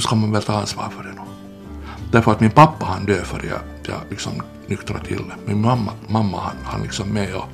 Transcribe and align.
nu 0.00 0.04
ska 0.04 0.14
man 0.14 0.32
väl 0.32 0.42
ta 0.42 0.52
ansvar 0.52 0.88
för 0.96 1.02
det 1.02 1.08
nu. 1.08 1.20
Därför 2.12 2.32
att 2.32 2.40
min 2.40 2.50
pappa 2.50 2.86
han 2.86 3.04
död 3.04 3.26
för 3.26 3.46
jag, 3.46 3.60
jag 3.86 4.00
liksom 4.10 4.32
nyktrade 4.66 5.04
till. 5.04 5.16
det. 5.16 5.52
Min 5.52 5.60
mamma, 5.60 5.92
mamma 6.08 6.40
han, 6.40 6.56
han 6.64 6.82
liksom 6.82 7.08
med 7.08 7.34
och 7.34 7.48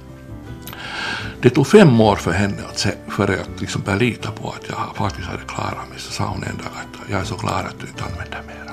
det 1.40 1.51
tog 1.51 1.67
fem 1.67 2.01
år 2.01 2.17
för 2.17 2.32
henne 2.32 2.56
att 2.71 2.78
se, 2.78 2.90
för 3.08 3.24
att 3.24 3.60
liksom 3.60 3.82
börja 3.82 3.98
lita 3.98 4.30
på 4.30 4.48
att 4.48 4.69
jag 4.69 4.96
faktiskt 4.96 5.28
hade 5.28 5.42
klarat 5.48 5.88
mig. 5.90 5.98
Så 5.98 6.12
sa 6.12 6.24
hon 6.24 6.42
en 6.42 6.56
dag 6.56 6.67
att 6.67 7.10
jag 7.10 7.21
är 7.21 7.24
så 7.24 7.35
klar 7.35 7.64
att 7.69 7.80
du 7.80 7.87
inte 7.87 8.04
använder 8.04 8.42
mera. 8.47 8.72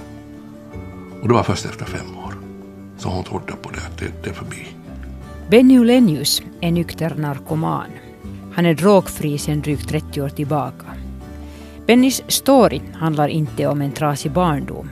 Och 1.21 1.27
det 1.27 1.33
var 1.33 1.43
först 1.43 1.65
efter 1.65 1.85
fem 1.85 2.17
år. 2.17 2.33
Så 2.97 3.09
hon 3.09 3.23
trodde 3.23 3.53
på 3.53 3.69
det, 3.69 3.77
att 3.77 3.97
det, 3.97 4.11
det 4.23 4.29
är 4.29 4.33
förbi. 4.33 4.67
Benny 5.49 5.79
Ulenius 5.79 6.41
är 6.61 6.71
nykter 6.71 7.15
narkoman. 7.15 7.91
Han 8.53 8.65
är 8.65 8.73
drogfri 8.73 9.37
sedan 9.37 9.61
drygt 9.61 9.89
30 9.89 10.21
år 10.21 10.29
tillbaka. 10.29 10.92
Bennys 11.85 12.23
story 12.27 12.81
handlar 12.93 13.27
inte 13.27 13.67
om 13.67 13.81
en 13.81 13.91
trasig 13.91 14.31
barndom. 14.31 14.89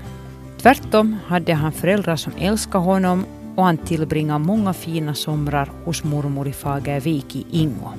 Tvärtom 0.61 1.17
hade 1.27 1.53
han 1.53 1.71
föräldrar 1.71 2.15
som 2.15 2.33
älskade 2.39 2.83
honom 2.83 3.25
och 3.55 3.63
han 3.63 3.77
tillbringade 3.77 4.39
många 4.39 4.73
fina 4.73 5.13
somrar 5.13 5.71
hos 5.85 6.03
mormor 6.03 6.47
i 6.47 6.53
Fagervik 6.53 7.35
i 7.35 7.45
Ingo. 7.51 7.89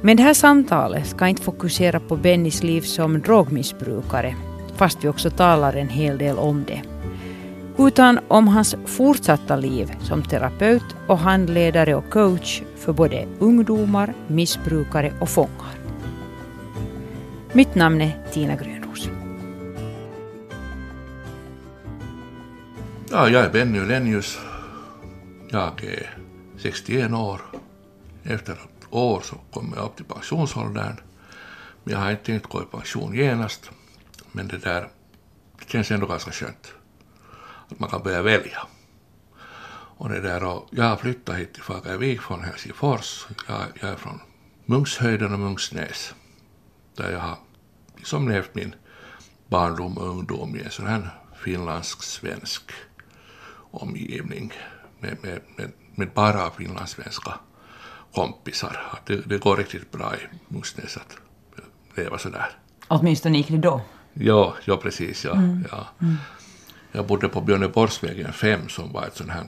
Men 0.00 0.16
det 0.16 0.22
här 0.22 0.34
samtalet 0.34 1.06
ska 1.06 1.28
inte 1.28 1.42
fokusera 1.42 2.00
på 2.00 2.16
Bennys 2.16 2.62
liv 2.62 2.80
som 2.80 3.20
drogmissbrukare, 3.20 4.34
fast 4.76 5.04
vi 5.04 5.08
också 5.08 5.30
talar 5.30 5.76
en 5.76 5.88
hel 5.88 6.18
del 6.18 6.38
om 6.38 6.64
det. 6.66 6.82
Utan 7.78 8.18
om 8.28 8.48
hans 8.48 8.76
fortsatta 8.86 9.56
liv 9.56 9.92
som 10.00 10.22
terapeut 10.22 10.96
och 11.06 11.18
handledare 11.18 11.94
och 11.94 12.10
coach 12.10 12.62
för 12.76 12.92
både 12.92 13.26
ungdomar, 13.38 14.14
missbrukare 14.26 15.12
och 15.20 15.28
fångar. 15.28 15.81
Mitt 17.54 17.74
namn 17.74 18.00
är 18.00 18.18
Tina 18.32 18.56
Grönros. 18.56 19.08
Ja, 23.10 23.28
jag 23.28 23.44
är 23.44 23.50
Benny 23.50 23.78
Ulenius 23.78 24.38
jag 25.52 25.84
är 25.84 26.18
61 26.58 27.12
år. 27.12 27.40
Efter 28.22 28.52
ett 28.52 28.86
år 28.90 29.20
så 29.20 29.36
kommer 29.50 29.76
jag 29.76 29.84
upp 29.84 29.96
till 29.96 30.04
pensionsåldern. 30.04 30.96
Men 31.84 31.92
jag 31.94 32.00
har 32.00 32.10
inte 32.10 32.24
tänkt 32.24 32.46
gå 32.46 32.62
i 32.62 32.64
pension 32.64 33.14
genast. 33.14 33.70
Men 34.32 34.48
det 34.48 34.58
där 34.58 34.88
det 35.58 35.68
känns 35.68 35.90
ändå 35.90 36.06
ganska 36.06 36.30
skönt. 36.30 36.72
Att 37.68 37.78
man 37.78 37.90
kan 37.90 38.02
börja 38.02 38.22
välja. 38.22 38.66
Och 39.96 40.08
det 40.08 40.20
där, 40.20 40.44
och 40.44 40.68
jag 40.70 40.84
har 40.84 40.96
flyttat 40.96 41.36
hit 41.36 41.54
till 41.54 41.62
Fagervik 41.62 42.20
från 42.20 42.44
Helsingfors. 42.44 43.26
Jag, 43.48 43.62
jag 43.80 43.90
är 43.90 43.96
från 43.96 44.20
Munkshöjden 44.64 45.32
och 45.32 45.40
Munksnäs. 45.40 46.14
Där 46.96 47.12
jag 47.12 47.18
har 47.18 47.38
liksom 47.96 48.28
levt 48.28 48.54
min 48.54 48.74
barndom 49.48 49.98
och 49.98 50.08
ungdom 50.08 50.56
i 50.56 50.62
en 50.62 50.70
sån 50.70 50.86
här 50.86 51.08
finlandsk-svensk 51.44 52.72
omgivning 53.70 54.52
med, 55.00 55.16
med, 55.22 55.40
med, 55.56 55.72
med 55.94 56.10
bara 56.14 56.50
finlandssvenska 56.50 57.34
kompisar. 58.14 59.00
Det, 59.06 59.16
det 59.16 59.38
går 59.38 59.56
riktigt 59.56 59.90
bra 59.90 60.14
i 60.16 60.18
Munknäs 60.48 60.96
att 60.96 61.16
leva 61.96 62.18
sådär. 62.18 62.50
Åtminstone 62.88 63.36
gick 63.36 63.48
det 63.48 63.58
då? 63.58 63.80
Ja, 64.12 64.54
ja 64.64 64.76
precis. 64.76 65.24
Ja, 65.24 65.32
mm. 65.32 65.64
ja. 65.70 65.86
Mm. 66.00 66.16
Jag 66.92 67.06
bodde 67.06 67.28
på 67.28 67.40
Björneborgsvägen 67.40 68.32
5 68.32 68.68
som 68.68 68.92
var 68.92 69.06
ett 69.06 69.16
sånt 69.16 69.30
här, 69.30 69.46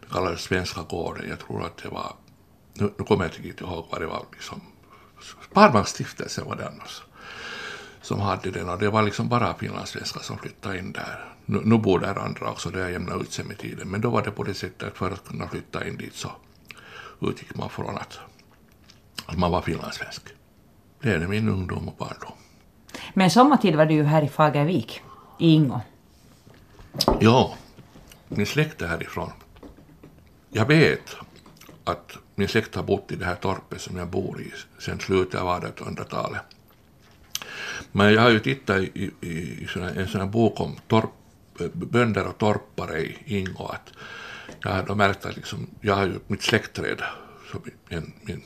det 0.00 0.12
kallades 0.12 0.42
Svenska 0.42 0.82
gården. 0.82 1.28
Jag 1.28 1.38
tror 1.38 1.66
att 1.66 1.76
det 1.76 1.88
var, 1.88 2.16
nu, 2.74 2.92
nu 2.98 3.04
kommer 3.04 3.24
jag 3.24 3.46
inte 3.46 3.64
ihåg 3.64 3.86
vad 3.90 4.00
det 4.00 4.06
var, 4.06 4.26
liksom, 4.32 4.60
Sparbanksstiftelsen 5.50 6.44
var 6.44 6.56
det 6.56 6.68
annars 6.68 7.02
som 8.02 8.20
hade 8.20 8.50
den 8.50 8.68
och 8.68 8.78
det 8.78 8.90
var 8.90 9.02
liksom 9.02 9.28
bara 9.28 9.54
finlandssvenskar 9.54 10.20
som 10.20 10.38
flyttade 10.38 10.78
in 10.78 10.92
där. 10.92 11.34
Nu, 11.46 11.60
nu 11.64 11.78
bor 11.78 11.98
där 11.98 12.18
andra 12.18 12.50
också, 12.50 12.70
det 12.70 12.82
har 12.82 12.88
jämnat 12.88 13.22
ut 13.22 13.32
sig 13.32 13.44
med 13.44 13.58
tiden, 13.58 13.88
men 13.88 14.00
då 14.00 14.10
var 14.10 14.22
det 14.22 14.30
på 14.30 14.42
det 14.42 14.54
sättet 14.54 14.88
att 14.88 14.98
för 14.98 15.10
att 15.10 15.28
kunna 15.28 15.48
flytta 15.48 15.86
in 15.88 15.96
dit 15.96 16.14
så 16.14 16.30
utgick 17.20 17.54
man 17.54 17.70
från 17.70 17.96
att, 17.96 18.18
att 19.26 19.38
man 19.38 19.50
var 19.50 19.62
finlandssvensk. 19.62 20.22
Det 21.00 21.12
är 21.12 21.18
min 21.18 21.48
ungdom 21.48 21.88
och 21.88 21.94
barndom. 21.94 22.32
Men 23.14 23.30
sommartid 23.30 23.76
var 23.76 23.86
du 23.86 23.94
ju 23.94 24.04
här 24.04 24.22
i 24.22 24.28
Fagervik, 24.28 25.02
i 25.38 25.50
Ingo. 25.50 25.80
Ja, 27.20 27.54
min 28.28 28.46
släkt 28.46 28.82
är 28.82 28.86
härifrån. 28.86 29.30
Jag 30.50 30.66
vet 30.66 31.16
att 31.84 32.18
min 32.34 32.48
släkt 32.48 32.74
har 32.74 32.82
bott 32.82 33.12
i 33.12 33.16
det 33.16 33.24
här 33.24 33.34
torpet 33.34 33.80
som 33.80 33.96
jag 33.96 34.08
bor 34.08 34.40
i 34.40 34.52
sedan 34.78 35.00
slutet 35.00 35.40
av 35.40 35.62
1800-talet. 35.62 36.42
Men 37.92 38.12
jag 38.12 38.22
har 38.22 38.30
ju 38.30 38.40
tittat 38.40 38.80
i, 38.80 39.10
i, 39.20 39.28
i 39.28 39.68
en 39.96 40.08
sån 40.08 40.20
här 40.20 40.28
bok 40.28 40.60
om 40.60 40.76
torp, 40.88 41.10
eh, 41.60 41.66
bönder 41.72 42.26
och 42.26 42.38
torpare 42.38 43.00
i 43.00 43.18
Ingo 43.26 43.66
att 43.66 43.92
jag 44.62 44.70
har 44.70 44.94
märkt 44.94 45.26
att 45.26 45.36
liksom, 45.36 45.66
jag 45.80 45.94
har 45.94 46.06
ju 46.06 46.14
mitt 46.26 46.42
släktträd 46.42 47.02
som 47.50 47.62
min, 47.88 48.12
min 48.22 48.42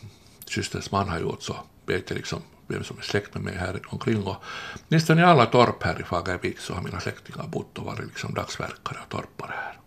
systers 0.46 0.90
man 0.90 1.08
har 1.08 1.20
gjort 1.20 1.42
så 1.42 1.56
vet 1.86 2.10
jag 2.10 2.16
liksom 2.16 2.42
vem 2.66 2.84
som 2.84 2.98
är 2.98 3.02
släkt 3.02 3.34
med 3.34 3.42
mig 3.42 3.54
här 3.54 3.80
omkring 3.86 4.22
och 4.22 4.36
nästan 4.88 5.18
i 5.18 5.22
alla 5.22 5.46
torp 5.46 5.82
här 5.82 6.00
i 6.00 6.04
Fagervik 6.04 6.58
så 6.58 6.74
har 6.74 6.82
mina 6.82 7.00
släktingar 7.00 7.46
bott 7.46 7.78
och 7.78 7.84
varit 7.84 8.06
liksom 8.06 8.34
dagsverkare 8.34 8.98
och 9.02 9.08
torpare 9.08 9.54
här. 9.54 9.78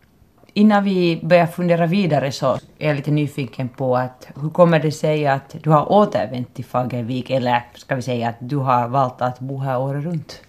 Innan 0.60 0.84
vi 0.84 1.20
börjar 1.24 1.48
fundera 1.48 1.86
vidare 1.86 2.32
så 2.32 2.54
är 2.80 2.88
jag 2.88 2.96
lite 2.96 3.12
nyfiken 3.12 3.70
på 3.70 3.98
att 3.98 4.28
hur 4.42 4.50
kommer 4.50 4.80
det 4.80 4.92
sig 4.92 5.28
att 5.28 5.56
du 5.64 5.70
har 5.70 5.92
återvänt 5.92 6.54
till 6.54 6.66
Fagervik 6.66 7.30
eller 7.30 7.64
ska 7.76 7.96
vi 7.96 8.02
säga 8.02 8.30
att 8.30 8.36
du 8.40 8.58
har 8.58 8.88
valt 8.88 9.22
att 9.22 9.40
bo 9.40 9.58
här 9.58 9.80
året 9.80 10.04
runt? 10.04 10.42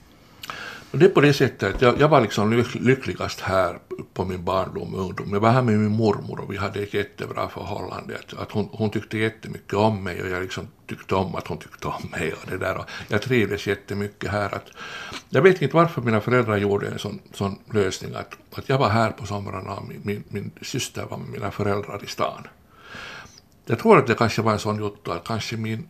Det 0.92 1.04
är 1.04 1.08
på 1.08 1.20
det 1.20 1.32
sättet 1.32 1.74
att 1.74 1.82
jag, 1.82 2.00
jag 2.00 2.08
var 2.08 2.20
liksom 2.20 2.64
lyckligast 2.74 3.40
här 3.40 3.78
på 4.14 4.24
min 4.24 4.44
barndom 4.44 4.94
och 4.94 5.00
ungdom. 5.00 5.32
Jag 5.32 5.40
var 5.40 5.50
här 5.50 5.62
med 5.62 5.78
min 5.78 5.90
mormor 5.90 6.40
och 6.40 6.52
vi 6.52 6.56
hade 6.56 6.80
ett 6.82 6.94
jättebra 6.94 7.48
förhållande. 7.48 8.18
Att, 8.18 8.38
att 8.38 8.52
hon, 8.52 8.68
hon 8.72 8.90
tyckte 8.90 9.18
jättemycket 9.18 9.74
om 9.74 10.04
mig 10.04 10.22
och 10.22 10.28
jag 10.28 10.42
liksom 10.42 10.68
tyckte 10.86 11.14
om 11.14 11.34
att 11.34 11.46
hon 11.46 11.58
tyckte 11.58 11.88
om 11.88 12.10
mig. 12.10 12.32
Och 12.32 12.50
det 12.50 12.58
där. 12.58 12.78
Och 12.78 12.84
jag 13.08 13.22
trivdes 13.22 13.66
jättemycket 13.66 14.30
här. 14.30 14.54
Att, 14.54 14.66
jag 15.28 15.42
vet 15.42 15.62
inte 15.62 15.76
varför 15.76 16.02
mina 16.02 16.20
föräldrar 16.20 16.56
gjorde 16.56 16.88
en 16.88 16.98
sån, 16.98 17.18
sån 17.32 17.58
lösning 17.72 18.14
att, 18.14 18.36
att 18.58 18.68
jag 18.68 18.78
var 18.78 18.88
här 18.88 19.10
på 19.10 19.26
somrarna 19.26 19.74
och 19.74 19.88
min, 19.88 20.00
min, 20.04 20.24
min 20.28 20.50
syster 20.62 21.06
var 21.10 21.16
med 21.16 21.28
mina 21.28 21.50
föräldrar 21.50 22.04
i 22.04 22.06
stan. 22.06 22.46
Jag 23.66 23.78
tror 23.78 23.98
att 23.98 24.06
det 24.06 24.14
kanske 24.14 24.42
var 24.42 24.52
en 24.52 24.58
sån 24.58 24.78
jotto 24.78 25.10
att 25.10 25.24
kanske 25.24 25.56
min 25.56 25.88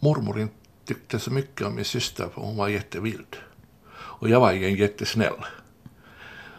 mormor 0.00 0.40
inte 0.40 0.54
tyckte 0.84 1.18
så 1.18 1.30
mycket 1.30 1.66
om 1.66 1.74
min 1.74 1.84
syster 1.84 2.28
för 2.34 2.40
hon 2.40 2.56
var 2.56 2.68
jättevild. 2.68 3.36
Och 4.24 4.30
jag 4.30 4.40
var 4.40 4.52
igen 4.52 4.74
jättesnäll. 4.74 5.44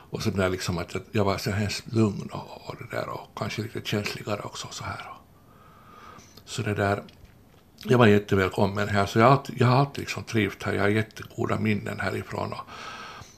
Och 0.09 0.23
så 0.23 0.29
där 0.29 0.49
liksom 0.49 0.77
att 0.77 0.95
jag 1.11 1.25
var 1.25 1.37
så 1.37 1.51
hemskt 1.51 1.93
lugn 1.93 2.29
och, 2.31 2.69
och 2.69 2.75
det 2.79 2.95
där 2.97 3.09
och 3.09 3.27
kanske 3.35 3.61
lite 3.61 3.81
känsligare 3.83 4.41
också 4.41 4.67
så 4.71 4.83
här. 4.83 5.05
Så 6.45 6.61
det 6.61 6.73
där, 6.73 7.03
jag 7.83 7.97
var 7.97 8.07
jättevälkommen 8.07 8.87
här 8.87 9.05
så 9.05 9.19
jag 9.19 9.25
har 9.25 9.31
alltid, 9.31 9.61
jag 9.61 9.67
har 9.67 9.77
alltid 9.77 9.99
liksom 9.99 10.23
trivt 10.23 10.63
här, 10.63 10.73
jag 10.73 10.81
har 10.81 10.89
jättegoda 10.89 11.59
minnen 11.59 11.99
härifrån 11.99 12.53
och, 12.53 12.61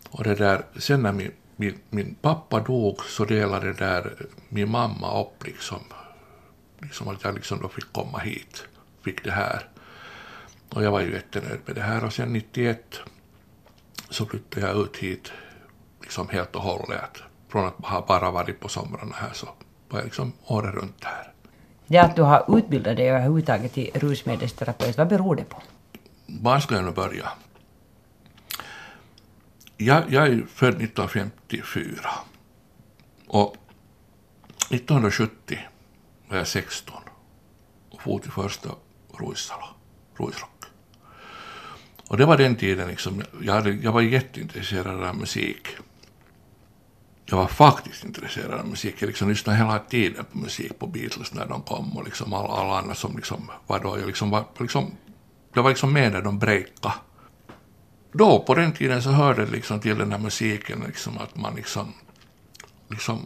och 0.10 0.24
det 0.24 0.36
där, 0.36 0.66
sen 0.78 1.02
när 1.02 1.14
min, 1.14 1.32
min, 1.56 1.80
min 1.90 2.16
pappa 2.16 2.60
dog 2.60 3.04
så 3.04 3.26
delade 3.26 3.68
det 3.68 3.80
där 3.80 4.14
min 4.50 4.72
mamma 4.72 5.22
upp 5.22 5.46
liksom, 5.46 5.80
liksom 6.82 7.08
att 7.08 7.24
jag 7.24 7.36
liksom 7.36 7.62
då 7.62 7.70
fick 7.70 7.94
komma 7.94 8.18
hit, 8.18 8.64
fick 9.02 9.24
det 9.24 9.32
här. 9.32 9.70
Och 10.70 10.84
jag 10.84 10.92
var 10.92 11.02
ju 11.02 11.14
jättenöjd 11.14 11.60
med 11.66 11.76
det 11.76 11.82
här 11.82 12.04
och 12.06 12.14
sen 12.14 12.34
91 12.34 13.02
så 14.10 14.26
flyttade 14.26 14.68
jag 14.68 14.78
ut 14.78 14.98
hit 14.98 15.32
liksom 16.02 16.30
helt 16.30 16.56
och 16.56 16.62
hållet. 16.62 17.18
Från 17.50 17.66
att 17.66 17.86
ha 17.86 18.06
bara 18.08 18.32
varit 18.32 18.60
på 18.60 18.70
somrarna 18.70 19.16
här 19.16 19.34
så 19.34 19.50
var 19.90 20.00
jag 20.00 20.06
liksom 20.06 20.34
året 20.46 20.76
runt 20.76 21.04
här. 21.04 21.34
Det 21.88 21.98
att 21.98 22.16
du 22.16 22.22
har 22.22 22.58
utbildat 22.58 22.98
dig 22.98 23.10
överhuvudtaget 23.10 23.74
till 23.74 23.92
rusmedelsterapeut, 23.94 24.98
vad 24.98 25.08
beror 25.08 25.36
det 25.36 25.44
på? 25.44 25.62
Var 26.26 26.60
ska 26.60 26.76
jag 26.76 26.86
nu 26.86 26.92
börja? 26.92 27.30
Jag, 29.78 30.04
jag 30.10 30.28
är 30.28 30.46
född 30.48 30.70
1954 30.70 32.10
och 33.28 33.56
1970 34.70 35.60
var 36.30 36.38
jag 36.38 36.48
16 36.48 36.96
och 37.90 38.02
for 38.02 38.20
till 38.20 38.32
första 38.32 38.70
Ruissalo, 39.20 39.66
Ruisrock. 40.18 40.57
Och 42.08 42.18
det 42.18 42.26
var 42.26 42.38
den 42.38 42.56
tiden 42.56 42.88
liksom, 42.88 43.24
jag, 43.42 43.54
hade, 43.54 43.72
jag 43.72 43.92
var 43.92 44.02
jätteintresserad 44.02 45.04
av 45.04 45.16
musik. 45.16 45.68
Jag 47.26 47.38
var 47.38 47.48
faktiskt 47.48 48.04
intresserad 48.04 48.60
av 48.60 48.68
musik. 48.68 48.96
Jag 49.00 49.08
liksom 49.08 49.30
lyssnade 49.30 49.58
hela 49.58 49.80
tiden 49.80 50.26
på 50.32 50.38
musik 50.38 50.80
på 50.80 50.88
Beatles 50.88 51.34
när 51.34 51.46
de 51.46 51.62
kom 51.62 51.98
och 51.98 52.04
liksom 52.04 52.34
alla, 52.34 52.48
alla 52.48 52.80
andra 52.80 52.96
som 52.96 53.16
liksom 53.16 53.52
var 53.68 53.80
då. 53.80 54.00
Jag, 54.00 54.08
liksom 54.08 54.30
var, 54.30 54.44
liksom, 54.60 54.92
jag 55.54 55.64
var 55.64 55.70
liksom 55.70 55.94
med 55.94 56.12
när 56.12 56.22
de 56.22 56.40
breakade. 56.40 56.94
Då 58.12 58.40
på 58.40 58.56
den 58.56 58.74
tiden 58.74 59.02
så 59.02 59.10
hörde 59.10 59.46
det 59.46 59.52
liksom 59.52 59.80
till 59.80 59.98
den 59.98 60.12
här 60.12 60.20
musiken 60.20 60.84
liksom 60.88 61.18
att 61.18 61.36
man 61.36 61.56
liksom, 61.56 61.94
liksom 62.90 63.26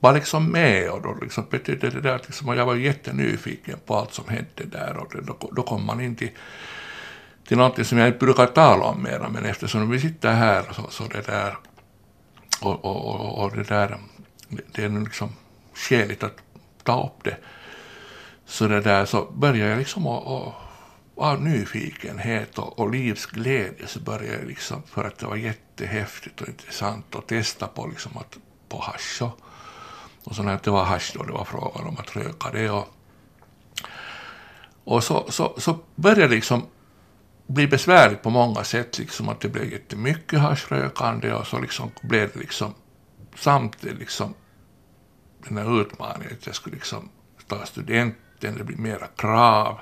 var 0.00 0.12
liksom 0.12 0.46
med 0.46 0.90
och 0.90 1.02
då 1.02 1.18
liksom 1.22 1.46
betydde 1.50 1.90
det 1.90 2.00
där 2.00 2.14
att 2.14 2.26
liksom, 2.26 2.56
jag 2.56 2.66
var 2.66 2.74
jättenyfiken 2.74 3.78
på 3.86 3.96
allt 3.96 4.14
som 4.14 4.28
hände 4.28 4.64
där 4.64 4.96
och 4.96 5.24
då, 5.24 5.50
då 5.52 5.62
kom 5.62 5.86
man 5.86 6.00
in 6.00 6.16
till 6.16 6.30
till 7.46 7.56
någonting 7.56 7.84
som 7.84 7.98
jag 7.98 8.08
inte 8.08 8.18
brukar 8.18 8.46
tala 8.46 8.84
om 8.84 9.02
mera, 9.02 9.28
men 9.28 9.44
eftersom 9.44 9.90
vi 9.90 10.00
sitter 10.00 10.32
här 10.32 10.64
så, 10.72 10.90
så 10.90 11.04
det 11.04 11.26
där 11.26 11.56
och, 12.60 12.84
och, 12.84 13.06
och, 13.06 13.44
och 13.44 13.56
det 13.56 13.62
där, 13.62 13.98
det 14.48 14.84
är 14.84 14.88
liksom 14.88 15.28
skäligt 15.74 16.22
att 16.22 16.36
ta 16.82 17.06
upp 17.06 17.24
det. 17.24 17.36
Så 18.46 18.68
det 18.68 18.80
där 18.80 19.04
så 19.04 19.24
börjar 19.24 19.68
jag 19.68 19.78
liksom 19.78 20.06
att 20.06 20.54
av 21.16 21.42
nyfikenhet 21.42 22.58
och, 22.58 22.78
och 22.78 22.90
livsglädje 22.90 23.86
så 23.86 24.00
började 24.00 24.38
jag 24.38 24.46
liksom, 24.46 24.82
för 24.86 25.04
att 25.04 25.18
det 25.18 25.26
var 25.26 25.36
jättehäftigt 25.36 26.40
och 26.40 26.48
intressant 26.48 27.14
att 27.14 27.26
testa 27.26 27.66
på 27.66 27.86
liksom 27.86 28.12
att, 28.16 28.38
på 28.68 28.80
hasch 28.80 29.22
och, 29.22 29.40
och 30.24 30.36
så 30.36 30.42
när 30.42 30.58
det 30.62 30.70
var 30.70 30.84
hasch 30.84 31.12
då 31.14 31.22
det 31.22 31.32
var 31.32 31.44
frågan 31.44 31.86
om 31.86 31.96
att 31.98 32.16
röka 32.16 32.50
det 32.52 32.70
och, 32.70 32.88
och 34.84 35.04
så, 35.04 35.26
så, 35.28 35.54
så 35.58 35.78
började 35.94 36.34
liksom 36.34 36.66
blir 37.46 37.68
besvärligt 37.68 38.22
på 38.22 38.30
många 38.30 38.64
sätt, 38.64 38.98
liksom 38.98 39.28
att 39.28 39.40
det 39.40 39.48
blev 39.48 39.72
jättemycket 39.72 40.40
haschrökande 40.40 41.32
och 41.32 41.46
så 41.46 41.60
liksom 41.60 41.90
blev 42.02 42.30
det 42.34 42.40
liksom 42.40 42.74
samtidigt 43.36 43.98
liksom 43.98 44.34
den 45.48 45.58
här 45.58 45.80
utmaningen 45.80 46.36
att 46.40 46.46
jag 46.46 46.54
skulle 46.54 46.76
liksom 46.76 47.08
ta 47.48 47.66
studenten, 47.66 48.56
det 48.58 48.64
blir 48.64 48.76
mera 48.76 49.06
krav 49.06 49.78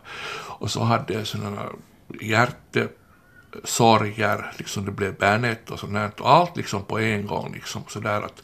och 0.58 0.70
så 0.70 0.82
hade 0.82 1.14
jag 1.14 1.26
sådana 1.26 1.68
hjärtesorger, 2.20 4.52
liksom 4.58 4.84
det 4.84 4.92
blev 4.92 5.18
Bernet 5.18 5.70
och 5.70 5.78
sånt 5.78 6.20
och 6.20 6.30
allt 6.30 6.56
liksom 6.56 6.84
på 6.84 6.98
en 6.98 7.26
gång 7.26 7.52
liksom 7.54 7.82
sådär 7.88 8.22
att 8.22 8.42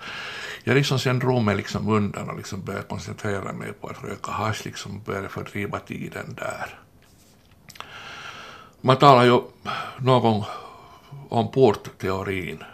jag 0.65 0.75
liksom 0.75 0.99
sen 0.99 1.19
drog 1.19 1.43
mig 1.43 1.57
liksom 1.57 1.89
undan 1.89 2.31
och 2.31 2.37
liksom 2.37 2.65
började 2.65 2.87
koncentrera 2.87 3.53
mig 3.53 3.73
på 3.73 3.89
att 3.89 4.05
röka 4.05 4.33
hasch 4.33 4.65
liksom 4.65 5.03
började 5.03 5.29
fördriva 5.29 5.79
tiden 5.79 6.35
där. 6.35 6.81
Man 8.81 8.97
talar 8.97 9.25
ju 9.25 9.41
någon 9.99 10.23
gång 10.23 10.45
om 11.29 11.51
portteorin. 11.51 12.65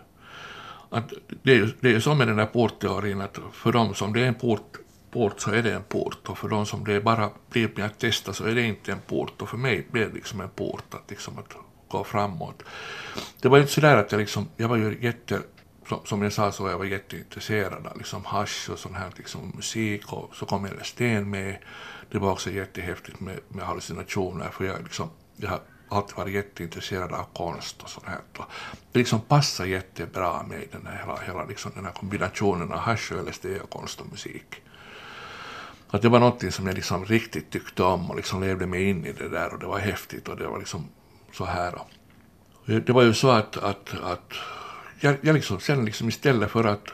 Att 0.91 1.13
det, 1.43 1.51
är 1.51 1.55
ju, 1.55 1.73
det 1.81 1.89
är 1.89 1.93
ju 1.93 2.01
så 2.01 2.15
med 2.15 2.29
den 2.29 2.37
där 2.37 2.47
portteorin 2.47 3.21
att 3.21 3.39
för 3.53 3.73
dem 3.73 3.95
som 3.95 4.13
det 4.13 4.21
är 4.21 4.27
en 4.27 4.35
port, 4.35 4.77
port 5.11 5.41
så 5.41 5.51
är 5.51 5.63
det 5.63 5.75
en 5.75 5.83
port 5.83 6.29
och 6.29 6.39
för 6.39 6.49
dem 6.49 6.67
som 6.67 6.85
det 6.85 6.93
är 6.93 7.01
bara 7.01 7.31
blir 7.51 7.71
med 7.77 7.87
att 7.87 7.99
testa 7.99 8.33
så 8.33 8.45
är 8.45 8.55
det 8.55 8.63
inte 8.63 8.93
en 8.93 9.01
port 9.07 9.43
och 9.43 9.49
för 9.49 9.57
mig 9.57 9.87
blev 9.91 10.09
det 10.09 10.15
liksom 10.15 10.41
en 10.41 10.49
port 10.49 10.95
att, 10.95 11.11
liksom 11.11 11.39
att 11.39 11.57
gå 11.89 12.05
framåt. 12.05 12.63
Det 13.41 13.49
var 13.49 13.59
inte 13.59 13.73
sådär 13.73 13.97
att 13.97 14.13
jag 14.13 14.19
liksom, 14.19 14.49
jag 14.57 14.69
var 14.69 14.77
ju 14.77 14.99
jätte 15.01 15.41
som 16.05 16.23
jag 16.23 16.33
sa 16.33 16.53
så 16.53 16.63
var 16.63 16.71
jag 16.71 16.87
jätteintresserad 16.87 17.87
av 17.87 17.99
liksom 17.99 18.25
hasch 18.25 18.71
och 18.73 18.79
sån 18.79 18.95
här 18.95 19.11
liksom 19.17 19.53
musik 19.57 20.13
och 20.13 20.37
så 20.37 20.47
kom 20.47 20.67
LSD 20.67 21.01
med. 21.01 21.59
Det 22.11 22.19
var 22.19 22.33
också 22.33 22.51
jättehäftigt 22.51 23.21
med, 23.21 23.39
med 23.49 23.67
hallucinationer 23.67 24.49
för 24.49 24.65
jag 24.65 24.83
liksom, 24.83 25.11
jag 25.37 25.61
alltid 25.89 26.17
varit 26.17 26.35
jätteintresserad 26.35 27.13
av 27.13 27.25
konst 27.35 27.83
och 27.83 27.91
sånt 27.91 28.07
här. 28.07 28.21
Det 28.93 28.99
liksom 28.99 29.21
passar 29.21 29.65
jättebra 29.65 30.43
med 30.43 30.65
den 30.73 30.87
här, 30.87 30.99
hela, 30.99 31.21
hela 31.27 31.45
liksom 31.45 31.73
den 31.75 31.85
här 31.85 31.93
kombinationen 31.93 32.73
av 32.73 32.79
hasch 32.79 33.13
och 33.13 33.29
LSD 33.29 33.47
och 33.63 33.71
konst 33.71 34.01
och 34.01 34.07
musik. 34.11 34.63
Att 35.91 36.03
det 36.03 36.09
var 36.09 36.21
någonting 36.21 36.53
som 36.53 36.67
jag 36.67 36.75
liksom 36.75 37.05
riktigt 37.05 37.51
tyckte 37.51 37.83
om 37.83 38.11
och 38.11 38.17
liksom 38.17 38.41
levde 38.41 38.67
mig 38.67 38.89
in 38.89 39.07
i 39.07 39.13
det 39.13 39.29
där 39.29 39.53
och 39.53 39.59
det 39.59 39.67
var 39.67 39.79
häftigt 39.79 40.29
och 40.29 40.37
det 40.37 40.47
var 40.47 40.59
liksom 40.59 40.89
så 41.33 41.45
här. 41.45 41.79
Det 42.67 42.91
var 42.91 43.03
ju 43.03 43.15
så 43.15 43.31
att, 43.31 43.57
att, 43.57 43.95
att 44.03 44.33
jag, 45.01 45.17
jag 45.21 45.35
liksom 45.35 45.61
sen 45.61 45.85
liksom 45.85 46.09
istället 46.09 46.51
för 46.51 46.65
att 46.65 46.89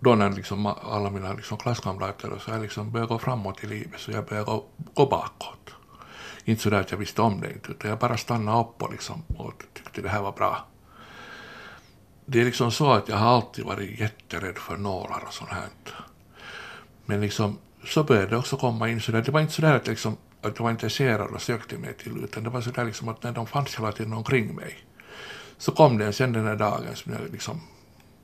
då 0.00 0.14
när 0.14 0.30
liksom 0.30 0.66
alla 0.66 1.10
mina 1.10 1.32
liksom 1.32 1.58
klasskamrater 1.58 2.30
och 2.30 2.42
så 2.42 2.50
här 2.50 2.60
liksom 2.60 2.92
började 2.92 3.08
gå 3.08 3.18
framåt 3.18 3.64
i 3.64 3.66
livet 3.66 4.00
så 4.00 4.10
jag 4.10 4.26
började 4.26 4.46
gå, 4.46 4.64
gå 4.94 5.06
bakåt. 5.06 5.73
Inte 6.44 6.62
så 6.62 6.70
där 6.70 6.80
att 6.80 6.90
jag 6.90 6.98
visste 6.98 7.22
om 7.22 7.40
det 7.40 7.52
inte, 7.52 7.70
utan 7.70 7.90
jag 7.90 7.98
bara 7.98 8.16
stannade 8.16 8.60
upp 8.60 8.82
och, 8.82 8.92
liksom, 8.92 9.22
och 9.36 9.64
tyckte 9.74 10.02
det 10.02 10.08
här 10.08 10.22
var 10.22 10.32
bra. 10.32 10.66
Det 12.26 12.40
är 12.40 12.44
liksom 12.44 12.72
så 12.72 12.92
att 12.92 13.08
jag 13.08 13.16
har 13.16 13.34
alltid 13.34 13.64
varit 13.64 14.00
jätterädd 14.00 14.58
för 14.58 14.76
nålar 14.76 15.24
och 15.26 15.34
sånt 15.34 15.50
här. 15.50 15.68
Men 17.04 17.20
liksom, 17.20 17.58
så 17.84 18.04
började 18.04 18.26
det 18.26 18.36
också 18.36 18.56
komma 18.56 18.88
in 18.88 19.00
sådär, 19.00 19.22
det 19.22 19.32
var 19.32 19.40
inte 19.40 19.52
sådär 19.52 19.76
att, 19.76 19.86
liksom, 19.86 20.16
att 20.42 20.58
jag 20.58 20.64
var 20.64 20.70
intresserad 20.70 21.30
och 21.30 21.42
sökte 21.42 21.78
mig 21.78 21.94
till, 21.94 22.24
utan 22.24 22.44
det 22.44 22.50
var 22.50 22.60
sådär 22.60 22.84
liksom 22.84 23.08
att 23.08 23.22
när 23.22 23.32
de 23.32 23.46
fanns 23.46 23.78
hela 23.78 23.92
tiden 23.92 24.12
omkring 24.12 24.54
mig, 24.54 24.84
så 25.58 25.72
kom 25.72 25.98
det 25.98 26.12
sen 26.12 26.32
den 26.32 26.46
här 26.46 26.56
dagen 26.56 26.96
som 26.96 27.12
jag 27.12 27.32
liksom 27.32 27.60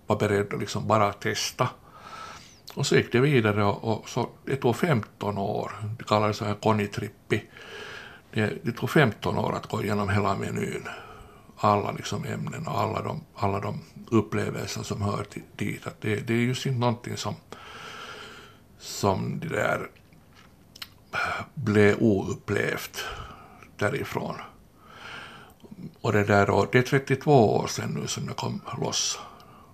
var 0.06 0.16
beredd 0.16 0.54
att 0.54 0.60
liksom 0.60 0.86
bara 0.86 1.12
testa. 1.12 1.68
Och 2.74 2.86
så 2.86 2.96
gick 2.96 3.12
det 3.12 3.20
vidare 3.20 3.64
och, 3.64 3.84
och 3.84 4.08
så, 4.08 4.28
det 4.44 4.56
tog 4.56 4.76
15 4.76 5.38
år, 5.38 5.72
det 5.98 6.04
kallades 6.04 6.36
så 6.36 6.44
här 6.44 6.54
konitrippi, 6.54 7.42
det, 8.32 8.64
det 8.64 8.72
tog 8.72 8.90
15 8.90 9.38
år 9.38 9.56
att 9.56 9.66
gå 9.66 9.82
igenom 9.82 10.08
hela 10.08 10.36
menyn. 10.36 10.88
Alla 11.56 11.92
liksom 11.92 12.24
ämnen 12.24 12.66
och 12.66 12.80
alla 12.80 13.02
de, 13.02 13.24
alla 13.34 13.60
de 13.60 13.80
upplevelser 14.10 14.82
som 14.82 15.02
hör 15.02 15.24
till, 15.24 15.42
dit. 15.56 15.86
Att 15.86 16.00
det, 16.00 16.16
det 16.16 16.34
är 16.34 16.38
just 16.38 16.66
inte 16.66 16.78
någonting 16.78 17.16
som, 17.16 17.34
som 18.78 19.40
det 19.40 19.48
där 19.48 19.90
blev 21.54 21.96
oupplevt 21.98 23.04
därifrån. 23.76 24.34
Och 26.00 26.12
det 26.12 26.24
där 26.24 26.50
och 26.50 26.68
det 26.72 26.78
är 26.78 26.82
32 26.82 27.56
år 27.56 27.66
sedan 27.66 27.98
nu 28.00 28.06
som 28.06 28.26
jag 28.26 28.36
kom 28.36 28.60
loss 28.80 29.18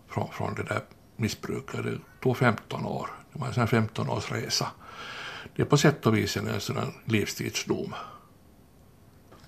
från, 0.09 0.29
från 0.33 0.55
det 0.55 0.63
där 0.63 0.81
missbruket. 1.17 1.85
Det 1.85 1.99
tog 2.23 2.37
15 2.37 2.87
år. 2.87 3.11
Det 3.33 3.39
var 3.39 3.47
en 3.47 3.55
sån 3.55 3.69
15 3.69 4.09
års 4.09 4.33
resa. 4.33 4.67
Det 5.57 5.63
är 5.63 5.67
på 5.67 5.77
sätt 5.77 6.07
och 6.07 6.17
vis 6.17 6.37
en 6.37 6.61
sån 6.61 6.77
livstidsdom. 7.05 7.95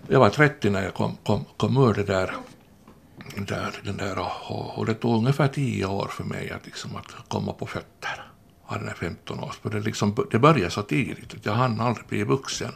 Jag 0.07 0.21
var 0.21 0.31
30 0.31 0.71
när 0.71 0.83
jag 0.83 0.95
kom, 0.95 1.17
kom, 1.25 1.45
kom 1.57 1.77
ur 1.77 1.95
det 1.95 2.03
där, 2.03 2.35
där, 3.37 3.81
den 3.85 3.97
där 3.97 4.19
och, 4.19 4.79
och 4.79 4.87
det 4.87 4.95
tog 4.95 5.19
ungefär 5.19 5.49
10 5.49 5.87
år 5.87 6.09
för 6.11 6.25
mig 6.25 6.51
att, 6.51 6.67
liksom, 6.67 6.97
att 6.97 7.29
komma 7.29 7.53
på 7.53 7.67
fötter 7.67 8.23
av 8.67 8.79
den 8.79 8.89
här 8.89 8.95
15 8.95 9.41
års. 9.41 9.57
För 9.57 9.71
det, 9.71 9.81
liksom, 9.81 10.27
det 10.31 10.39
började 10.39 10.71
så 10.71 10.83
tidigt 10.83 11.35
att 11.35 11.47
jag 11.47 11.53
hann 11.53 11.81
aldrig 11.81 12.07
bli 12.07 12.25
vuxen. 12.25 12.73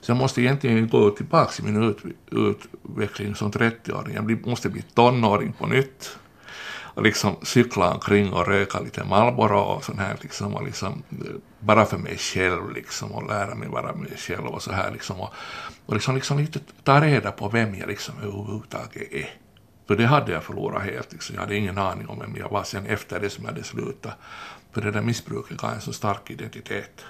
Så 0.00 0.10
jag 0.10 0.16
måste 0.16 0.42
egentligen 0.42 0.88
gå 0.88 1.10
tillbaka 1.10 1.50
till 1.50 1.64
min 1.64 1.82
ut, 1.82 1.98
utveckling 2.30 3.34
som 3.34 3.52
30-åring. 3.52 4.14
Jag 4.14 4.46
måste 4.46 4.68
bli 4.68 4.82
tonåring 4.82 5.52
på 5.52 5.66
nytt 5.66 6.18
och 6.94 7.02
liksom 7.02 7.36
cykla 7.42 7.94
omkring 7.94 8.32
och 8.32 8.46
röka 8.46 8.80
lite 8.80 9.04
Marlboro 9.04 9.58
och 9.58 9.84
sånt 9.84 9.98
här 9.98 10.16
liksom 10.20 10.54
och 10.54 10.64
liksom 10.64 11.02
eh, 11.10 11.34
bara 11.60 11.86
för 11.86 11.98
mig 11.98 12.18
själv 12.18 12.72
liksom 12.74 13.12
och 13.12 13.26
lära 13.26 13.54
mig 13.54 13.68
vara 13.68 13.94
mig 13.94 14.16
själv 14.16 14.46
och 14.46 14.62
så 14.62 14.72
här 14.72 14.90
liksom 14.90 15.20
och, 15.20 15.30
och 15.86 15.94
liksom, 15.94 16.14
liksom 16.14 16.38
lite 16.38 16.60
ta 16.84 17.00
reda 17.00 17.32
på 17.32 17.48
vem 17.48 17.74
jag 17.74 17.88
liksom 17.88 18.14
överhuvudtaget 18.22 19.12
är. 19.12 19.34
För 19.86 19.96
det 19.96 20.06
hade 20.06 20.32
jag 20.32 20.44
förlorat 20.44 20.82
helt 20.82 21.12
liksom. 21.12 21.34
Jag 21.34 21.42
hade 21.42 21.56
ingen 21.56 21.78
aning 21.78 22.08
om 22.08 22.18
vem 22.18 22.36
jag 22.36 22.48
var 22.48 22.62
sen 22.62 22.86
efter 22.86 23.20
det 23.20 23.30
som 23.30 23.44
jag 23.44 23.52
hade 23.52 23.64
slutat. 23.64 24.12
För 24.72 24.80
det 24.80 24.90
där 24.90 25.02
missbruket 25.02 25.56
gav 25.56 25.72
en 25.72 25.80
så 25.80 25.92
stark 25.92 26.30
identitet. 26.30 27.04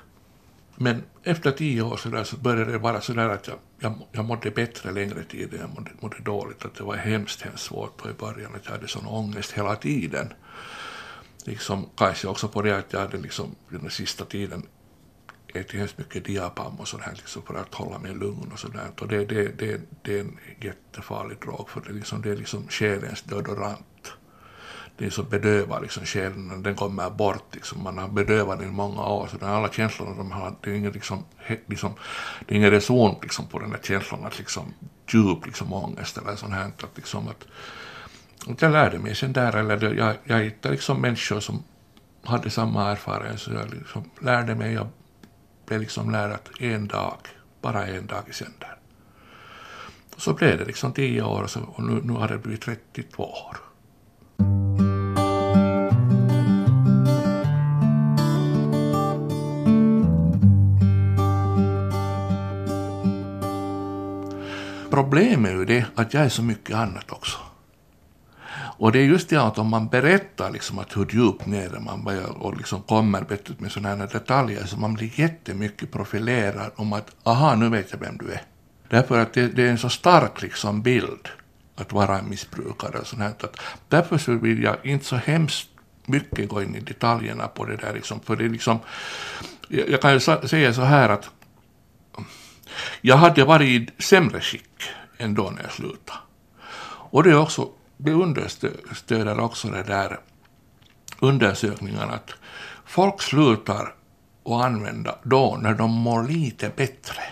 Men 0.83 1.03
efter 1.23 1.51
tio 1.51 1.83
år 1.83 1.97
så, 1.97 2.09
där, 2.09 2.25
så 2.25 2.37
började 2.37 2.73
det 2.73 2.79
vara 2.79 3.01
så 3.01 3.13
där 3.13 3.29
att 3.29 3.49
jag, 3.49 3.59
jag, 3.79 3.95
jag 4.13 4.25
mådde 4.25 4.51
bättre 4.51 4.93
längre 4.93 5.25
tid 5.25 5.55
än 5.55 5.61
jag 5.61 5.71
mådde, 5.71 5.91
mådde 6.01 6.21
dåligt. 6.21 6.65
Att 6.65 6.75
det 6.75 6.85
var 6.85 6.97
hemskt, 6.97 7.43
hemskt 7.43 7.65
svårt 7.65 8.07
i 8.07 8.13
början 8.13 8.55
att 8.55 8.65
jag 8.65 8.73
hade 8.73 8.89
sån 8.89 9.07
ångest 9.07 9.53
hela 9.53 9.77
tiden. 9.77 10.33
Liksom, 11.45 11.87
kanske 11.97 12.29
också 12.29 12.49
på 12.49 12.63
det 12.63 12.79
att 12.79 12.93
jag 12.93 13.01
hade 13.01 13.19
liksom 13.19 13.55
den 13.69 13.91
sista 13.91 14.25
tiden 14.25 14.63
ätit 15.55 15.73
hemskt 15.73 15.99
mycket 15.99 16.25
diapam 16.25 16.81
och 16.81 16.89
sådär 16.89 17.13
liksom 17.15 17.43
för 17.43 17.55
att 17.55 17.75
hålla 17.75 17.99
mig 17.99 18.15
lugn 18.15 18.51
och 18.53 18.59
sådär. 18.59 18.91
Och 19.01 19.09
det, 19.09 19.25
det, 19.25 19.59
det, 19.59 19.81
det 20.03 20.17
är 20.17 20.21
en 20.21 20.39
jättefarlig 20.61 21.39
drog 21.39 21.71
för 21.71 21.81
det, 21.81 21.93
liksom, 21.93 22.23
det 22.23 22.31
är 22.31 22.37
liksom 22.37 22.69
själens 22.69 23.23
deodorant 23.23 23.87
det 25.01 25.11
så 25.11 25.23
bedövar 25.23 25.81
liksom 25.81 26.05
själen, 26.05 26.63
den 26.63 26.75
kommer 26.75 27.11
bort 27.11 27.55
liksom, 27.55 27.83
man 27.83 27.99
har 27.99 28.09
bedövat 28.09 28.59
den 28.59 28.69
i 28.69 28.73
många 28.73 29.07
år, 29.07 29.27
så 29.27 29.47
alla 29.47 29.69
känslorna 29.69 30.17
de 30.17 30.33
har, 30.33 30.55
det 30.61 30.71
är 30.71 30.75
ingen 30.75 30.93
liksom, 30.93 31.25
liksom 31.67 31.95
det 32.47 32.55
är 32.55 32.59
ingen 32.59 32.71
reson 32.71 33.17
liksom 33.23 33.47
på 33.47 33.59
den 33.59 33.71
här 33.71 33.81
känslan 33.83 34.27
att 34.27 34.39
liksom 34.39 34.75
djup 35.09 35.47
liksom 35.47 35.73
ångest 35.73 36.19
eller 36.19 36.37
sånt 36.37 36.53
här, 36.53 36.67
att 36.67 36.97
liksom 36.97 37.29
att, 37.29 37.47
att 38.51 38.63
jag 38.63 38.73
lärde 38.73 38.99
mig 38.99 39.15
sen 39.15 39.33
där, 39.33 39.57
eller 39.57 39.95
jag, 39.95 40.17
jag 40.25 40.39
hittade 40.39 40.75
liksom 40.75 41.01
människor 41.01 41.41
som 41.41 41.63
hade 42.23 42.51
samma 42.51 42.91
erfarenhet, 42.91 43.41
så 43.41 43.53
jag 43.53 43.75
liksom 43.75 44.11
lärde 44.21 44.55
mig, 44.55 44.73
jag 44.73 44.89
blev 45.67 45.81
liksom 45.81 46.11
lärd 46.11 46.33
att 46.33 46.61
en 46.61 46.89
dag, 46.89 47.19
bara 47.63 47.87
en 47.87 48.07
dag 48.07 48.23
i 48.31 48.33
sänder. 48.33 48.77
Så 50.17 50.35
blev 50.35 50.59
det 50.59 50.65
liksom 50.65 50.93
tio 50.93 51.23
år 51.23 51.43
och, 51.43 51.51
så, 51.51 51.61
och 51.61 51.85
nu, 51.85 52.01
nu 52.05 52.13
har 52.13 52.29
det 52.29 52.39
blivit 52.39 52.63
32 52.63 53.23
år. 53.23 53.57
Problemet 65.01 65.51
är 65.51 65.55
ju 65.55 65.65
det 65.65 65.87
att 65.95 66.15
jag 66.15 66.25
är 66.25 66.29
så 66.29 66.43
mycket 66.43 66.77
annat 66.77 67.13
också. 67.13 67.39
Och 68.79 68.93
det 68.93 68.99
är 68.99 69.05
just 69.05 69.29
det 69.29 69.43
att 69.43 69.59
om 69.59 69.69
man 69.69 69.89
berättar 69.89 70.51
liksom 70.51 70.79
att 70.79 70.97
hur 70.97 71.07
djupt 71.13 71.47
nere 71.47 71.81
man 71.81 72.05
var 72.05 72.43
och 72.43 72.57
liksom 72.57 72.83
kommer 72.83 73.25
vet, 73.25 73.61
med 73.61 73.73
sådana 73.73 73.97
här 73.97 74.13
detaljer 74.13 74.65
så 74.67 74.77
man 74.77 74.95
blir 74.95 75.21
jättemycket 75.21 75.93
profilerad 75.93 76.71
om 76.77 76.93
att 76.93 77.11
aha, 77.23 77.55
nu 77.55 77.69
vet 77.69 77.93
jag 77.93 77.99
vem 77.99 78.17
du 78.19 78.33
är. 78.33 78.43
Därför 78.89 79.19
att 79.19 79.33
det, 79.33 79.47
det 79.49 79.67
är 79.67 79.71
en 79.71 79.79
så 79.79 79.89
stark 79.89 80.43
liksom 80.43 80.83
bild 80.83 81.29
att 81.77 81.93
vara 81.93 82.19
en 82.19 82.29
missbrukare 82.29 82.99
och 82.99 83.07
sånt 83.07 83.23
här. 83.23 83.29
Att 83.29 83.61
därför 83.89 84.19
så 84.19 84.33
vill 84.33 84.63
jag 84.63 84.77
inte 84.83 85.05
så 85.05 85.17
hemskt 85.17 85.69
mycket 86.07 86.49
gå 86.49 86.63
in 86.63 86.75
i 86.75 86.81
detaljerna 86.81 87.49
på 87.49 87.65
det 87.65 87.77
där 87.77 87.95
liksom, 87.95 88.21
för 88.21 88.37
det 88.37 88.45
är 88.45 88.49
liksom, 88.49 88.79
jag, 89.69 89.89
jag 89.89 90.03
kan 90.03 90.13
ju 90.13 90.21
säga 90.21 90.75
så 90.75 90.83
här 90.83 91.09
att 91.09 91.31
jag 93.01 93.17
hade 93.17 93.45
varit 93.45 93.69
i 93.69 94.03
sämre 94.03 94.41
skick 94.41 94.83
än 95.19 95.35
då 95.35 95.51
när 95.51 95.63
jag 95.63 95.73
slutade. 95.73 96.19
Och 97.11 97.23
det 97.23 97.31
är 97.31 97.39
också, 97.39 97.69
det 97.97 98.13
understöder 98.13 99.41
också 99.41 99.69
det 99.69 99.83
där 99.83 100.21
undersökningarna 101.21 102.13
att 102.13 102.31
folk 102.85 103.23
slutar 103.23 103.95
att 104.45 104.65
använda 104.65 105.19
då 105.23 105.59
när 105.63 105.75
de 105.75 105.91
mår 105.91 106.23
lite 106.23 106.71
bättre. 106.77 107.23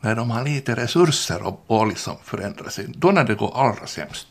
När 0.00 0.14
de 0.14 0.30
har 0.30 0.44
lite 0.44 0.76
resurser 0.76 1.42
och, 1.42 1.64
och 1.66 1.86
liksom 1.86 2.16
förändra 2.22 2.70
sig. 2.70 2.86
Då 2.88 3.10
när 3.10 3.24
det 3.24 3.34
går 3.34 3.56
allra 3.56 3.86
sämst 3.86 4.26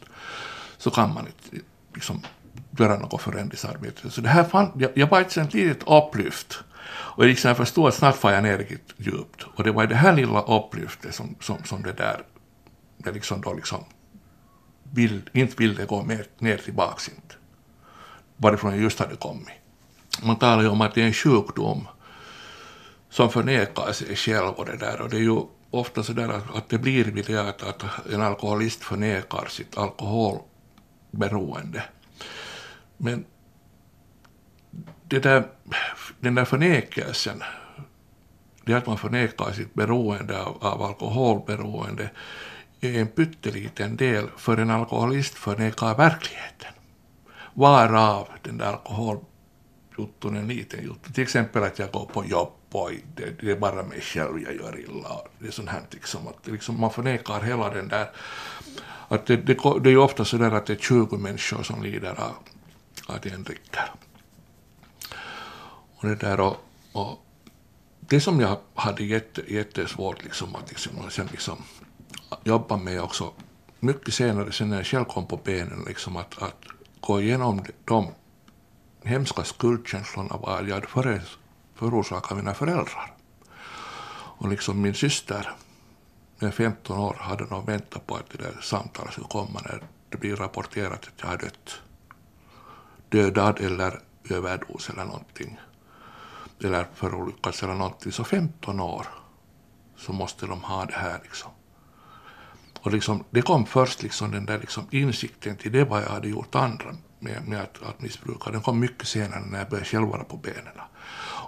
så 0.77 0.91
kan 0.91 1.13
man 1.13 1.27
inte 1.27 1.65
liksom 1.93 2.21
göra 2.79 2.99
något 2.99 3.21
förändringsarbete. 3.21 4.09
Så 4.09 4.21
det 4.21 4.29
här 4.29 4.43
fann, 4.43 4.71
jag, 4.75 4.91
jag 4.95 5.07
var 5.07 5.21
ett 5.21 5.53
litet 5.53 5.83
upplyft. 5.87 6.63
Och 6.87 7.25
liksom 7.25 7.47
jag 7.47 7.57
förstod 7.57 7.87
att 7.87 7.93
snart 7.93 8.23
var 8.23 8.31
jag 8.31 8.43
ner 8.43 8.57
riktigt 8.57 8.93
djupt. 8.97 9.43
Och 9.55 9.63
det 9.63 9.71
var 9.71 9.87
det 9.87 9.95
här 9.95 10.13
lilla 10.13 10.41
upplyftet 10.41 11.15
som, 11.15 11.35
som, 11.41 11.63
som 11.63 11.83
det 11.83 11.93
där, 11.93 12.23
det 12.97 13.11
liksom 13.11 13.41
då 13.41 13.53
liksom 13.53 13.83
vill, 14.93 15.29
inte 15.33 15.55
ville 15.57 15.85
gå 15.85 16.03
mer, 16.03 16.25
ner 16.39 16.57
tillbaks 16.57 17.09
inte. 17.09 17.35
Varifrån 18.37 18.71
jag 18.71 18.81
just 18.81 18.99
hade 18.99 19.15
kommit. 19.15 19.49
Man 20.23 20.35
talar 20.35 20.63
ju 20.63 20.69
om 20.69 20.81
att 20.81 20.95
det 20.95 21.01
är 21.01 21.05
en 21.05 21.13
sjukdom 21.13 21.87
som 23.09 23.29
förnekar 23.29 23.91
sig 23.91 24.15
själv 24.15 24.49
och 24.49 24.65
det 24.65 24.77
där. 24.77 25.01
Och 25.01 25.09
det 25.09 25.17
är 25.17 25.21
ju 25.21 25.41
ofta 25.71 26.03
så 26.03 26.13
där 26.13 26.29
att, 26.29 26.55
att 26.55 26.69
det 26.69 26.77
blir 26.77 27.05
vid 27.05 27.25
det 27.25 27.49
att, 27.49 27.63
att 27.63 27.83
en 28.13 28.21
alkoholist 28.21 28.83
förnekar 28.83 29.45
sitt 29.49 29.77
alkoholberoende. 29.77 31.83
Men 32.97 33.25
det 35.15 35.29
där, 35.29 35.43
den 36.19 36.35
där 36.35 36.45
förnekelsen, 36.45 37.43
det 38.65 38.73
att 38.73 38.87
man 38.87 38.97
förnekar 38.97 39.51
sitt 39.51 39.73
beroende 39.73 40.41
av, 40.41 40.57
av 40.63 40.81
alkoholberoende, 40.81 42.09
är 42.81 42.99
en 42.99 43.07
pytteliten 43.07 43.95
del, 43.95 44.27
för 44.37 44.57
en 44.57 44.69
alkoholist 44.69 45.33
förnekar 45.33 45.97
verkligheten. 45.97 46.71
Varav 47.53 48.27
den 48.41 48.57
där 48.57 48.67
alkoholjutton 48.67 50.35
är 50.35 50.39
en 50.39 50.47
liten 50.47 50.85
jotto. 50.85 51.13
Till 51.13 51.23
exempel 51.23 51.63
att 51.63 51.79
jag 51.79 51.91
går 51.91 52.05
på 52.05 52.25
jobb 52.25 52.53
och 52.71 52.91
det, 53.15 53.41
det 53.41 53.51
är 53.51 53.55
bara 53.55 53.83
mig 53.83 54.01
själv 54.01 54.39
jag 54.39 54.55
gör 54.55 54.79
illa. 54.79 55.21
Det 55.39 55.47
är 55.47 55.51
sånt 55.51 55.69
här 55.69 55.81
liksom, 55.91 56.27
att 56.27 56.47
liksom 56.47 56.79
man 56.79 56.91
förnekar 56.91 57.41
hela 57.41 57.69
den 57.69 57.87
där, 57.87 58.09
att 59.07 59.25
det, 59.25 59.35
det, 59.35 59.53
det 59.81 59.89
är 59.89 59.91
ju 59.91 59.97
ofta 59.97 60.25
så 60.25 60.37
där 60.37 60.51
att 60.51 60.65
det 60.65 60.73
är 60.73 60.77
20 60.77 61.17
människor 61.17 61.63
som 61.63 61.83
lider 61.83 62.21
av 62.21 62.35
att 63.07 63.25
en 63.25 63.43
dricker. 63.43 63.91
Och 66.05 66.11
det 66.11 66.15
där 66.15 66.39
och, 66.39 66.57
och 66.91 67.25
det 67.99 68.21
som 68.21 68.39
jag 68.39 68.57
hade 68.75 69.03
jätte, 69.03 69.53
jättesvårt 69.53 70.23
liksom 70.23 70.55
att 70.55 70.69
liksom, 70.69 71.09
sen 71.09 71.27
liksom 71.31 71.57
jobba 72.43 72.77
med 72.77 73.01
också 73.01 73.33
mycket 73.79 74.13
senare, 74.13 74.51
sen 74.51 74.69
när 74.69 74.77
jag 74.77 74.85
själv 74.85 75.05
kom 75.05 75.27
på 75.27 75.37
benen, 75.37 75.83
liksom 75.87 76.17
att, 76.17 76.41
att 76.41 76.63
gå 76.99 77.21
igenom 77.21 77.65
de 77.85 78.07
hemska 79.03 79.43
skuldkänslorna 79.43 80.37
vad 80.37 80.67
jag 80.67 80.87
hade 80.89 81.21
förorsakat 81.75 82.37
mina 82.37 82.53
föräldrar. 82.53 83.13
Och 84.37 84.49
liksom 84.49 84.81
min 84.81 84.93
syster, 84.93 85.51
när 86.39 86.51
15 86.51 86.99
år, 86.99 87.17
hade 87.19 87.45
nog 87.45 87.65
väntat 87.65 88.07
på 88.07 88.15
att 88.15 88.29
det 88.29 88.37
där 88.37 88.61
samtalet 88.61 89.11
skulle 89.11 89.27
komma 89.27 89.61
när 89.63 89.83
det 90.09 90.17
blir 90.17 90.35
rapporterat 90.35 91.07
att 91.07 91.21
jag 91.21 91.27
har 91.27 91.37
dött 91.37 91.79
dödad 93.09 93.59
eller 93.59 93.99
överdos 94.29 94.89
eller 94.89 95.05
någonting, 95.05 95.59
eller 96.63 96.87
förolyckats 96.93 97.63
eller 97.63 97.73
någonting, 97.73 98.11
så 98.11 98.23
15 98.23 98.79
år 98.79 99.07
så 99.97 100.13
måste 100.13 100.45
de 100.45 100.63
ha 100.63 100.85
det 100.85 100.93
här 100.93 101.19
liksom. 101.23 101.51
Och 102.81 102.91
liksom, 102.91 103.23
det 103.29 103.41
kom 103.41 103.65
först 103.65 104.03
liksom 104.03 104.31
den 104.31 104.45
där 104.45 104.59
liksom 104.59 104.87
insikten 104.91 105.57
till 105.57 105.71
det 105.71 105.83
vad 105.83 106.03
jag 106.03 106.09
hade 106.09 106.29
gjort 106.29 106.55
andra 106.55 106.95
med, 107.19 107.47
med 107.47 107.61
att, 107.61 107.83
att 107.83 108.01
missbruka. 108.01 108.51
Den 108.51 108.61
kom 108.61 108.79
mycket 108.79 109.07
senare 109.07 109.45
när 109.45 109.59
jag 109.59 109.69
började 109.69 109.85
själv 109.85 110.07
vara 110.07 110.23
på 110.23 110.37
benen. 110.37 110.73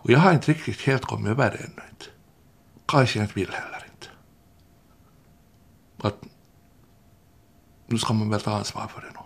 Och 0.03 0.11
jag 0.11 0.19
har 0.19 0.33
inte 0.33 0.51
riktigt 0.51 0.81
helt 0.81 1.05
kommit 1.05 1.31
över 1.31 1.51
det 1.51 1.57
ännu 1.57 1.89
inte. 1.89 2.05
Kanske 2.85 3.19
jag 3.19 3.23
inte 3.23 3.39
vill 3.39 3.51
heller 3.51 3.87
inte. 3.93 4.07
Att 6.07 6.23
nu 7.87 7.97
ska 7.97 8.13
man 8.13 8.29
väl 8.29 8.41
ta 8.41 8.51
ansvar 8.51 8.87
för 8.87 9.01
det 9.01 9.07
nu. 9.07 9.19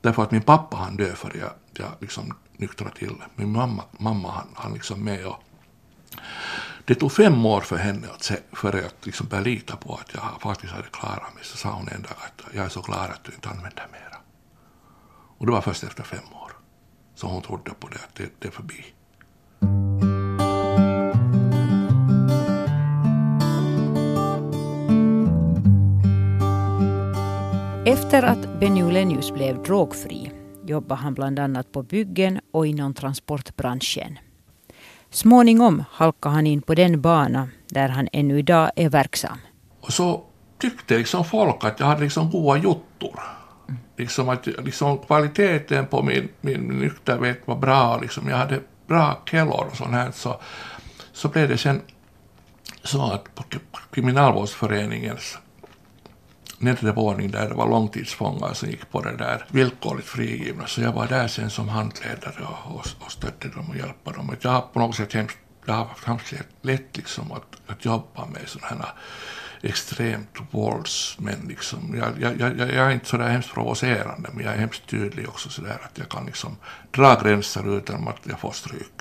Därför 0.00 0.22
att 0.22 0.30
min 0.30 0.42
pappa 0.42 0.76
han 0.76 0.96
död 0.96 1.16
för 1.16 1.36
jag, 1.36 1.50
jag 1.72 1.90
liksom 2.00 2.34
nyktra 2.60 2.90
till. 2.90 3.14
Min 3.36 3.52
mamma, 3.52 3.84
mamma 3.98 4.30
han, 4.30 4.48
han 4.54 4.74
liksom 4.74 5.04
med 5.04 5.26
och 5.26 5.42
det 6.84 6.94
tog 6.94 7.12
fem 7.12 7.46
år 7.46 7.60
för 7.60 7.76
henne 7.76 8.08
att 8.14 8.22
se, 8.22 8.36
för 8.52 8.84
att 8.86 9.06
liksom 9.06 9.26
börja 9.26 9.42
lita 9.44 9.76
på 9.76 9.94
att 9.94 10.14
jag 10.14 10.40
faktiskt 10.40 10.72
hade 10.72 10.88
klarat 10.92 11.34
mig. 11.34 11.44
Så 11.44 11.56
sa 11.56 11.70
hon 11.70 11.88
en 11.88 12.02
dag 12.02 12.12
att 12.16 12.54
jag 12.54 12.64
är 12.64 12.68
så 12.68 12.80
glad 12.80 13.10
att 13.10 13.24
du 13.24 13.32
inte 13.32 13.48
använder 13.48 13.86
mera. 13.92 14.16
Och 15.38 15.46
det 15.46 15.52
var 15.52 15.60
först 15.60 15.82
efter 15.84 16.02
fem 16.02 16.24
år 16.44 16.52
som 17.14 17.30
hon 17.30 17.42
trodde 17.42 17.70
på 17.70 17.88
det, 17.88 17.94
att 17.94 18.14
det, 18.14 18.30
det 18.38 18.48
är 18.48 18.52
förbi. 18.52 18.84
Efter 27.86 28.22
att 28.22 28.60
Benny 28.60 28.82
Olenius 28.82 29.32
blev 29.32 29.62
drogfri 29.62 30.32
jobbade 30.70 31.00
han 31.00 31.14
bland 31.14 31.38
annat 31.38 31.72
på 31.72 31.82
byggen 31.82 32.40
och 32.52 32.66
inom 32.66 32.94
transportbranschen. 32.94 34.18
Småningom 35.10 35.84
halkade 35.90 36.34
han 36.34 36.46
in 36.46 36.62
på 36.62 36.74
den 36.74 37.00
bana 37.00 37.48
där 37.68 37.88
han 37.88 38.08
ännu 38.12 38.38
idag 38.38 38.70
är 38.76 38.88
verksam. 38.88 39.38
Och 39.80 39.92
så 39.92 40.24
tyckte 40.58 40.98
liksom 40.98 41.24
folk 41.24 41.64
att 41.64 41.80
jag 41.80 41.86
hade 41.86 42.00
liksom 42.00 42.30
goda 42.30 42.58
jottor. 42.58 43.20
Liksom 43.96 44.28
att 44.28 44.46
liksom 44.46 44.98
kvaliteten 44.98 45.86
på 45.86 46.02
min, 46.02 46.28
min 46.40 46.60
nykterhet 46.60 47.40
var 47.44 47.56
bra. 47.56 47.98
Liksom 48.00 48.28
jag 48.28 48.36
hade 48.36 48.60
bra 48.86 49.22
källor 49.30 49.66
och 49.70 49.76
sånt 49.76 49.90
här. 49.90 50.10
Så, 50.10 50.40
så 51.12 51.28
blev 51.28 51.48
det 51.48 51.58
sen 51.58 51.80
så 52.84 53.12
att 53.12 53.34
på 53.34 53.44
Kriminalvårdsföreningens 53.90 55.38
nedre 56.60 56.92
våning 56.92 57.30
där 57.30 57.48
det 57.48 57.54
var 57.54 57.68
långtidsfångar 57.68 58.54
som 58.54 58.68
gick 58.68 58.90
på 58.90 59.00
det 59.00 59.16
där 59.16 59.46
villkorligt 59.48 60.08
frigivna. 60.08 60.66
Så 60.66 60.80
jag 60.80 60.92
var 60.92 61.06
där 61.06 61.28
sen 61.28 61.50
som 61.50 61.68
handledare 61.68 62.44
och, 62.44 62.74
och, 62.74 62.86
och 62.98 63.12
stödde 63.12 63.48
dem 63.48 63.70
och 63.70 63.76
hjälpte 63.76 64.10
dem. 64.10 64.36
Jag 64.40 64.50
har 64.50 64.60
på 64.60 64.78
något 64.78 64.96
sätt 64.96 65.12
hemskt, 65.12 65.38
jag 65.64 65.74
har 65.74 65.88
haft 66.04 66.32
lätt 66.62 66.96
liksom 66.96 67.32
att, 67.32 67.56
att 67.66 67.84
jobba 67.84 68.26
med 68.26 68.48
sådana 68.48 68.84
här 68.84 68.92
extremt 69.62 70.38
våldsmän. 70.50 71.46
Liksom. 71.48 71.96
Jag, 71.98 72.20
jag, 72.20 72.40
jag, 72.40 72.60
jag 72.60 72.86
är 72.86 72.90
inte 72.90 73.06
så 73.06 73.16
där 73.16 73.28
hemskt 73.28 73.54
provocerande, 73.54 74.28
men 74.32 74.44
jag 74.44 74.54
är 74.54 74.58
hemskt 74.58 74.86
tydlig 74.86 75.28
också 75.28 75.48
sådär 75.48 75.78
att 75.82 75.98
jag 75.98 76.08
kan 76.08 76.26
liksom 76.26 76.56
dra 76.90 77.20
gränser 77.22 77.76
utan 77.76 78.08
att 78.08 78.20
jag 78.22 78.40
får 78.40 78.52
stryk. 78.52 79.00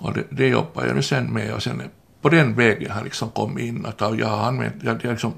Och 0.00 0.12
det, 0.12 0.24
det 0.30 0.48
jobbar 0.48 0.86
jag 0.86 0.96
nu 0.96 1.02
sen 1.02 1.32
med 1.32 1.54
och 1.54 1.62
sen 1.62 1.82
på 2.20 2.28
den 2.28 2.54
vägen 2.54 2.90
har 2.90 2.98
jag 2.98 3.04
liksom 3.04 3.30
kommit 3.30 3.64
in 3.64 3.86
att 3.86 4.00
jag 4.00 4.26
har 4.26 4.46
använt, 4.46 4.82
jag, 4.82 5.04
jag 5.04 5.10
liksom 5.10 5.34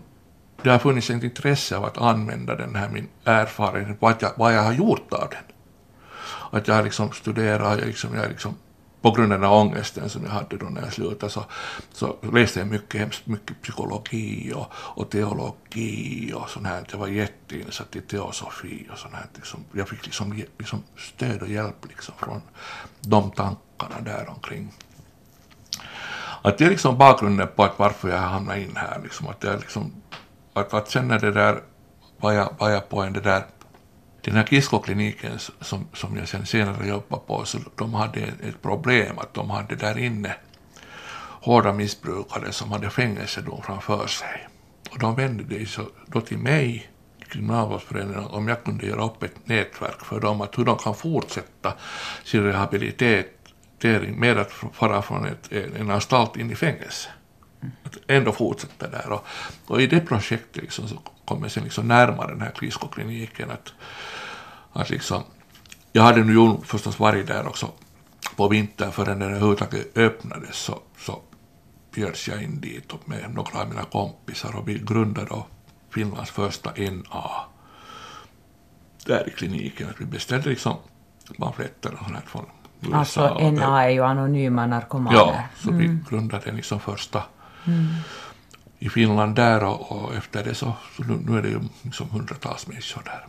det 0.63 0.71
har 0.71 0.79
funnits 0.79 1.11
ett 1.11 1.23
intresse 1.23 1.77
av 1.77 1.85
att 1.85 1.99
använda 1.99 2.57
den 2.57 2.75
här 2.75 2.89
min 2.89 3.09
erfarenhet, 3.25 3.97
vad 4.01 4.17
jag, 4.21 4.33
vad 4.37 4.55
jag 4.55 4.63
har 4.63 4.73
gjort 4.73 5.13
av 5.13 5.29
den. 5.31 5.45
Att 6.51 6.69
jag 6.69 6.75
har 6.75 6.83
liksom 6.83 7.13
studerat, 7.13 7.79
jag 7.79 7.87
liksom, 7.87 8.15
jag 8.15 8.29
liksom, 8.29 8.55
på 9.03 9.11
grund 9.11 9.33
av 9.33 9.41
den 9.41 9.51
ångesten 9.51 10.11
som 10.11 10.25
jag 10.25 10.31
hade 10.31 10.57
då 10.57 10.67
när 10.67 10.83
jag 10.83 10.93
slutade 10.93 11.33
så, 11.33 11.45
så 11.93 12.17
läste 12.33 12.59
jag 12.59 12.69
mycket, 12.69 13.01
hemskt 13.01 13.27
mycket 13.27 13.63
psykologi 13.63 14.53
och, 14.55 14.67
och 14.73 15.11
teologi 15.11 16.33
och 16.35 16.51
sånt 16.51 16.67
här. 16.67 16.85
Jag 16.91 16.99
var 16.99 17.07
jätteinsatt 17.07 17.97
i 17.97 18.01
teosofi 18.01 18.89
och 18.93 18.99
sånt 18.99 19.15
här. 19.15 19.27
Liksom, 19.35 19.65
jag 19.73 19.89
fick 19.89 20.05
liksom, 20.05 20.43
liksom 20.59 20.83
stöd 20.97 21.43
och 21.43 21.49
hjälp 21.49 21.87
liksom 21.89 22.15
från 22.19 22.43
de 23.01 23.31
tankarna 23.31 24.01
där 24.05 24.29
omkring. 24.29 24.73
Att 26.43 26.59
det 26.59 26.65
är 26.65 26.71
liksom 26.71 26.99
bakgrunden 26.99 27.49
på 27.57 27.65
att 27.65 27.79
varför 27.79 28.09
jag 28.09 28.19
hamnade 28.19 28.63
in 28.63 28.77
här. 28.77 29.01
Liksom, 29.03 29.29
att 29.29 29.43
jag 29.43 29.61
liksom 29.61 29.93
att, 30.53 30.75
att 30.75 30.91
sen 30.91 31.09
när 31.09 31.19
det 31.19 31.31
där 31.33 31.63
var 32.17 32.33
jag, 32.33 32.55
var 32.59 32.71
jag 32.71 32.89
på 32.89 33.03
en 33.03 33.13
det 33.13 33.21
där 33.21 33.45
den 34.23 34.35
här 34.35 34.45
Kiskokliniken 34.45 35.39
som, 35.61 35.87
som 35.93 36.17
jag 36.17 36.29
sen 36.29 36.47
senare 36.47 36.89
jobbade 36.89 37.23
på, 37.27 37.45
så 37.45 37.59
de 37.77 37.95
hade 37.95 38.21
ett 38.21 38.63
problem 38.63 39.19
att 39.19 39.35
de 39.35 39.51
hade 39.51 39.75
där 39.75 39.99
inne 39.99 40.35
hårda 41.43 41.73
missbrukare 41.73 42.53
som 42.53 42.73
hade 42.73 42.91
fängelsedom 42.91 43.63
framför 43.63 44.07
sig. 44.07 44.49
Och 44.91 44.99
de 44.99 45.15
vände 45.15 45.67
sig 45.67 45.85
då 46.07 46.21
till 46.21 46.39
mig, 46.39 46.91
Kriminalvårdsföreningen, 47.29 48.25
om 48.25 48.49
jag 48.49 48.65
kunde 48.65 48.87
göra 48.87 49.05
upp 49.05 49.23
ett 49.23 49.49
nätverk 49.49 50.05
för 50.05 50.21
dem, 50.21 50.41
att 50.41 50.59
hur 50.59 50.65
de 50.65 50.79
kan 50.79 50.95
fortsätta 50.95 51.75
sin 52.25 52.43
rehabilitering 52.43 54.21
med 54.21 54.39
att 54.39 54.53
fara 54.73 55.03
från 55.03 55.27
ett, 55.27 55.53
en 55.53 55.91
anstalt 55.91 56.37
in 56.37 56.51
i 56.51 56.55
fängelse. 56.55 57.09
Ändå 58.07 58.33
fortsätta 58.33 58.89
där. 58.89 59.13
Och, 59.13 59.27
och 59.67 59.83
i 59.83 59.87
det 59.87 60.01
projektet 60.01 60.63
liksom 60.63 60.89
så 60.89 60.97
kom 61.25 61.43
jag 61.43 61.51
sen 61.51 61.65
liksom 61.65 61.89
närmare 61.89 62.33
den 62.33 62.41
här 62.41 62.51
kliskokliniken. 62.51 63.51
Att, 63.51 63.73
att 64.73 64.91
liksom, 64.91 65.23
jag 65.93 66.03
hade 66.03 66.25
nu 66.25 66.33
ju 66.33 66.61
förstås 66.65 66.99
varit 66.99 67.27
där 67.27 67.47
också 67.47 67.71
på 68.37 68.49
vintern 68.49 68.93
förrän 68.93 69.19
den 69.19 69.29
överhuvudtaget 69.29 69.97
öppnades 69.97 70.57
så, 70.57 70.79
så 70.99 71.23
bjöds 71.95 72.29
jag 72.29 72.43
in 72.43 72.61
dit 72.61 73.07
med 73.07 73.35
några 73.35 73.61
av 73.61 73.69
mina 73.69 73.85
kompisar 73.85 74.57
och 74.57 74.69
vi 74.69 74.79
grundade 74.79 75.27
då 75.27 75.47
Finlands 75.91 76.31
första 76.31 76.71
NA 76.77 77.31
där 79.07 79.29
i 79.29 79.31
kliniken. 79.31 79.89
Att 79.89 80.01
vi 80.01 80.05
beställde 80.05 80.49
liksom 80.49 80.77
pamfletter 81.39 81.93
och 81.93 81.99
sånt 81.99 82.25
från 82.27 82.47
USA. 82.81 82.97
Alltså 82.97 83.51
NA 83.51 83.85
är 83.85 83.91
ju 83.91 84.05
anonyma 84.05 84.67
narkomaner. 84.67 85.19
Ja, 85.19 85.43
så 85.57 85.73
vi 85.73 85.99
grundade 86.11 86.53
liksom 86.53 86.81
första 86.81 87.23
i 88.79 88.89
Finland 88.89 89.35
där 89.35 89.65
och, 89.65 89.93
och 89.93 90.15
efter 90.15 90.45
det 90.45 90.55
så, 90.55 90.73
så 90.97 91.03
nu, 91.03 91.19
nu 91.27 91.39
är 91.39 91.43
det 91.43 91.49
ju 91.49 91.61
liksom 91.83 92.11
hundratals 92.11 92.67
människor 92.67 93.03
där. 93.05 93.27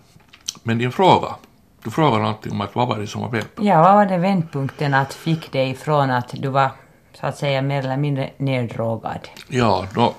Men 0.64 0.78
din 0.78 0.92
fråga, 0.92 1.36
du 1.84 1.92
frågar 1.92 2.20
någonting 2.20 2.52
om 2.52 2.62
att 2.62 2.76
vad 2.76 2.88
var 2.88 3.00
det 3.00 3.08
som 3.08 3.22
var 3.22 3.30
vändpunkten? 3.30 3.66
Ja, 3.66 3.82
vad 3.82 3.96
var 3.96 4.06
det 4.06 4.18
vändpunkten 4.18 4.94
att 4.94 5.14
fick 5.14 5.52
dig 5.52 5.70
ifrån 5.70 6.12
att 6.12 6.30
du 6.34 6.48
var 6.48 6.70
så 7.14 7.26
att 7.26 7.38
säga 7.38 7.62
mer 7.62 7.80
eller 7.80 7.98
mindre 7.98 8.30
neddrogad? 8.38 9.30
Ja, 9.48 9.88
då, 9.94 10.16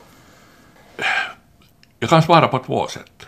jag 1.99 2.11
kan 2.11 2.23
svara 2.23 2.49
på 2.49 2.59
två 2.59 2.87
sätt. 2.87 3.27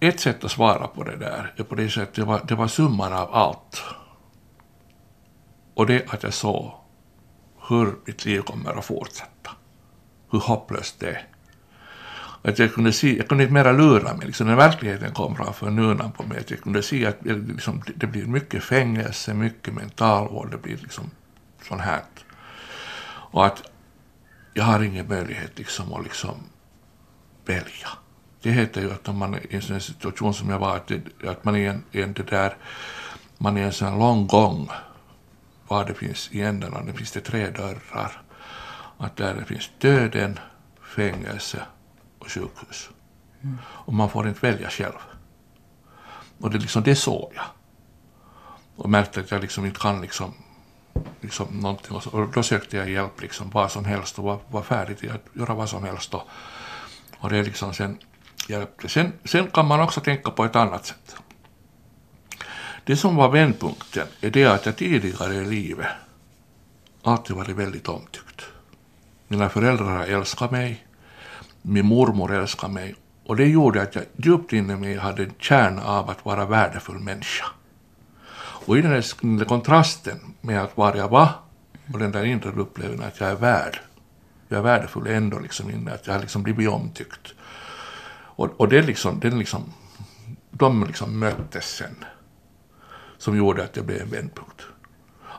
Ett 0.00 0.20
sätt 0.20 0.44
att 0.44 0.50
svara 0.50 0.86
på 0.86 1.04
det 1.04 1.16
där 1.16 1.52
är 1.56 1.62
på 1.62 1.74
det 1.74 1.90
sättet 1.90 2.14
det 2.14 2.24
var, 2.24 2.40
det 2.44 2.54
var 2.54 2.68
summan 2.68 3.12
av 3.12 3.34
allt. 3.34 3.82
Och 5.74 5.86
det 5.86 6.12
att 6.12 6.22
jag 6.22 6.34
såg 6.34 6.72
hur 7.68 7.94
mitt 8.04 8.24
liv 8.24 8.40
kommer 8.40 8.78
att 8.78 8.84
fortsätta. 8.84 9.50
Hur 10.30 10.38
hopplöst 10.38 11.00
det 11.00 11.10
är. 11.10 11.26
Att 12.42 12.58
jag 12.58 12.74
kunde 12.74 12.92
se, 12.92 13.16
jag 13.16 13.28
kunde 13.28 13.44
inte 13.44 13.54
mera 13.54 13.72
lura 13.72 14.14
mig, 14.14 14.26
liksom, 14.26 14.46
när 14.46 14.56
verkligheten 14.56 15.14
kom 15.14 15.36
framför 15.36 15.70
nunan 15.70 16.12
på 16.12 16.22
mig, 16.22 16.38
att 16.38 16.50
jag 16.50 16.60
kunde 16.60 16.82
se 16.82 17.06
att 17.06 17.16
liksom, 17.22 17.82
det 17.96 18.06
blir 18.06 18.26
mycket 18.26 18.64
fängelse, 18.64 19.34
mycket 19.34 19.74
mentalvård, 19.74 20.50
det 20.50 20.58
blir 20.58 20.76
liksom 20.76 21.10
sånt 21.68 21.80
här. 21.80 22.02
Och 23.30 23.46
att 23.46 23.62
jag 24.54 24.64
har 24.64 24.82
ingen 24.82 25.08
möjlighet 25.08 25.58
liksom 25.58 25.92
att 25.92 26.02
liksom 26.04 26.36
välja. 27.46 27.88
Det 28.42 28.50
heter 28.50 28.80
ju 28.80 28.92
att 28.92 29.08
om 29.08 29.18
man 29.18 29.34
är 29.34 29.52
i 29.52 29.56
en 29.56 29.62
sån 29.62 29.80
situation 29.80 30.34
som 30.34 30.50
jag 30.50 30.58
var, 30.58 30.76
att, 30.76 30.86
det, 30.86 31.28
att 31.28 31.44
man 31.44 31.56
är 31.56 31.70
en, 31.70 31.82
en, 31.92 32.12
det 32.12 32.22
där, 32.22 32.56
man 33.38 33.56
är 33.56 33.62
en 33.62 33.72
sån 33.72 33.98
lång 33.98 34.26
gång, 34.26 34.70
var 35.68 35.84
det 35.84 35.94
finns 35.94 36.28
i 36.32 36.42
ändarna, 36.42 36.82
det 36.82 36.92
finns 36.92 37.12
det 37.12 37.20
tre 37.20 37.50
dörrar. 37.50 38.22
Att 38.98 39.16
där 39.16 39.44
finns 39.44 39.70
döden, 39.78 40.38
fängelse 40.96 41.62
och 42.18 42.30
sjukhus. 42.30 42.90
Mm. 43.42 43.58
Och 43.64 43.94
man 43.94 44.10
får 44.10 44.28
inte 44.28 44.46
välja 44.46 44.70
själv. 44.70 44.98
Och 46.40 46.50
det, 46.50 46.58
liksom, 46.58 46.82
det 46.82 46.94
såg 46.94 47.32
jag. 47.34 47.44
Och 48.76 48.90
märkte 48.90 49.20
att 49.20 49.30
jag 49.30 49.40
liksom 49.40 49.66
inte 49.66 49.80
kan 49.80 50.00
liksom, 50.00 50.34
liksom 51.20 51.46
någonting. 51.60 51.96
Och, 51.96 52.02
så, 52.02 52.10
och 52.10 52.32
då 52.32 52.42
sökte 52.42 52.76
jag 52.76 52.90
hjälp, 52.90 53.20
liksom, 53.20 53.50
vad 53.50 53.72
som 53.72 53.84
helst 53.84 54.18
och 54.18 54.24
var, 54.24 54.38
var 54.48 54.62
färdig 54.62 54.98
till 54.98 55.10
att 55.10 55.26
göra 55.32 55.54
vad 55.54 55.68
som 55.68 55.84
helst. 55.84 56.14
Och, 56.14 56.22
och 57.18 57.30
det 57.30 57.42
liksom 57.42 57.74
sen 57.74 57.98
hjälpte. 58.48 58.88
Sen, 58.88 59.12
sen 59.24 59.50
kan 59.50 59.66
man 59.66 59.80
också 59.80 60.00
tänka 60.00 60.30
på 60.30 60.44
ett 60.44 60.56
annat 60.56 60.86
sätt. 60.86 61.16
Det 62.84 62.96
som 62.96 63.16
var 63.16 63.28
vändpunkten 63.28 64.06
är 64.20 64.30
det 64.30 64.46
att 64.46 64.66
jag 64.66 64.76
tidigare 64.76 65.34
i 65.34 65.44
livet 65.44 65.88
alltid 67.02 67.36
varit 67.36 67.56
väldigt 67.56 67.88
omtyckt. 67.88 68.27
Mina 69.28 69.48
föräldrar 69.48 69.96
har 69.96 70.04
älskat 70.04 70.50
mig, 70.50 70.86
min 71.62 71.86
mormor 71.86 72.34
älskade 72.34 72.72
mig 72.72 72.94
och 73.26 73.36
det 73.36 73.46
gjorde 73.46 73.82
att 73.82 73.94
jag 73.94 74.04
djupt 74.16 74.52
inne 74.52 74.72
i 74.72 74.76
mig 74.76 74.96
hade 74.96 75.22
en 75.22 75.32
kärna 75.38 75.84
av 75.84 76.10
att 76.10 76.24
vara 76.24 76.46
värdefull 76.46 76.98
människa. 76.98 77.46
Och 78.66 78.78
i 78.78 78.82
den 78.82 78.90
där 78.90 79.44
kontrasten 79.44 80.18
med 80.40 80.62
att 80.62 80.76
vara 80.76 80.96
jag 80.96 81.08
var 81.08 81.28
och 81.92 81.98
den 81.98 82.12
där 82.12 82.24
inre 82.24 82.50
upplevelsen 82.50 83.06
att 83.06 83.20
jag 83.20 83.30
är 83.30 83.34
värd, 83.34 83.80
jag 84.48 84.58
är 84.58 84.62
värdefull 84.62 85.06
ändå 85.06 85.38
liksom 85.38 85.70
inne, 85.70 85.92
att 85.92 86.06
jag 86.06 86.14
har 86.14 86.20
liksom 86.20 86.42
blivit 86.42 86.68
omtyckt. 86.68 87.34
Och, 88.10 88.60
och 88.60 88.68
det 88.68 88.82
liksom, 88.82 89.20
den 89.20 89.38
liksom, 89.38 89.72
de 90.50 90.84
liksom 90.84 91.18
möttes 91.18 91.76
sen 91.76 92.04
som 93.18 93.36
gjorde 93.36 93.64
att 93.64 93.72
det 93.72 93.82
blev 93.82 94.02
en 94.02 94.10
vändpunkt. 94.10 94.62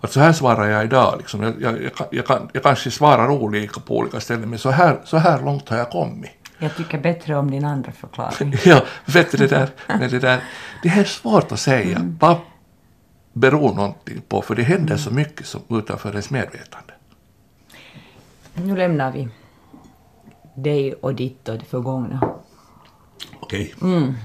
Att 0.01 0.11
så 0.11 0.19
här 0.19 0.33
svarar 0.33 0.69
jag 0.69 0.83
idag. 0.83 1.15
Liksom. 1.17 1.43
Jag, 1.43 1.61
jag, 1.61 1.81
jag, 1.83 1.91
jag, 2.11 2.25
kan, 2.25 2.49
jag 2.53 2.63
kanske 2.63 2.91
svarar 2.91 3.29
olika 3.29 3.79
på 3.79 3.97
olika 3.97 4.19
ställen, 4.19 4.49
men 4.49 4.59
så 4.59 4.69
här, 4.69 4.99
så 5.05 5.17
här 5.17 5.41
långt 5.41 5.69
har 5.69 5.77
jag 5.77 5.89
kommit. 5.89 6.31
Jag 6.59 6.75
tycker 6.75 6.99
bättre 6.99 7.35
om 7.35 7.51
din 7.51 7.65
andra 7.65 7.91
förklaring. 7.91 8.55
ja, 8.65 8.81
vet 9.05 9.31
du 9.31 9.37
det 9.37 9.47
där, 9.47 9.69
men 9.87 10.09
det 10.09 10.19
där, 10.19 10.43
det 10.83 10.89
här 10.89 11.01
är 11.01 11.05
svårt 11.05 11.51
att 11.51 11.59
säga. 11.59 11.97
Mm. 11.97 12.17
Vad 12.19 12.37
beror 13.33 13.73
någonting 13.73 14.21
på? 14.27 14.41
För 14.41 14.55
det 14.55 14.63
händer 14.63 14.97
så 14.97 15.11
mycket 15.11 15.45
som 15.47 15.61
utanför 15.69 16.09
ens 16.09 16.29
medvetande. 16.29 16.93
Nu 18.53 18.75
lämnar 18.75 19.11
vi 19.11 19.27
dig 20.55 20.93
och 20.93 21.15
ditt 21.15 21.49
och 21.49 21.57
det 21.57 21.65
förgångna. 21.65 22.35
Okej. 23.39 23.73
Okay. 23.77 23.91
Mm. 23.91 24.15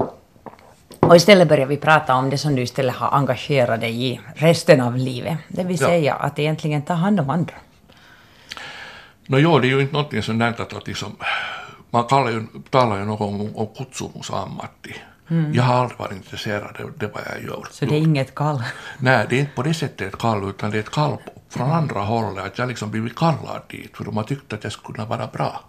Och 1.09 1.17
istället 1.17 1.49
börjar 1.49 1.67
vi 1.67 1.77
prata 1.77 2.15
om 2.15 2.31
det 2.31 2.39
som 2.39 2.55
du 2.55 2.63
istället 2.63 2.95
har 2.95 3.11
engagerat 3.19 3.81
dig 3.81 4.05
i 4.07 4.21
resten 4.35 4.81
av 4.81 4.97
livet. 4.97 5.39
Det 5.49 5.65
vill 5.65 5.81
ja. 5.81 5.87
säga 5.87 6.15
att 6.15 6.39
egentligen 6.39 6.83
ta 6.83 6.95
hand 6.95 7.21
om 7.21 7.31
andra. 7.31 7.55
No 9.27 9.39
joo, 9.39 9.59
det 9.59 9.67
är 9.67 9.69
ju 9.69 9.81
inte 9.81 9.93
någonting 9.93 10.23
sånt 10.23 10.39
där 10.39 10.77
att 10.79 10.87
liksom, 10.87 11.17
man 11.91 12.05
kallar 12.05 12.31
ju, 12.31 12.47
talar 12.71 12.99
ju 12.99 13.05
något 13.05 13.21
om, 13.21 13.57
om 13.57 13.67
kutsumusammatti. 13.67 14.95
Mm. 15.31 15.55
Jag 15.55 15.63
har 15.63 15.75
aldrig 15.75 15.99
varit 15.99 16.13
intresserad 16.13 16.81
av 16.81 16.93
det, 16.99 17.07
vad 17.07 17.23
jag 17.35 17.45
gör. 17.45 17.67
Så 17.71 17.85
det 17.85 17.95
är 17.95 17.99
inget 17.99 18.35
kall? 18.35 18.63
Nej, 18.99 19.27
det 19.31 19.37
är 19.37 19.41
inte 19.41 19.53
på 19.53 19.63
det 19.63 19.75
sättet 19.75 20.15
ett 20.15 20.19
kall, 20.19 20.49
utan 20.49 20.71
det 20.71 20.77
är 20.77 20.81
ett 20.81 20.91
kall 20.91 21.17
från 21.49 21.71
andra 21.71 22.01
hållet, 22.01 22.45
att 22.45 22.59
jag 22.59 22.69
liksom 22.69 22.91
blivit 22.91 23.17
kallad 23.17 23.63
dit, 23.69 23.97
för 23.97 24.05
de 24.05 24.17
har 24.17 24.25
tyckt 24.25 24.53
att 24.53 24.65
jag 24.65 24.73
skulle 24.73 24.95
kunna 24.95 25.09
vara 25.09 25.27
bra. 25.27 25.61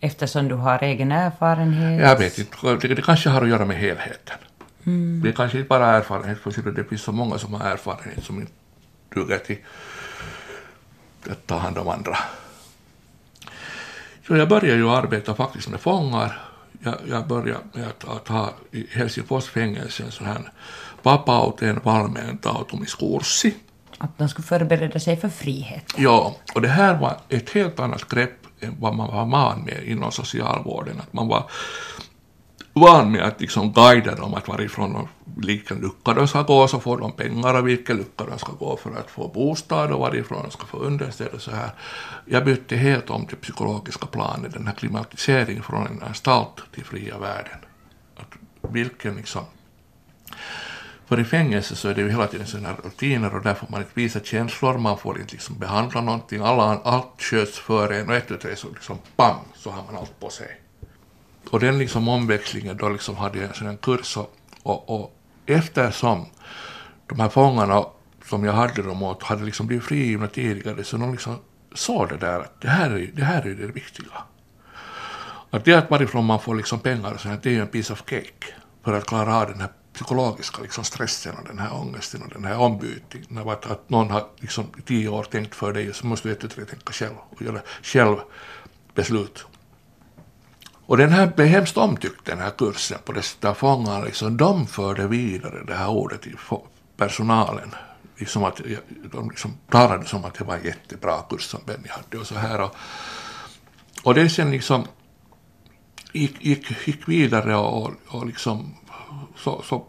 Eftersom 0.00 0.48
du 0.48 0.54
har 0.54 0.82
egen 0.82 1.12
erfarenhet? 1.12 2.00
Jag 2.00 2.18
vet 2.18 2.38
inte, 2.38 2.88
det, 2.88 2.94
det 2.94 3.02
kanske 3.02 3.28
har 3.28 3.42
att 3.42 3.48
göra 3.48 3.64
med 3.64 3.76
helheten. 3.76 4.38
Mm. 4.86 5.20
Det 5.22 5.28
är 5.28 5.32
kanske 5.32 5.58
inte 5.58 5.68
bara 5.68 5.86
erfarenhet, 5.86 6.38
för 6.38 6.70
det 6.70 6.84
finns 6.84 7.02
så 7.02 7.12
många 7.12 7.38
som 7.38 7.54
har 7.54 7.70
erfarenhet 7.70 8.24
som 8.24 8.40
inte 8.40 8.52
duger 9.14 9.38
till 9.38 9.58
att 11.30 11.46
ta 11.46 11.58
hand 11.58 11.78
om 11.78 11.88
andra. 11.88 12.18
Så 14.26 14.36
jag 14.36 14.48
började 14.48 14.78
ju 14.78 14.90
arbeta 14.90 15.34
faktiskt 15.34 15.68
med 15.68 15.80
fångar. 15.80 16.40
Jag, 16.82 16.94
jag 17.08 17.26
började 17.26 17.60
med 17.72 17.88
att, 17.88 18.08
att 18.08 18.28
ha 18.28 18.52
i 18.70 18.86
Helsingfors 18.90 19.44
fängelse 19.44 20.02
en 20.02 20.10
sån 20.10 20.26
här 20.26 20.52
vapauteen 21.02 21.80
valmentautumiskurssi. 21.84 23.54
Att 23.98 24.18
de 24.18 24.28
skulle 24.28 24.46
förbereda 24.46 25.00
sig 25.00 25.16
för 25.16 25.28
frihet? 25.28 25.94
Ja, 25.96 26.36
och 26.54 26.62
det 26.62 26.68
här 26.68 26.98
var 26.98 27.16
ett 27.28 27.50
helt 27.50 27.80
annat 27.80 28.08
grepp 28.08 28.47
vad 28.78 28.94
man 28.94 29.08
var 29.08 29.26
van 29.26 29.60
med 29.60 29.84
inom 29.84 30.12
socialvården. 30.12 31.00
Att 31.00 31.12
man 31.12 31.28
var 31.28 31.50
van 32.72 33.12
med 33.12 33.22
att 33.22 33.40
liksom 33.40 33.72
guida 33.72 34.14
dem 34.14 34.34
att 34.34 34.48
varifrån 34.48 35.08
vilken 35.36 35.78
lucka 35.78 36.14
de 36.14 36.28
ska 36.28 36.42
gå 36.42 36.68
så 36.68 36.80
får 36.80 36.98
de 36.98 37.12
pengar 37.12 37.54
och 37.54 37.68
vilken 37.68 37.96
lucka 37.96 38.24
de 38.24 38.38
ska 38.38 38.52
gå 38.52 38.76
för 38.76 38.90
att 38.90 39.10
få 39.10 39.28
bostad 39.28 39.92
och 39.92 40.00
varifrån 40.00 40.42
de 40.42 40.50
ska 40.50 40.66
få 40.66 40.76
understöd 40.76 41.28
och 41.34 41.42
så 41.42 41.50
här. 41.50 41.70
Jag 42.24 42.44
bytte 42.44 42.76
helt 42.76 43.10
om 43.10 43.26
till 43.26 43.36
psykologiska 43.36 44.06
planet, 44.06 44.52
den 44.52 44.66
här 44.66 44.74
klimatiseringen 44.74 45.62
från 45.62 45.86
en 45.86 46.02
anstalt 46.02 46.62
till 46.74 46.84
fria 46.84 47.18
världen. 47.18 47.58
Att 48.16 48.72
vilken 48.72 49.14
liksom 49.14 49.44
för 51.08 51.20
i 51.20 51.24
fängelse 51.24 51.76
så 51.76 51.88
är 51.88 51.94
det 51.94 52.00
ju 52.00 52.10
hela 52.10 52.26
tiden 52.26 52.46
sådana 52.46 52.74
rutiner 52.84 53.34
och 53.34 53.42
där 53.42 53.54
får 53.54 53.66
man 53.70 53.80
inte 53.80 53.92
visa 53.94 54.20
känslor, 54.20 54.78
man 54.78 54.98
får 54.98 55.20
inte 55.20 55.32
liksom 55.32 55.58
behandla 55.58 56.00
någonting, 56.00 56.40
alla, 56.40 56.80
allt 56.84 57.22
sköts 57.22 57.58
för 57.58 57.92
en 57.92 58.08
och 58.08 58.14
ett, 58.14 58.30
och 58.30 58.40
tre 58.40 58.56
så 58.56 58.68
liksom 58.68 58.98
bam 59.16 59.36
så 59.54 59.70
har 59.70 59.82
man 59.82 59.96
allt 59.96 60.20
på 60.20 60.30
sig. 60.30 60.60
Och 61.50 61.60
den 61.60 61.78
liksom 61.78 62.08
omväxlingen 62.08 62.76
då 62.76 62.88
liksom 62.88 63.16
hade 63.16 63.38
jag 63.38 63.48
en 63.48 63.54
sån 63.54 63.76
kurs 63.76 64.16
och, 64.16 64.36
och, 64.62 65.00
och 65.00 65.16
eftersom 65.46 66.26
de 67.06 67.20
här 67.20 67.28
fångarna 67.28 67.84
som 68.24 68.44
jag 68.44 68.52
hade 68.52 68.82
dem 68.82 69.02
åt 69.02 69.22
hade 69.22 69.44
liksom 69.44 69.66
blivit 69.66 69.84
frigivna 69.84 70.26
tidigare 70.26 70.84
så 70.84 70.96
de 70.96 71.12
liksom 71.12 71.36
såg 71.74 72.08
det 72.08 72.16
där 72.16 72.40
att 72.40 72.60
det 72.60 72.68
här 72.68 72.90
är 72.90 73.10
det, 73.14 73.24
här 73.24 73.46
är 73.46 73.54
det 73.54 73.66
viktiga. 73.66 74.22
Att 75.50 75.64
det 75.64 75.74
att 75.74 75.90
varifrån 75.90 76.24
man 76.24 76.40
får 76.40 76.54
liksom 76.54 76.80
pengar 76.80 77.12
och 77.14 77.20
sånt, 77.20 77.42
det 77.42 77.48
är 77.48 77.54
ju 77.54 77.60
en 77.60 77.68
piece 77.68 77.92
of 77.92 78.02
cake 78.06 78.46
för 78.84 78.92
att 78.92 79.06
klara 79.06 79.36
av 79.36 79.46
den 79.46 79.60
här 79.60 79.70
psykologiska 79.98 80.62
liksom 80.62 80.84
stressen 80.84 81.34
och 81.34 81.48
den 81.48 81.58
här 81.58 81.74
ångesten 81.74 82.22
och 82.22 82.28
den 82.28 82.44
här 82.44 82.58
ombytningen 82.58 83.38
av 83.38 83.48
att, 83.48 83.66
att 83.66 83.90
någon 83.90 84.10
har 84.10 84.26
liksom 84.36 84.66
i 84.78 84.82
tio 84.82 85.08
år 85.08 85.24
tänkt 85.24 85.54
för 85.54 85.72
dig 85.72 85.94
så 85.94 86.06
måste 86.06 86.28
du 86.28 86.32
ett 86.32 86.54
tänka 86.54 86.92
själv 86.92 87.14
och 87.30 87.42
göra 87.42 87.60
själv 87.82 88.16
beslut. 88.94 89.46
Och 90.86 90.96
den 90.96 91.10
här 91.10 91.26
blev 91.26 91.48
hemskt 91.48 91.76
omtyckt 91.76 92.24
den 92.24 92.38
här 92.38 92.50
kursen 92.50 92.98
på 93.04 93.12
det 93.12 93.22
sättet 93.22 93.56
fångarna 93.56 94.04
liksom, 94.04 94.36
de 94.36 94.66
förde 94.66 95.06
vidare 95.06 95.64
det 95.66 95.74
här 95.74 95.88
ordet 95.88 96.22
till 96.22 96.36
personalen. 96.96 97.74
Liksom 98.16 98.44
att, 98.44 98.60
de 99.12 99.30
liksom 99.30 99.56
talade 99.70 100.04
som 100.04 100.24
att 100.24 100.34
det 100.34 100.44
var 100.44 100.56
en 100.56 100.64
jättebra 100.64 101.22
kurs 101.30 101.42
som 101.42 101.60
Benny 101.66 101.88
hade 101.88 102.18
och 102.18 102.26
så 102.26 102.34
här. 102.34 102.60
Och, 102.60 102.74
och 104.02 104.14
det 104.14 104.28
sen 104.28 104.50
liksom 104.50 104.86
gick, 106.12 106.44
gick, 106.44 106.86
gick 106.88 107.08
vidare 107.08 107.56
och, 107.56 107.92
och 108.08 108.26
liksom 108.26 108.74
så, 109.36 109.62
så 109.62 109.84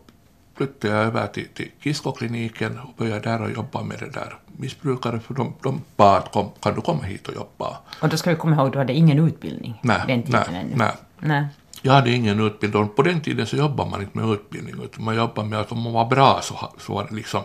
flyttade 0.55 0.93
jag 0.93 1.03
över 1.05 1.27
till, 1.27 1.47
till 1.47 1.71
Kiskokliniken 1.83 2.79
och 2.79 2.93
började 2.97 3.19
där 3.19 3.41
och 3.41 3.51
jobba 3.51 3.83
med 3.83 3.99
det 3.99 4.09
där 4.09 4.35
missbrukare 4.57 5.19
för 5.19 5.33
de, 5.33 5.53
de 5.63 5.81
bad 5.97 6.31
kom, 6.31 6.51
kan 6.61 6.75
du 6.75 6.81
komma 6.81 7.03
hit 7.03 7.27
och 7.27 7.35
jobba. 7.35 7.77
Och 8.01 8.09
då 8.09 8.17
ska 8.17 8.29
vi 8.29 8.35
komma 8.35 8.55
ihåg, 8.55 8.71
du 8.71 8.77
hade 8.77 8.93
ingen 8.93 9.19
utbildning 9.19 9.79
nej, 9.83 10.01
den 10.07 10.23
tiden 10.23 10.43
nej, 10.51 10.61
ännu? 10.61 10.75
Nej. 10.75 10.91
nej. 11.19 11.45
Jag 11.81 11.93
hade 11.93 12.11
ingen 12.11 12.39
utbildning. 12.39 12.89
På 12.95 13.01
den 13.01 13.21
tiden 13.21 13.47
så 13.47 13.55
jobbade 13.55 13.89
man 13.89 14.01
inte 14.01 14.17
med 14.17 14.29
utbildning, 14.29 14.75
utan 14.83 15.03
man 15.05 15.15
jobbade 15.15 15.47
med 15.47 15.59
att 15.59 15.71
om 15.71 15.81
man 15.81 15.93
var 15.93 16.05
bra 16.05 16.39
så, 16.41 16.69
så 16.77 16.93
var 16.93 17.07
det 17.09 17.15
liksom, 17.15 17.41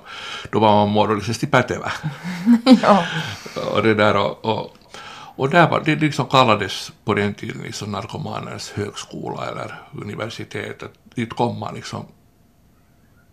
då 0.51 0.59
var 0.59 0.73
man 0.73 0.89
morgonlisesti 0.89 1.47
pätevä. 1.47 1.93
ja. 2.83 3.05
Och 3.75 3.83
det 3.83 3.95
där 3.95 4.17
och, 4.17 4.45
och, 4.45 4.77
och 5.37 5.51
där 5.51 5.71
var, 5.71 5.83
det 5.85 5.97
liksom 5.97 6.27
kallades 6.27 6.93
på 7.05 7.15
den 7.15 7.35
tiden 7.35 7.63
liksom 7.63 7.93
narkomanernas 7.93 8.71
högskola 8.71 9.47
eller 9.47 9.83
universitet, 9.93 10.83
dit 11.15 11.33
kom 11.33 11.59
man 11.59 11.75
liksom 11.75 12.07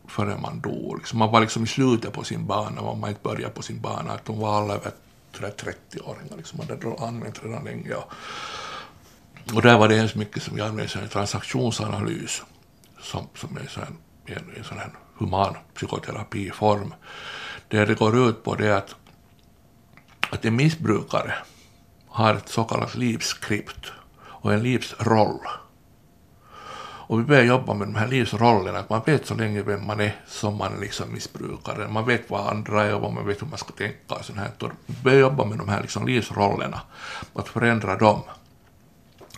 förrän 0.08 0.42
man 0.42 0.62
dog. 0.62 0.98
Liksom 0.98 1.20
man 1.20 1.32
var 1.32 1.42
liksom 1.42 1.64
i 1.64 1.68
slutet 1.68 2.14
på 2.14 2.24
sin 2.24 2.46
bana, 2.48 2.82
man 2.82 3.10
inte 3.10 3.22
började 3.24 3.54
på 3.54 3.62
sin 3.62 3.82
bana, 3.82 4.14
att 4.14 4.26
de 4.26 4.40
var 4.40 4.58
alla 4.58 4.74
över 4.74 4.92
30-åringar, 5.34 6.38
liksom, 6.38 6.58
man 6.58 6.68
hade 6.68 7.06
använt 7.08 7.44
redan 7.44 7.64
länge. 7.64 7.94
Och, 7.94 8.14
och 9.56 9.62
där 9.62 9.78
var 9.78 9.88
det 9.88 9.96
hemskt 9.96 10.16
mycket 10.16 10.44
som 10.44 10.58
jag 10.58 10.68
använde 10.68 11.00
en 11.00 11.10
transaktionsanalys 11.10 12.44
som, 13.02 13.28
som 13.36 13.58
är 13.58 13.80
en, 13.80 13.98
en, 14.26 14.56
en 14.58 14.64
sån 14.64 14.78
här 14.78 14.92
human 15.18 15.56
psykoterapiform. 15.76 16.94
Det 17.68 17.86
det 17.86 18.00
går 18.00 18.30
ut 18.30 18.44
på 18.44 18.56
det 18.56 18.78
att, 18.78 18.96
att 20.30 20.46
en 20.46 20.56
missbrukare 20.56 21.34
har 22.12 22.36
ett 22.36 22.50
så 22.50 22.64
kallat 22.64 22.96
livskript 22.96 23.92
och 24.24 24.54
en 24.54 24.64
livsroll. 24.64 25.40
Och 27.12 27.20
vi 27.20 27.24
börjar 27.24 27.44
jobba 27.44 27.74
med 27.74 27.88
de 27.88 27.96
här 27.96 28.08
livsrollerna, 28.08 28.80
att 28.80 28.90
man 28.90 29.02
vet 29.06 29.26
så 29.26 29.36
länge 29.36 29.62
vem 29.62 29.88
man 29.88 30.00
är 30.00 30.16
som 30.28 30.58
man 30.58 30.74
är 30.74 30.80
liksom 30.80 31.14
missbrukare. 31.14 31.88
Man 31.88 32.06
vet 32.06 32.30
vad 32.30 32.48
andra 32.48 32.84
är 32.84 32.96
och 32.96 33.14
man 33.14 33.28
vet 33.28 33.42
hur 33.42 33.48
man 33.48 33.58
ska 33.58 33.72
tänka 33.72 34.16
och 34.16 34.26
sånt 34.26 34.40
här. 34.40 34.52
Och 34.60 34.70
vi 34.86 34.94
börjar 35.04 35.20
jobba 35.20 35.46
med 35.46 35.58
de 35.58 35.70
här 35.70 35.82
liksom 35.82 36.08
livsrollerna, 36.08 36.82
att 37.34 37.48
förändra 37.48 37.98
dem. 37.98 38.22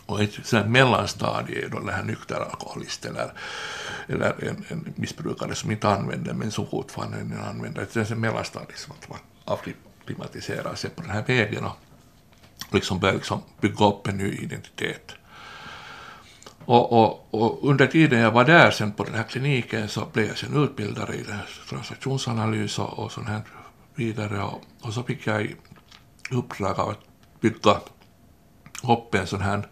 Och 0.05 0.21
ett 0.21 0.33
sånt 0.43 0.67
mellanstadie 0.67 1.65
är 1.65 1.69
då 1.69 1.79
den 1.79 1.89
här 1.89 2.03
nykter 2.03 2.35
alkoholist 2.35 3.05
eller, 3.05 3.33
eller 4.07 4.45
en, 4.49 4.65
en 4.67 4.93
missbrukare 4.95 5.55
som 5.55 5.71
inte 5.71 5.89
använder 5.89 6.33
men 6.33 6.51
som 6.51 6.67
fortfarande 6.67 7.39
använder. 7.49 7.87
Det 7.93 7.99
är 7.99 8.11
ett 8.11 8.17
mellanstadie 8.17 8.77
som 8.77 8.93
att 9.01 9.09
man 9.09 9.19
avklimatiserar 9.45 10.75
sig 10.75 10.89
på 10.89 11.01
den 11.01 11.11
här 11.11 11.23
vägen 11.27 11.65
och 11.65 11.77
liksom 12.73 12.99
börja 12.99 13.13
liksom 13.13 13.41
bygga 13.61 13.85
upp 13.85 14.07
en 14.07 14.17
ny 14.17 14.31
identitet. 14.31 15.11
Och, 16.65 16.91
och, 16.91 17.27
och, 17.31 17.69
under 17.69 17.87
tiden 17.87 18.19
jag 18.19 18.31
var 18.31 18.45
där 18.45 18.71
sen 18.71 18.91
på 18.91 19.03
den 19.03 19.13
här 19.13 19.23
kliniken 19.23 19.89
så 19.89 20.05
blev 20.13 20.27
jag 20.27 20.37
sen 20.37 20.63
utbildare 20.63 21.15
i 21.15 21.25
transaktionsanalys 21.69 22.79
och, 22.79 22.99
och 22.99 23.11
sånt 23.11 23.27
här 23.27 23.41
vidare 23.95 24.43
och, 24.43 24.61
och 24.81 24.93
så 24.93 25.03
fick 25.03 25.27
jag 25.27 25.41
i 25.41 25.55
uppdrag 26.31 26.79
av 26.79 26.89
att 26.89 26.99
bygga 27.41 27.77
upp 28.83 29.15
en 29.15 29.27
sån 29.27 29.41
här 29.41 29.67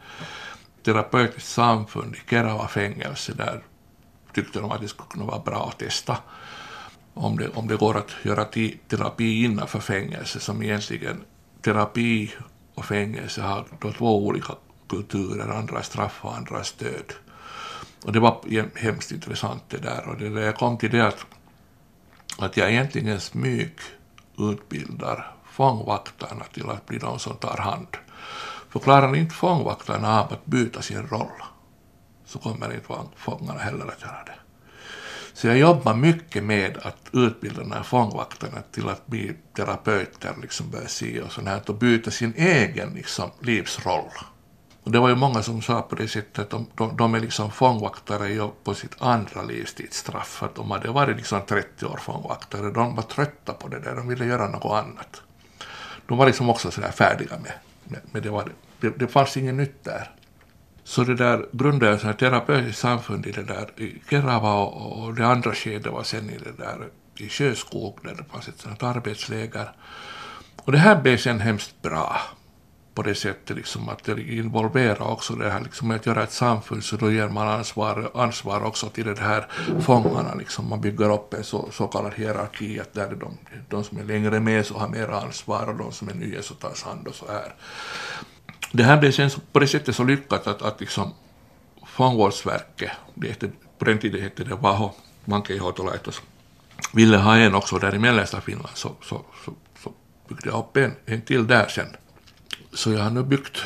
terapeutiskt 0.84 1.50
samfund 1.50 2.16
i 2.16 2.30
Kerava 2.30 2.68
fängelse 2.68 3.34
där 3.34 3.64
tyckte 4.34 4.60
de 4.60 4.72
att 4.72 4.82
det 4.82 4.88
skulle 4.88 5.10
kunna 5.10 5.26
vara 5.26 5.40
bra 5.40 5.68
att 5.68 5.80
testa 5.80 6.18
om 7.14 7.38
det, 7.38 7.50
om 7.50 7.68
det 7.68 7.76
går 7.76 7.98
att 7.98 8.12
göra 8.24 8.46
terapi 8.88 9.44
innanför 9.44 9.80
fängelse 9.80 10.40
som 10.40 10.64
egentligen 10.64 11.24
terapi 11.62 12.34
och 12.76 12.86
fängelse 12.86 13.42
har 13.42 13.66
då 13.80 13.92
två 13.92 14.26
olika 14.28 14.54
kulturer, 14.90 15.50
andra 15.50 15.84
straff 15.84 16.20
och 16.22 16.36
andra 16.36 16.64
stöd. 16.64 17.14
Och 18.06 18.12
det 18.12 18.20
var 18.20 18.42
hemskt 18.80 19.12
intressant 19.12 19.64
det 19.68 19.78
där 19.78 20.08
och 20.08 20.18
det 20.18 20.30
där 20.30 20.42
jag 20.42 20.56
kom 20.56 20.78
till 20.78 20.92
det 20.92 21.08
att, 21.08 21.26
att 22.38 22.58
jag 22.58 22.72
egentligen 22.72 23.20
smyg 23.20 23.74
utbildar 24.38 25.36
fångvaktarna 25.46 26.44
till 26.54 26.70
att 26.70 26.86
bli 26.86 26.98
de 26.98 27.20
som 27.20 27.36
tar 27.36 27.58
hand 27.58 27.88
för 28.70 28.80
klarar 28.80 29.16
inte 29.16 29.36
fångvaktarna 29.36 30.22
av 30.22 30.34
att 30.34 30.46
byta 30.46 30.82
sin 30.82 31.08
roll 31.08 31.42
så 32.26 32.40
kommer 32.40 32.74
inte 32.74 32.94
fångarna 33.16 33.60
heller 33.60 33.86
att 33.86 34.02
göra 34.02 34.24
det. 34.26 34.41
Så 35.42 35.48
jag 35.48 35.58
jobbar 35.58 35.94
mycket 35.94 36.44
med 36.44 36.78
att 36.78 37.10
utbilda 37.14 37.60
de 37.60 37.72
här 37.72 37.84
fångvaktarna 37.84 38.62
till 38.72 38.90
att 38.90 39.08
bli 39.08 39.34
terapeuter, 39.56 40.34
liksom 40.42 40.70
börja 40.70 40.88
se 40.88 41.22
och 41.22 41.32
sånt 41.32 41.48
här, 41.48 41.62
och 41.68 41.76
byta 41.76 42.12
sin 42.12 42.34
egen 42.38 42.94
liksom, 42.94 43.32
livsroll. 43.40 44.12
Och 44.84 44.92
det 44.92 45.00
var 45.00 45.10
ju 45.10 45.16
många 45.16 45.44
som 45.44 45.62
sa 45.62 45.82
på 45.82 45.96
det 45.96 46.08
sättet 46.08 46.40
att 46.40 46.50
de, 46.50 46.68
de, 46.76 46.98
de 46.98 47.16
är 47.16 47.20
liksom 47.20 47.52
fångvaktare 47.52 48.50
på 48.64 48.74
sitt 48.74 48.96
andra 49.00 49.44
livstidsstraff, 49.44 50.44
att 50.44 50.56
de 50.56 50.72
hade 50.72 50.92
varit 50.92 51.18
liksom 51.18 51.42
30 51.48 51.86
år 51.86 51.98
fångvaktare, 51.98 52.72
de 52.72 52.96
var 52.96 53.04
trötta 53.04 53.54
på 53.54 53.68
det 53.68 53.80
där, 53.80 53.96
de 53.96 54.08
ville 54.08 54.26
göra 54.26 54.48
något 54.48 54.86
annat. 54.86 55.22
De 56.08 56.18
var 56.18 56.26
liksom 56.26 56.50
också 56.50 56.72
sådär 56.72 56.92
färdiga 56.92 57.40
med 57.40 57.54
men 58.12 58.22
det, 58.22 58.30
var, 58.30 58.52
det, 58.80 58.90
det 58.90 59.08
fanns 59.08 59.38
inget 59.38 59.56
nytt 59.56 59.84
där. 59.84 60.12
Så 60.84 61.04
det 61.04 61.16
där 61.16 61.46
grundade 61.52 61.92
jag 61.92 62.10
ett 62.10 62.20
terapeutiskt 62.20 62.82
samfund 62.82 63.26
i 63.26 63.32
det 63.32 63.44
där 63.44 63.82
i 63.82 64.02
Kerava 64.10 64.54
och, 64.54 65.04
och 65.04 65.14
det 65.14 65.28
andra 65.28 65.54
skedet 65.54 65.94
var 65.94 66.04
sen 66.04 66.30
i 66.30 66.38
det 66.38 66.64
där 66.64 66.88
i 67.18 67.30
Sjöskog 67.30 68.00
där 68.04 68.16
det 68.16 68.24
fanns 68.32 68.48
ett 68.48 68.60
sånt 68.60 68.84
arbetsläger. 68.84 69.72
Och 70.56 70.72
det 70.72 70.78
här 70.78 71.02
blev 71.02 71.18
sen 71.18 71.40
hemskt 71.40 71.82
bra 71.82 72.22
på 72.94 73.02
det 73.02 73.16
sättet 73.16 73.58
liksom 73.58 73.90
att 73.90 74.04
det 74.04 74.22
involverar 74.22 75.12
också 75.12 75.34
det 75.34 75.50
här 75.50 75.62
liksom 75.62 75.92
att 75.92 76.06
göra 76.06 76.24
ett 76.24 76.32
samfund 76.32 76.84
så 76.84 76.96
då 76.96 77.12
ger 77.12 77.30
man 77.30 77.48
ansvar, 77.48 78.12
ansvar 78.14 78.64
också 78.64 78.90
till 78.90 79.06
det 79.06 79.20
här 79.20 79.48
fångarna 79.82 80.34
liksom. 80.36 80.70
Man 80.70 80.82
bygger 80.82 81.14
upp 81.14 81.34
en 81.34 81.44
så, 81.44 81.70
så 81.72 81.88
kallad 81.88 82.14
hierarki 82.14 82.80
att 82.80 82.94
där 82.94 83.08
är 83.08 83.16
de, 83.16 83.38
de 83.70 83.84
som 83.84 83.98
är 83.98 84.04
längre 84.04 84.40
med 84.40 84.66
så 84.66 84.78
har 84.78 84.88
mer 84.88 85.08
ansvar 85.08 85.70
och 85.70 85.76
de 85.76 85.92
som 85.92 86.10
är 86.10 86.14
nya 86.14 86.42
så 86.42 86.54
tas 86.54 86.84
hand 86.84 87.08
och 87.08 87.16
så 87.16 87.26
här. 87.28 87.56
Det 88.72 88.84
här 88.84 88.98
blev 88.98 89.12
sen 89.12 89.30
på 89.52 89.60
det 89.60 89.68
sättet 89.68 89.96
så 89.96 90.04
lyckat 90.04 90.48
att, 90.48 90.62
att 90.62 90.80
liksom 90.80 91.14
fångvårdsverket, 91.86 92.92
det 93.16 93.28
hette, 93.28 93.52
på 93.78 93.86
den 93.86 94.00
tiden 94.00 94.22
hette 94.22 94.44
det 94.44 94.56
Vaho, 94.56 94.92
Mankeihoitolaitos, 95.26 96.22
ville 96.94 97.18
ha 97.18 97.38
en 97.38 97.56
också 97.56 97.78
där 97.78 97.96
i 97.96 98.00
mellersta 98.00 98.42
Finland 98.42 98.76
så, 98.78 98.96
så, 99.02 99.26
så, 99.46 99.54
så 99.84 99.94
byggde 100.28 100.50
jag 100.50 100.60
upp 100.60 100.78
en, 100.78 100.96
en 101.06 101.22
till 101.22 101.48
där 101.48 101.68
sen 101.68 101.88
så 102.74 102.92
jag 102.92 103.04
har 103.04 103.12
nu 103.12 103.24
byggt, 103.24 103.58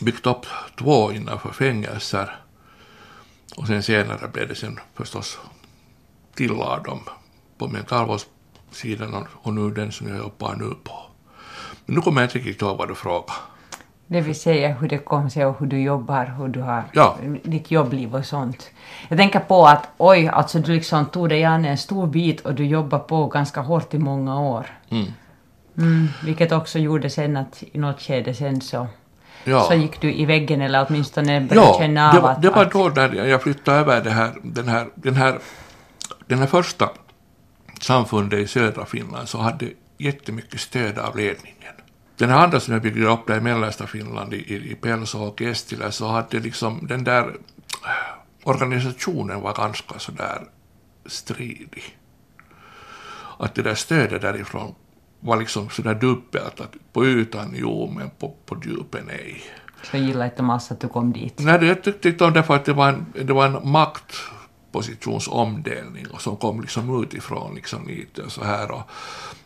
byggt 0.00 0.26
upp 0.26 0.46
två 0.78 1.12
innanför 1.12 1.52
fängelser 1.52 2.36
och 3.56 3.66
sen 3.66 3.82
senare 3.82 4.28
blev 4.28 4.48
det 4.48 4.54
sen 4.54 4.80
förstås 4.94 5.38
tillade 6.34 6.84
dem 6.84 7.00
på 7.58 7.68
mentalvårdssidan 7.68 9.26
och 9.32 9.54
nu 9.54 9.70
den 9.70 9.92
som 9.92 10.08
jag 10.08 10.18
jobbar 10.18 10.54
nu 10.54 10.74
på. 10.84 11.05
Nu 11.86 12.00
kommer 12.00 12.20
jag 12.20 12.26
inte 12.26 12.38
riktigt 12.38 12.62
ihåg 12.62 12.78
vad 12.78 12.88
du 12.88 12.94
frågade. 12.94 13.32
Det 14.06 14.20
vill 14.20 14.40
säga 14.40 14.74
hur 14.74 14.88
det 14.88 14.98
kom 14.98 15.30
sig 15.30 15.46
och 15.46 15.60
hur 15.60 15.66
du 15.66 15.80
jobbar, 15.80 16.34
hur 16.38 16.48
du 16.48 16.60
har 16.60 16.84
ja. 16.92 17.16
ditt 17.42 17.70
jobbliv 17.70 18.14
och 18.14 18.26
sånt. 18.26 18.70
Jag 19.08 19.18
tänker 19.18 19.40
på 19.40 19.66
att 19.66 19.88
oj, 19.96 20.28
alltså 20.28 20.58
du 20.58 20.72
liksom 20.72 21.06
tog 21.06 21.28
dig 21.28 21.44
an 21.44 21.64
en 21.64 21.78
stor 21.78 22.06
bit 22.06 22.40
och 22.40 22.54
du 22.54 22.66
jobbar 22.66 22.98
på 22.98 23.26
ganska 23.26 23.60
hårt 23.60 23.94
i 23.94 23.98
många 23.98 24.40
år. 24.40 24.66
Mm. 24.90 25.06
Mm, 25.78 26.08
vilket 26.24 26.52
också 26.52 26.78
gjorde 26.78 27.10
sen 27.10 27.36
att 27.36 27.62
i 27.72 27.78
något 27.78 28.00
skede 28.00 28.34
sen 28.34 28.60
så, 28.60 28.86
ja. 29.44 29.60
så 29.60 29.74
gick 29.74 30.00
du 30.00 30.14
i 30.14 30.24
väggen 30.24 30.60
eller 30.60 30.86
åtminstone 30.88 31.40
började 31.40 31.68
ja, 31.68 31.78
känna 31.78 32.08
av 32.08 32.14
det 32.14 32.20
var, 32.20 32.30
att... 32.30 32.42
det 32.42 32.50
var 32.50 32.64
då 32.64 32.88
när 32.88 33.26
jag 33.26 33.42
flyttade 33.42 33.78
över 33.78 34.04
det 34.04 34.10
här, 34.10 34.32
den, 34.42 34.68
här, 34.68 34.86
den, 34.94 35.14
här, 35.14 35.38
den 36.26 36.38
här 36.38 36.46
första 36.46 36.90
samfundet 37.80 38.38
i 38.38 38.46
södra 38.46 38.86
Finland 38.86 39.28
så 39.28 39.38
hade 39.38 39.66
jättemycket 39.98 40.60
stöd 40.60 40.98
av 40.98 41.16
ledningen. 41.16 41.75
Den 42.16 42.30
här 42.30 42.44
andra 42.44 42.60
som 42.60 42.72
jag 42.72 42.82
byggde 42.82 43.06
upp 43.06 43.26
där 43.26 43.36
i 43.36 43.40
mellersta 43.40 43.86
Finland, 43.86 44.34
i, 44.34 44.70
i 44.70 44.74
Pelso 44.74 45.18
och 45.18 45.42
Estilä, 45.42 45.92
så 45.92 46.06
hade 46.06 46.40
liksom 46.40 46.86
den 46.86 47.04
där 47.04 47.36
organisationen 48.42 49.40
var 49.40 49.54
ganska 49.54 49.98
sådär 49.98 50.42
stridig. 51.06 51.98
Att 53.38 53.54
det 53.54 53.62
där 53.62 53.74
stödet 53.74 54.22
därifrån 54.22 54.74
var 55.20 55.36
liksom 55.36 55.70
sådär 55.70 55.94
dubbelt, 55.94 56.60
att 56.60 56.74
på 56.92 57.06
ytan 57.06 57.54
jo, 57.54 57.92
men 57.96 58.10
på, 58.10 58.34
på 58.46 58.56
djupen 58.64 59.04
nej. 59.06 59.42
Så 59.82 59.96
gillade 59.96 60.24
inte 60.24 60.42
massa 60.42 60.74
att 60.74 60.80
du 60.80 60.88
kom 60.88 61.12
dit? 61.12 61.34
Nej, 61.38 61.64
jag 61.64 61.82
tyckte 61.82 62.08
inte 62.08 62.24
om 62.24 62.32
det 62.32 62.42
för 62.42 62.54
att 62.54 62.64
det 62.64 62.72
var 62.72 62.88
en, 62.88 63.06
det 63.24 63.32
var 63.32 63.46
en 63.46 63.70
positionsomdelning, 64.76 66.06
och 66.10 66.22
som 66.22 66.36
kom 66.36 66.60
liksom 66.60 67.02
utifrån 67.02 67.54
liksom 67.54 67.86
lite 67.86 68.22
och 68.22 68.32
så 68.32 68.44
här 68.44 68.70
och, 68.70 68.82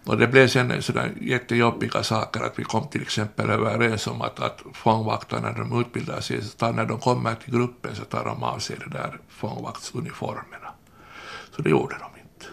och 0.05 0.19
det 0.19 0.27
blev 0.27 0.49
sen 0.49 0.83
sådär 0.83 1.13
jättejobbiga 1.21 2.03
saker 2.03 2.41
att 2.41 2.59
vi 2.59 2.65
kom 2.65 2.89
till 2.89 3.03
exempel 3.03 3.51
överens 3.51 4.07
om 4.07 4.23
att, 4.23 4.41
att 4.41 4.63
fångvaktarna 4.73 5.51
när 5.51 5.59
de 5.59 5.81
utbildar 5.81 6.21
sig, 6.21 6.43
så 6.43 6.57
tar, 6.57 6.73
när 6.73 6.87
de 6.87 6.99
kommer 6.99 7.35
till 7.35 7.55
gruppen 7.55 7.95
så 7.95 8.05
tar 8.05 8.25
de 8.25 8.43
av 8.43 8.59
sig 8.59 8.77
de 8.85 8.91
där 8.91 9.19
fångvaktsuniformerna. 9.29 10.71
Så 11.57 11.63
det 11.63 11.71
gjorde 11.71 11.97
de 11.99 12.21
inte. 12.21 12.47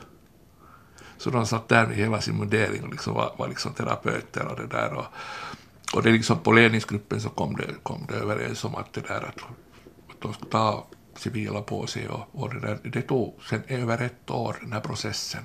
så 1.18 1.30
de 1.30 1.46
satt 1.46 1.70
där 1.70 1.88
med 1.88 1.98
hela 1.98 2.22
sin 2.22 2.38
mundering 2.38 2.84
och 2.84 2.92
liksom 2.92 3.14
var, 3.14 3.32
var 3.38 3.48
liksom 3.48 3.74
terapeuter 3.74 4.46
och 4.46 4.56
det 4.56 4.68
där. 4.68 4.94
Och, 4.94 5.06
Och 5.94 6.04
det 6.04 6.10
är 6.10 6.14
liksom 6.14 6.40
på 6.40 6.52
ledningsgruppen 6.52 7.22
så 7.22 7.30
kom 7.30 7.56
det, 7.56 7.84
kom 7.84 8.06
det 8.10 8.16
överens 8.16 8.66
om 8.66 8.76
att 8.76 8.94
det 8.94 9.08
där 9.08 9.22
att, 9.30 9.42
att 10.10 10.22
de 10.22 10.34
skulle 10.34 10.52
ta 10.52 10.86
civila 11.20 11.62
på 11.62 11.88
sig 11.88 12.08
och, 12.08 12.28
och 12.32 12.54
det, 12.54 12.60
där, 12.60 12.78
det 12.84 13.02
tog 13.02 13.36
sen 13.50 13.62
över 13.68 14.02
ett 14.02 14.30
år 14.30 14.58
den 14.62 14.74
här 14.74 14.80
processen. 14.80 15.44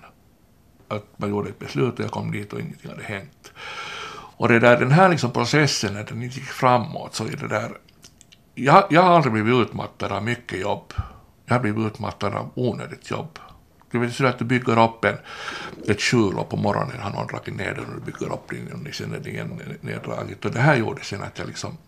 Att 0.88 1.04
man 1.16 1.30
gjorde 1.30 1.48
ett 1.48 1.58
beslut 1.58 1.98
och 1.98 2.04
jag 2.04 2.10
kom 2.10 2.32
dit 2.32 2.52
och 2.52 2.60
ingenting 2.60 2.90
hade 2.90 3.02
hänt. 3.02 3.52
Och 4.36 4.48
det 4.48 4.58
där, 4.58 4.80
den 4.80 4.90
här 4.90 5.08
liksom 5.08 5.30
processen, 5.30 5.94
när 5.94 6.04
den 6.04 6.22
inte 6.22 6.38
gick 6.38 6.48
framåt, 6.48 7.14
så 7.14 7.24
är 7.24 7.36
det 7.36 7.48
där... 7.48 7.78
Jag, 8.54 8.84
jag 8.90 9.02
har 9.02 9.16
aldrig 9.16 9.32
blivit 9.32 9.68
utmattad 9.68 10.12
av 10.12 10.24
mycket 10.24 10.60
jobb. 10.60 10.92
Jag 11.46 11.54
har 11.54 11.60
blivit 11.60 11.86
utmattad 11.86 12.34
av 12.34 12.50
onödigt 12.54 13.10
jobb. 13.10 13.38
Det 13.90 13.98
vill 13.98 14.12
säga 14.12 14.28
att 14.28 14.38
du 14.38 14.44
bygger 14.44 14.84
upp 14.84 15.04
en, 15.04 15.16
ett 15.86 16.00
skjul 16.00 16.34
och 16.34 16.50
på 16.50 16.56
morgonen 16.56 17.00
har 17.00 17.10
någon 17.10 17.26
dragit 17.26 17.56
ner 17.56 17.74
den 17.74 17.84
och 17.84 17.94
du 17.94 18.00
bygger 18.00 18.32
upp 18.32 18.50
den 18.50 18.86
och 18.88 18.94
sen 18.94 19.14
är 19.14 19.18
det 19.18 19.30
igen 19.30 19.60
neddraget. 19.80 20.44
Och 20.44 20.50
det 20.50 20.60
här 20.60 20.76
gjorde 20.76 21.04
sen 21.04 21.22
att 21.22 21.38
jag 21.38 21.46
liksom 21.46 21.78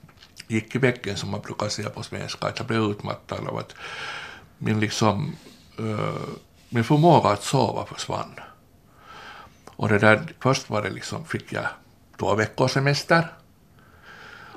gick 0.48 0.74
i 0.74 0.78
väggen 0.78 1.16
som 1.16 1.30
man 1.30 1.40
brukar 1.40 1.68
säga 1.68 1.90
på 1.90 2.02
svenska, 2.02 2.46
att 2.46 2.59
jag 2.59 2.66
blev 2.66 2.83
utmattad 2.83 3.48
av 3.48 3.59
att 3.59 3.74
min 4.59 4.80
liksom, 4.80 5.37
uh, 5.80 6.28
min 6.68 6.85
förmåga 6.85 7.28
att 7.28 7.42
sova 7.42 7.87
försvann. 7.87 8.40
Och 9.66 9.88
det 9.88 9.98
där, 9.98 10.35
först 10.40 10.70
var 10.70 10.83
det 10.83 10.90
liksom, 10.90 11.24
fick 11.24 11.52
jag 11.52 11.66
två 12.18 12.35
veckors 12.35 12.72
semester. 12.72 13.33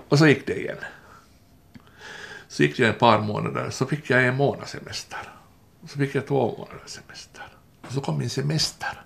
Och 0.09 0.19
så 0.19 0.27
gick 0.27 0.47
det 0.47 0.59
igen. 0.59 0.77
Så 2.47 2.63
gick 2.63 2.77
det 2.77 2.87
ett 2.87 2.99
par 2.99 3.19
månader, 3.19 3.69
så 3.69 3.85
fick 3.85 4.09
jag 4.09 4.25
en 4.25 4.35
månads 4.35 4.71
semester. 4.71 5.19
Så 5.87 5.97
fick 5.97 6.15
jag 6.15 6.27
två 6.27 6.57
månaders 6.57 6.91
semester. 6.91 7.43
Och 7.87 7.93
så 7.93 8.01
kom 8.01 8.17
min 8.17 8.29
semester. 8.29 9.01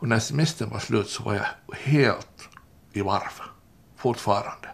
Och 0.00 0.08
när 0.08 0.18
semestern 0.18 0.70
var 0.70 0.78
slut 0.78 1.08
så 1.08 1.22
var 1.22 1.34
jag 1.34 1.76
helt 1.76 2.48
i 2.92 3.00
varv, 3.00 3.40
fortfarande. 3.96 4.68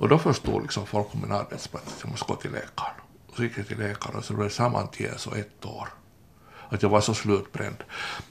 Och 0.00 0.08
då 0.08 0.18
förstod 0.18 0.62
liksom 0.62 0.86
folk 0.86 1.10
på 1.12 1.18
min 1.18 1.32
arbetsplats 1.32 1.86
att 1.86 2.02
jag 2.02 2.10
måste 2.10 2.26
gå 2.26 2.36
till 2.36 2.52
läkaren. 2.52 2.94
Och 3.28 3.36
så 3.36 3.42
gick 3.42 3.58
jag 3.58 3.66
till 3.68 3.78
läkaren 3.78 4.16
och 4.16 4.24
så 4.24 4.34
blev 4.34 4.48
det 4.48 4.54
sammantaget 4.54 5.20
så 5.20 5.34
ett 5.34 5.64
år. 5.64 5.88
Att 6.68 6.82
jag 6.82 6.90
var 6.90 7.00
så 7.00 7.14
slutbränd. 7.14 7.76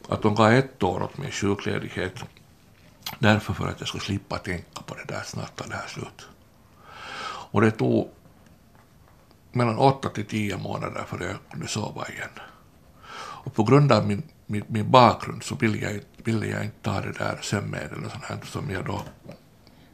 Att 0.09 0.21
de 0.21 0.35
gav 0.35 0.51
ett 0.51 0.83
år 0.83 1.03
åt 1.03 1.17
min 1.17 1.31
sjukledighet 1.31 2.13
Därför 3.19 3.53
för 3.53 3.67
att 3.67 3.79
jag 3.79 3.87
skulle 3.87 4.03
slippa 4.03 4.37
tänka 4.37 4.81
på 4.85 4.95
det 4.95 5.05
där, 5.07 5.21
snart 5.25 5.55
tar 5.55 5.67
det 5.67 5.75
här 5.75 5.87
slut. 5.87 6.27
Och 7.51 7.61
det 7.61 7.71
tog 7.71 8.11
mellan 9.51 9.77
åtta 9.77 10.09
till 10.09 10.25
tio 10.25 10.57
månader 10.57 11.03
för 11.07 11.23
jag 11.23 11.37
kunde 11.51 11.67
sova 11.67 12.07
igen. 12.07 12.29
Och 13.45 13.53
på 13.53 13.63
grund 13.63 13.91
av 13.91 14.07
min, 14.07 14.23
min, 14.45 14.63
min 14.67 14.91
bakgrund 14.91 15.43
så 15.43 15.55
ville 15.55 15.77
jag, 15.77 16.01
ville 16.23 16.45
jag 16.47 16.63
inte 16.63 16.81
ta 16.81 17.01
det 17.01 17.11
där 17.11 17.39
sömnmedel 17.41 18.05
och 18.05 18.11
sånt 18.11 18.23
här 18.23 18.39
som 18.43 18.69
jag 18.69 18.85
då, 18.85 19.01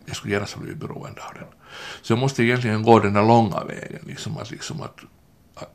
jag 0.06 0.16
skulle 0.16 0.34
genast 0.34 0.54
ha 0.54 0.62
blivit 0.62 0.80
beroende 0.80 1.22
av 1.22 1.34
den. 1.34 1.48
Så 2.02 2.14
jag 2.14 2.20
måste 2.20 2.44
egentligen 2.44 2.84
gå 2.84 3.00
den 3.00 3.14
där 3.14 3.24
långa 3.24 3.64
vägen, 3.64 4.02
liksom 4.08 4.38
att, 4.38 4.52
liksom 4.52 4.82
att 4.82 5.00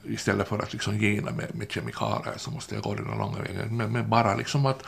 istället 0.03 0.49
för 0.49 0.59
att 0.59 0.73
liksom 0.73 0.99
gina 0.99 1.31
med, 1.31 1.55
med 1.55 1.73
kemikalier 1.73 2.35
så 2.37 2.51
måste 2.51 2.75
jag 2.75 2.85
gå 2.85 2.95
den 2.95 3.05
långa 3.05 3.39
vägen. 3.39 3.77
Men, 3.77 3.93
men, 3.93 4.11
bara 4.11 4.37
liksom 4.37 4.67
att 4.67 4.83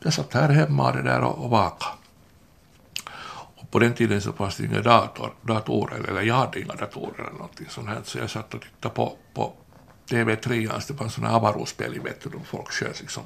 jag 0.00 0.14
satt 0.14 0.34
här 0.34 0.48
hemma 0.48 0.92
det 0.92 1.02
där 1.02 1.20
och, 1.20 1.44
och 1.44 1.50
vaka. 1.50 1.86
Och 3.56 3.70
på 3.70 3.78
den 3.78 3.94
tiden 3.94 4.20
så 4.20 4.32
fanns 4.32 4.56
det 4.56 4.64
inga 4.64 4.80
dator, 4.80 5.34
datorer, 5.42 6.08
eller 6.08 6.22
jag 6.22 6.34
hade 6.34 6.60
inga 6.60 6.74
datorer 6.74 7.20
eller 7.20 7.32
någonting 7.32 7.66
sånt 7.70 7.88
här, 7.88 8.00
så 8.04 8.18
jag 8.18 8.30
satt 8.30 8.54
och 8.54 8.62
tittade 8.62 8.94
på, 8.94 9.16
på 9.34 9.52
TV3, 10.08 10.82
det 10.88 10.94
fanns 10.94 11.14
sådana 11.14 11.36
Avarospel 11.36 11.96
i 11.96 11.98
vet 11.98 12.20
du, 12.20 12.30
folk 12.44 12.72
sköt 12.72 13.00
liksom 13.00 13.22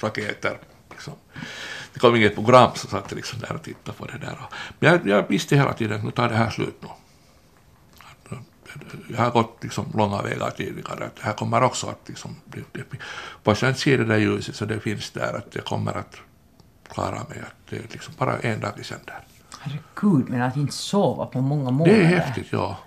raketer. 0.00 0.58
Liksom. 0.98 1.14
Det 1.92 2.00
kom 2.00 2.16
inget 2.16 2.34
program 2.34 2.70
så 2.74 2.86
satt 2.86 3.04
jag 3.08 3.16
liksom 3.16 3.38
där 3.38 3.52
och 3.52 3.62
tittade 3.62 3.98
på 3.98 4.06
det 4.06 4.18
där. 4.18 4.38
Men 4.78 4.90
jag, 4.90 5.08
jag 5.08 5.28
visste 5.28 5.56
hela 5.56 5.72
tiden 5.72 5.98
att 5.98 6.04
nu 6.04 6.10
tar 6.10 6.28
det 6.28 6.34
här 6.34 6.50
slut 6.50 6.76
nu 6.80 6.88
jag 9.08 9.18
har 9.18 9.30
gått 9.30 9.58
liksom 9.62 9.86
långa 9.94 10.22
vägar 10.22 10.50
tidigare, 10.50 11.04
att 11.04 11.16
det 11.16 11.22
här 11.22 11.32
kommer 11.32 11.62
också 11.62 11.86
att 11.86 12.08
liksom, 12.08 12.36
det, 12.44 12.60
det, 12.72 12.84
fast 13.42 13.62
jag 13.62 13.70
inte 13.70 13.80
ser 13.80 13.98
det 13.98 14.04
där 14.04 14.18
ljuset 14.18 14.56
så 14.56 14.64
det 14.64 14.80
finns 14.80 15.10
där, 15.10 15.36
att 15.36 15.54
jag 15.54 15.64
kommer 15.64 15.94
att 15.94 16.16
klara 16.92 17.24
mig, 17.28 17.38
att 17.40 17.70
det 17.70 17.76
är 17.76 17.82
liksom 17.92 18.14
bara 18.18 18.38
en 18.38 18.60
dag 18.60 18.72
i 18.80 18.84
sänder. 18.84 19.18
Herregud, 19.60 20.28
men 20.28 20.42
att 20.42 20.56
inte 20.56 20.72
sova 20.72 21.26
på 21.26 21.40
många 21.40 21.70
månader. 21.70 21.98
Det 21.98 22.04
är 22.04 22.06
häftigt, 22.06 22.46
ja. 22.50 22.78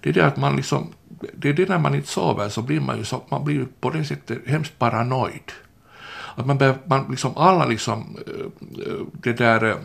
Det 0.00 0.08
är 0.08 0.12
det 0.12 0.26
att 0.26 0.36
man 0.36 0.56
liksom, 0.56 0.92
det 1.34 1.48
är 1.48 1.52
det 1.52 1.68
när 1.68 1.78
man 1.78 1.94
inte 1.94 2.08
sover 2.08 2.48
så 2.48 2.62
blir 2.62 2.80
man 2.80 2.98
ju 2.98 3.04
så, 3.04 3.22
man 3.28 3.44
blir 3.44 3.66
på 3.80 3.90
det 3.90 4.04
sättet 4.04 4.38
hemskt 4.46 4.78
paranoid. 4.78 5.52
Att 6.34 6.46
man, 6.46 6.58
bör, 6.58 6.78
man 6.84 7.06
liksom 7.10 7.36
alla 7.36 7.66
liksom, 7.66 8.18
eh, 8.26 8.86
eh, 8.86 9.00
det 9.12 9.32
där 9.32 9.64
eh, 9.64 9.76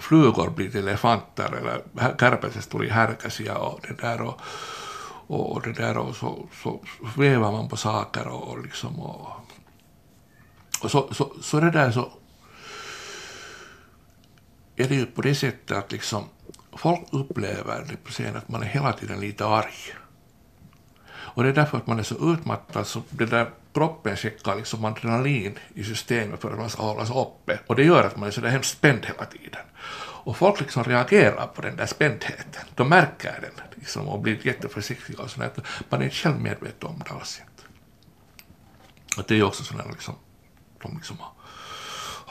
flugor 0.00 0.50
blir 0.50 0.70
till 0.70 0.88
elefanter 0.88 1.52
eller 1.52 1.82
kärpäset 2.20 2.70
tuli 2.70 2.88
härkäsiä 2.88 3.54
och 3.54 3.80
det 3.88 4.02
där 4.02 4.22
och, 4.22 4.40
och 5.26 5.62
det 5.62 5.72
där 5.72 5.98
och 5.98 6.16
så, 6.16 6.48
så 6.62 6.80
svävar 7.14 7.52
man 7.52 7.68
på 7.68 7.76
saker 7.76 8.28
och, 8.28 8.48
och 8.48 8.62
liksom 8.62 9.00
och, 9.00 9.28
och 10.82 10.90
så, 10.90 11.14
så, 11.14 11.32
så 11.42 11.60
det 11.60 11.70
där 11.70 11.90
så 11.90 12.12
är 14.76 14.88
det 14.88 14.94
ju 14.94 15.06
på 15.06 15.22
det 15.22 15.34
sättet 15.34 15.76
att 15.76 15.92
liksom 15.92 16.24
folk 16.72 17.00
upplever 17.10 17.84
det 17.88 17.96
på 17.96 18.10
scenen 18.10 18.36
att 18.36 18.48
man 18.48 18.62
är 18.62 18.66
hela 18.66 18.92
tiden 18.92 19.20
lite 19.20 19.46
arg. 19.46 19.94
Och 21.34 21.42
det 21.42 21.48
är 21.48 21.52
därför 21.52 21.78
att 21.78 21.86
man 21.86 21.98
är 21.98 22.02
så 22.02 22.32
utmattad 22.32 22.86
så 22.86 23.02
det 23.10 23.26
där 23.26 23.50
kroppen 23.72 24.16
skickar 24.16 24.56
liksom 24.56 24.84
adrenalin 24.84 25.58
i 25.74 25.84
systemet 25.84 26.40
för 26.40 26.52
att 26.52 26.58
man 26.58 26.70
ska 26.70 26.82
hållas 26.82 27.10
uppe. 27.10 27.58
Och 27.66 27.76
det 27.76 27.84
gör 27.84 28.04
att 28.04 28.16
man 28.16 28.26
är 28.26 28.32
så 28.32 28.40
där 28.40 28.48
hemskt 28.48 28.70
spänd 28.70 29.06
hela 29.06 29.24
tiden. 29.24 29.60
Och 30.24 30.36
folk 30.36 30.60
liksom 30.60 30.84
reagerar 30.84 31.46
på 31.46 31.62
den 31.62 31.76
där 31.76 31.86
spändheten. 31.86 32.62
De 32.74 32.88
märker 32.88 33.40
den 33.40 33.64
liksom, 33.74 34.08
och 34.08 34.20
blir 34.20 34.46
jätteförsiktiga 34.46 35.22
och 35.22 35.30
sådär. 35.30 35.50
Man 35.88 36.00
är 36.00 36.04
inte 36.04 36.16
själv 36.16 36.40
medveten 36.40 36.88
om 36.88 37.02
det 37.04 37.10
alls 37.10 37.40
inte. 37.40 39.28
Det 39.28 39.38
är 39.38 39.42
också 39.42 39.64
sådana 39.64 39.90
liksom, 39.90 40.14
de 40.82 40.96
liksom 40.96 41.18
har, 41.18 41.32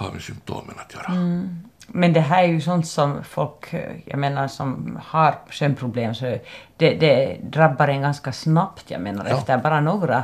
har 0.06 0.12
med 0.12 0.22
symptomen 0.22 0.76
att 0.80 0.94
göra. 0.94 1.06
Mm. 1.06 1.60
Men 1.88 2.14
det 2.14 2.20
här 2.20 2.44
är 2.44 2.48
ju 2.48 2.62
sånt 2.62 2.88
som 2.88 3.24
folk, 3.24 3.74
jag 4.06 4.20
menar 4.20 4.48
som 4.48 5.00
har 5.06 5.36
sömnproblem, 5.52 6.16
så 6.16 6.38
det, 6.78 6.94
det 6.94 7.38
drabbar 7.44 7.88
en 7.88 8.02
ganska 8.02 8.32
snabbt, 8.32 8.92
jag 8.92 9.02
menar 9.02 9.26
ja. 9.30 9.38
efter 9.38 9.58
bara 9.58 9.82
några 9.82 10.24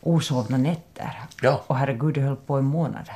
osovna 0.00 0.56
nätter. 0.56 1.12
Ja. 1.42 1.62
Och 1.66 1.76
herregud, 1.76 2.14
det 2.14 2.20
höll 2.20 2.36
på 2.36 2.58
i 2.58 2.62
månader. 2.62 3.14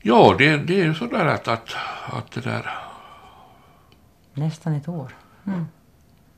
Ja, 0.00 0.34
det, 0.38 0.56
det 0.56 0.80
är 0.80 0.84
ju 0.84 0.94
sådär 0.94 1.26
att, 1.26 1.48
att, 1.48 1.76
att 2.12 2.30
det 2.32 2.40
där... 2.40 2.70
Nästan 4.34 4.74
ett 4.74 4.88
år. 4.88 5.14
Mm. 5.46 5.66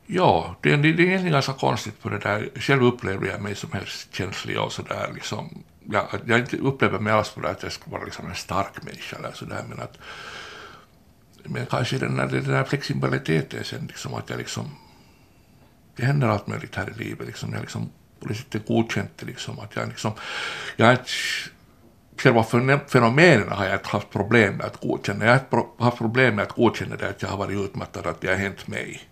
Ja, 0.07 0.57
det, 0.61 0.77
det, 0.77 0.92
det 0.92 1.03
är 1.03 1.07
egentligen 1.07 1.33
ganska 1.33 1.53
konstigt 1.53 2.03
på 2.03 2.09
det 2.09 2.18
där. 2.18 2.49
Själv 2.55 2.83
upplever 2.83 3.27
jag 3.27 3.40
mig 3.40 3.55
som 3.55 3.73
helst 3.73 4.14
känslig 4.14 4.61
och 4.61 4.73
sådär 4.73 5.11
liksom. 5.14 5.64
Jag, 5.90 6.07
jag 6.27 6.38
inte 6.38 6.57
upplever 6.57 6.98
mig 6.98 7.12
alls 7.12 7.31
på 7.31 7.40
det 7.40 7.51
att 7.51 7.62
jag 7.62 7.72
ska 7.72 7.90
vara 7.90 8.05
liksom 8.05 8.27
en 8.27 8.35
stark 8.35 8.83
människa 8.83 9.16
eller 9.16 9.33
sådär 9.33 9.64
men 9.68 9.81
att 9.81 9.98
men 11.44 11.66
kanske 11.66 11.98
den 11.98 12.16
där, 12.16 12.27
den 12.27 12.44
där 12.44 12.64
flexibiliteten 12.64 13.64
sen 13.64 13.87
liksom 13.87 14.14
att 14.14 14.31
jag 14.31 14.38
liksom 14.38 14.70
det 15.96 16.05
händer 16.05 16.29
allt 16.29 16.46
möjligt 16.46 16.74
här 16.74 16.90
i 16.90 17.05
livet 17.05 17.27
liksom. 17.27 17.53
Jag 17.53 17.61
liksom 17.61 17.90
på 18.20 18.29
det 18.29 18.35
sättet 18.35 18.66
godkänt 18.66 19.22
liksom 19.22 19.59
att 19.59 19.77
jag 19.77 19.88
liksom 19.88 20.12
jag 20.77 20.92
inte 20.92 21.11
själva 22.16 22.44
fenomenen 22.88 23.48
har 23.48 23.64
jag 23.64 23.74
inte 23.74 23.88
haft 23.88 24.11
problem 24.11 24.57
med 24.57 24.66
att 24.66 24.81
godkänna. 24.81 25.24
Jag 25.24 25.40
har 25.51 25.85
haft 25.85 25.98
problem 25.98 26.35
med 26.35 26.42
att 26.42 26.53
godkänna 26.53 26.96
det 26.96 27.09
att 27.09 27.22
jag 27.22 27.29
har 27.29 27.37
varit 27.37 27.61
utmattad, 27.61 28.07
att 28.07 28.20
det 28.20 28.29
har 28.29 28.35
hänt 28.35 28.66
mig. 28.66 29.09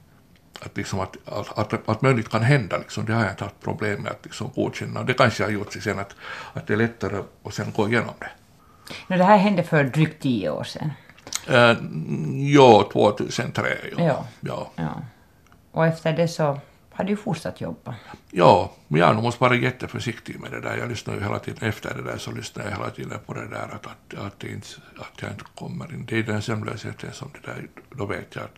Att, 0.61 0.77
liksom 0.77 1.01
att, 1.01 1.17
att, 1.59 1.89
att, 1.89 2.03
möjligt 2.03 2.29
kan 2.29 2.43
hända, 2.43 2.79
liksom, 2.79 3.05
det 3.05 3.13
har 3.13 3.23
jag 3.23 3.33
inte 3.33 3.45
haft 3.45 3.61
problem 3.61 4.03
med 4.03 4.13
att 4.13 4.25
liksom 4.25 4.51
godkänna. 4.55 5.03
Det 5.03 5.15
kanske 5.15 5.43
har 5.45 5.51
gjort 5.51 5.73
sen 5.73 5.99
att, 5.99 6.15
att 6.53 6.67
det 6.67 6.73
är 6.73 6.77
lättare 6.77 7.23
att 7.45 7.55
sen 7.55 7.73
gå 7.77 7.89
igenom 7.89 8.15
det. 8.19 8.31
No, 9.07 9.17
det 9.17 9.25
här 9.25 9.37
hände 9.37 9.63
för 9.63 9.85
drygt 9.85 10.23
tio 10.23 10.51
år 10.51 10.65
sedan. 10.65 10.91
Uh, 11.51 11.77
ja, 12.53 12.89
2003. 12.93 13.69
Ja. 13.91 14.05
Ja. 14.05 14.27
ja. 14.41 14.71
ja. 14.77 15.03
Och 15.73 15.87
efter 15.87 16.13
det 16.13 16.29
så 16.29 16.61
har 16.97 17.05
du 17.05 17.17
fortsatt 17.17 17.61
jobba? 17.61 17.95
Ja, 18.31 18.73
men 18.89 19.01
jag 19.01 19.23
måste 19.23 19.43
vara 19.43 19.55
jätteförsiktig 19.55 20.41
med 20.41 20.51
det 20.51 20.61
där. 20.61 20.77
Jag 20.77 20.89
lyssnar 20.89 21.15
ju 21.15 21.21
hela 21.21 21.39
tiden, 21.39 21.69
efter 21.69 21.95
det 21.95 22.03
där 22.03 22.19
så 22.19 22.31
lyssnar 22.31 22.65
jag 22.65 22.71
hela 22.71 22.91
tiden 22.91 23.19
på 23.27 23.35
det 23.35 23.49
där 23.49 23.69
att, 23.73 23.87
att, 23.87 24.15
att, 24.27 24.45
inte, 24.45 24.67
att 24.99 25.23
jag 25.23 25.31
inte 25.31 25.45
kommer 25.55 25.95
in. 25.95 26.07
Det 26.07 26.19
är 26.19 26.23
den 26.23 26.43
sömnlösheten 26.43 27.13
som 27.13 27.31
det 27.33 27.53
där, 27.53 27.69
då 27.91 28.07
vet 28.07 28.35
jag 28.35 28.45
att 28.45 28.57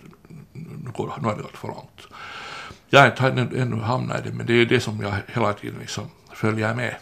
nu, 0.52 0.90
går, 0.94 1.14
nu 1.20 1.28
har 1.28 1.36
det 1.36 1.42
gått 1.42 1.56
för 1.56 1.68
långt. 1.68 2.00
Jag 2.88 3.00
har 3.00 3.06
inte 3.06 3.26
ännu, 3.26 3.60
ännu 3.60 3.76
hamnat 3.80 4.26
i 4.26 4.28
det, 4.28 4.34
men 4.34 4.46
det 4.46 4.52
är 4.52 4.66
det 4.66 4.80
som 4.80 5.00
jag 5.00 5.14
hela 5.26 5.52
tiden 5.52 5.78
liksom 5.80 6.10
följer 6.32 6.74
med, 6.74 6.96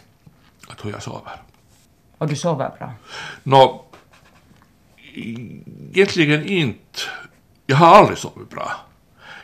att 0.67 0.85
hur 0.85 0.91
jag 0.91 1.03
sover. 1.03 1.41
Och 2.17 2.27
du 2.27 2.35
sover 2.35 2.71
bra? 2.79 2.93
Nå, 3.43 3.85
egentligen 5.13 6.45
inte. 6.45 6.99
Jag 7.65 7.77
har 7.77 7.87
aldrig 7.87 8.17
sovit 8.17 8.49
bra. 8.49 8.86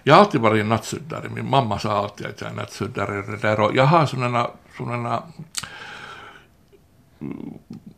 Jag 0.03 0.13
har 0.13 0.21
alltid 0.21 0.41
varit 0.41 0.61
en 0.61 0.69
nattsuddare. 0.69 1.29
Min 1.29 1.49
mamma 1.49 1.79
sa 1.79 1.97
alltid 1.97 2.27
att 2.27 2.41
jag 2.41 2.49
är 2.49 2.55
nattsuddare. 2.55 3.63
Och 3.63 3.75
jag 3.75 3.85
har 3.85 4.05
sådana, 4.05 4.49
sådana 4.77 5.23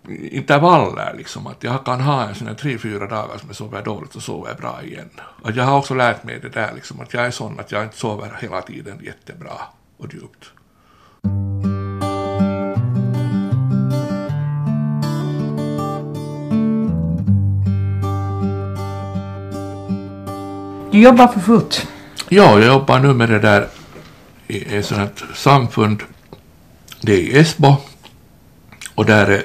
intervaller 0.07 1.03
mm, 1.03 1.17
liksom. 1.17 1.47
Att 1.47 1.63
jag 1.63 1.85
kan 1.85 2.01
ha 2.01 2.23
en 2.23 2.35
sån 2.35 2.47
här 2.47 2.55
tre, 2.55 2.77
fyra 2.77 3.07
dagar 3.07 3.37
som 3.37 3.49
jag 3.49 3.55
sover 3.55 3.83
dåligt 3.83 4.15
och 4.15 4.23
sover 4.23 4.55
bra 4.55 4.83
igen. 4.83 5.09
Och 5.43 5.51
jag 5.51 5.63
har 5.63 5.77
också 5.77 5.93
lärt 5.93 6.23
mig 6.23 6.39
det 6.39 6.49
där 6.49 6.73
liksom 6.75 6.99
att 6.99 7.13
jag 7.13 7.25
är 7.25 7.31
sån 7.31 7.59
att 7.59 7.71
jag 7.71 7.83
inte 7.83 7.97
sover 7.97 8.37
hela 8.41 8.61
tiden 8.61 8.99
jättebra 9.03 9.57
och 9.97 10.13
djupt. 10.13 10.51
Du 20.91 21.01
jobbar 21.01 21.27
för 21.27 21.39
fullt? 21.39 21.87
Ja, 22.29 22.59
jag 22.59 22.67
jobbar 22.67 22.99
nu 22.99 23.13
med 23.13 23.29
det 23.29 23.39
där 23.39 23.67
i 24.47 24.75
ett 24.75 24.85
sånt 24.85 25.23
samfund. 25.35 26.03
Det 27.01 27.13
är 27.13 27.17
i 27.17 27.37
Esbo. 27.37 27.75
Och 28.95 29.05
där 29.05 29.27
är 29.27 29.43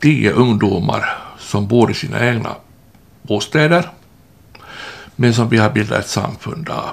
tio 0.00 0.32
ungdomar 0.32 1.18
som 1.38 1.66
bor 1.66 1.90
i 1.90 1.94
sina 1.94 2.26
egna 2.26 2.54
bostäder. 3.22 3.90
Men 5.16 5.34
som 5.34 5.48
vi 5.48 5.58
har 5.58 5.70
bildat 5.70 5.98
ett 5.98 6.08
samfund 6.08 6.68
av. 6.68 6.90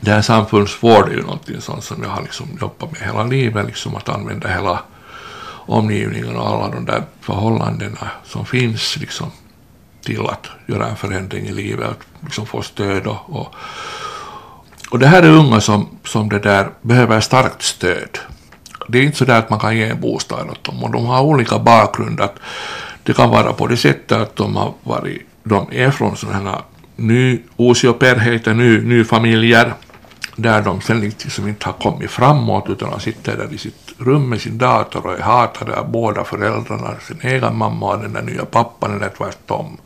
Det 0.00 0.10
här 0.10 0.22
samfundsvård 0.22 1.08
är 1.08 1.12
ju 1.12 1.22
någonting 1.22 1.60
sånt 1.60 1.84
som 1.84 2.02
jag 2.02 2.10
har 2.10 2.22
liksom 2.22 2.58
jobbat 2.60 2.92
med 2.92 3.00
hela 3.00 3.24
livet. 3.24 3.66
Liksom 3.66 3.96
att 3.96 4.08
använda 4.08 4.48
hela 4.48 4.82
omgivningen 5.66 6.36
och 6.36 6.48
alla 6.48 6.74
de 6.74 6.84
där 6.84 7.02
förhållandena 7.20 8.10
som 8.24 8.46
finns 8.46 8.96
liksom 8.96 9.30
till 10.02 10.26
att 10.26 10.48
göra 10.66 10.86
en 10.86 10.96
förändring 10.96 11.46
i 11.46 11.52
livet, 11.52 11.88
att 11.88 11.98
liksom 12.20 12.46
få 12.46 12.62
stöd 12.62 13.06
och, 13.06 13.36
och, 13.36 13.54
och 14.90 14.98
det 14.98 15.06
här 15.06 15.22
är 15.22 15.30
unga 15.30 15.60
som, 15.60 15.88
som 16.04 16.28
det 16.28 16.38
där 16.38 16.70
behöver 16.82 17.20
starkt 17.20 17.62
stöd. 17.62 18.18
Det 18.88 18.98
är 18.98 19.02
inte 19.02 19.18
så 19.18 19.24
där 19.24 19.38
att 19.38 19.50
man 19.50 19.60
kan 19.60 19.76
ge 19.76 19.84
en 19.84 20.00
bostad 20.00 20.50
åt 20.50 20.64
dem 20.64 20.84
och 20.84 20.90
de 20.90 21.06
har 21.06 21.22
olika 21.22 21.58
bakgrund. 21.58 22.20
Att 22.20 22.34
det 23.02 23.12
kan 23.12 23.30
vara 23.30 23.52
på 23.52 23.66
det 23.66 23.76
sättet 23.76 24.18
att 24.18 24.36
de 24.36 24.56
har 24.56 24.72
varit, 24.82 25.22
de 25.44 25.68
är 25.72 25.90
från 25.90 26.16
sådana 26.16 26.50
här 26.50 26.60
ny, 26.96 27.38
usioperheter, 27.58 28.54
ny, 28.54 28.80
ny 28.80 29.04
familjer 29.04 29.72
där 30.36 30.62
de 30.62 30.80
sen 30.80 31.00
liksom 31.00 31.48
inte 31.48 31.66
har 31.66 31.72
kommit 31.72 32.10
framåt 32.10 32.64
utan 32.68 32.90
de 32.90 33.00
sitter 33.00 33.36
där 33.36 33.54
i 33.54 33.58
sitt 33.58 33.94
rum 33.98 34.28
med 34.28 34.40
sin 34.40 34.58
dator 34.58 35.06
och 35.06 35.18
är 35.18 35.22
hatade 35.22 35.76
av 35.76 35.90
båda 35.90 36.24
föräldrarna, 36.24 36.94
sin 37.00 37.20
egen 37.22 37.56
mamma 37.56 37.86
och 37.86 37.98
den 37.98 38.12
där 38.12 38.22
nya 38.22 38.44
pappan 38.44 38.96
eller 38.96 39.08
tvärtom. 39.08 39.76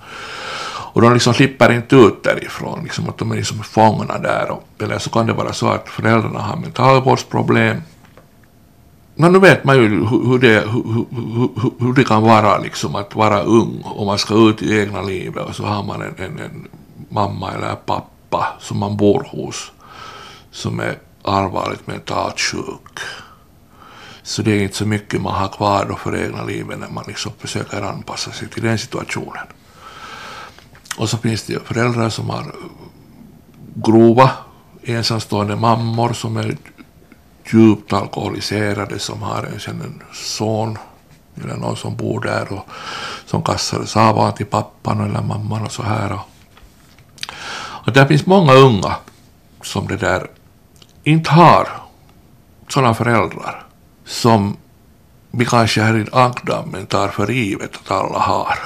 Och 0.97 1.03
de 1.03 1.13
liksom 1.13 1.35
slipper 1.35 1.73
inte 1.73 1.97
ut 1.97 2.23
därifrån, 2.23 2.81
liksom 2.83 3.09
att 3.09 3.19
de 3.19 3.33
är 3.33 3.37
liksom 3.37 3.63
fångna 3.63 4.19
där. 4.19 4.51
Och, 4.51 4.83
eller 4.83 4.99
så 4.99 5.11
kan 5.11 5.27
det 5.27 5.33
vara 5.33 5.53
så 5.53 5.69
att 5.69 5.89
föräldrarna 5.89 6.41
har 6.41 6.57
mentalvårdsproblem. 6.57 7.83
Men 9.15 9.33
nu 9.33 9.39
vet 9.39 9.65
man 9.65 9.77
ju 9.77 10.07
hur 10.07 10.39
det, 10.39 10.61
hur, 10.61 10.85
hur, 11.35 11.71
hur 11.79 11.93
det 11.93 12.05
kan 12.05 12.23
vara 12.23 12.59
liksom 12.59 12.97
att 12.97 13.15
vara 13.15 13.43
ung 13.43 13.83
och 13.85 14.07
man 14.07 14.19
ska 14.19 14.35
ut 14.35 14.63
i 14.63 14.81
egna 14.81 15.03
livet 15.03 15.49
och 15.49 15.55
så 15.55 15.65
har 15.65 15.83
man 15.83 16.03
en, 16.03 16.15
en, 16.19 16.39
en 16.39 16.69
mamma 17.09 17.53
eller 17.53 17.75
pappa 17.75 18.47
som 18.61 18.79
man 18.79 18.97
bor 18.97 19.27
hos 19.31 19.73
som 20.57 20.81
är 20.81 20.99
allvarligt 21.23 21.87
mentalt 21.87 22.41
sjuk. 22.41 22.99
Så 24.23 24.43
det 24.43 24.51
är 24.51 24.63
inte 24.63 24.77
så 24.77 24.87
mycket 24.87 25.21
man 25.21 25.35
har 25.35 25.49
kvar 25.49 25.87
då 25.89 25.97
för 25.97 26.17
egna 26.17 26.45
livet 26.45 26.79
när 26.79 26.89
man 26.89 27.05
liksom 27.07 27.33
försöker 27.39 27.83
anpassa 27.83 28.33
sig 28.33 28.49
till 28.49 28.63
den 28.63 28.79
situationen. 28.79 29.47
Och 30.97 31.09
så 31.09 31.17
finns 31.17 31.43
det 31.43 31.53
ju 31.53 31.61
föräldrar 31.61 32.09
som 32.09 32.31
har 32.31 32.55
grova 33.75 34.31
ensamstående 34.83 35.57
mammor 35.57 36.13
som 36.13 36.37
är 36.37 36.57
djupt 37.53 37.93
alkoholiserade 37.93 38.99
som 38.99 39.23
har 39.23 39.43
en, 39.43 39.81
en 39.81 40.03
son 40.13 40.79
eller 41.43 41.57
någon 41.57 41.77
som 41.77 41.97
bor 41.97 42.21
där 42.21 42.53
och 42.53 42.67
som 43.27 43.43
kastades 43.43 43.97
av 43.97 44.31
till 44.31 44.47
pappan 44.47 45.01
eller 45.01 45.23
mamman 45.23 45.63
och 45.63 45.73
så 45.73 45.83
här. 45.83 46.19
Och 47.87 47.93
där 47.93 48.07
finns 48.07 48.27
många 48.27 48.53
unga 48.53 48.97
som 49.63 49.89
det 49.89 49.97
där 49.97 50.27
inte 51.07 51.31
har 51.31 51.69
sådana 52.69 52.95
föräldrar 52.95 53.67
som 54.05 54.57
vi 55.31 55.45
kanske 55.45 55.83
här 55.83 55.97
i 55.97 56.07
Agdammen 56.13 56.87
tar 56.87 57.09
för 57.09 57.31
givet 57.31 57.77
att 57.77 57.91
alla 57.91 58.19
har. 58.19 58.59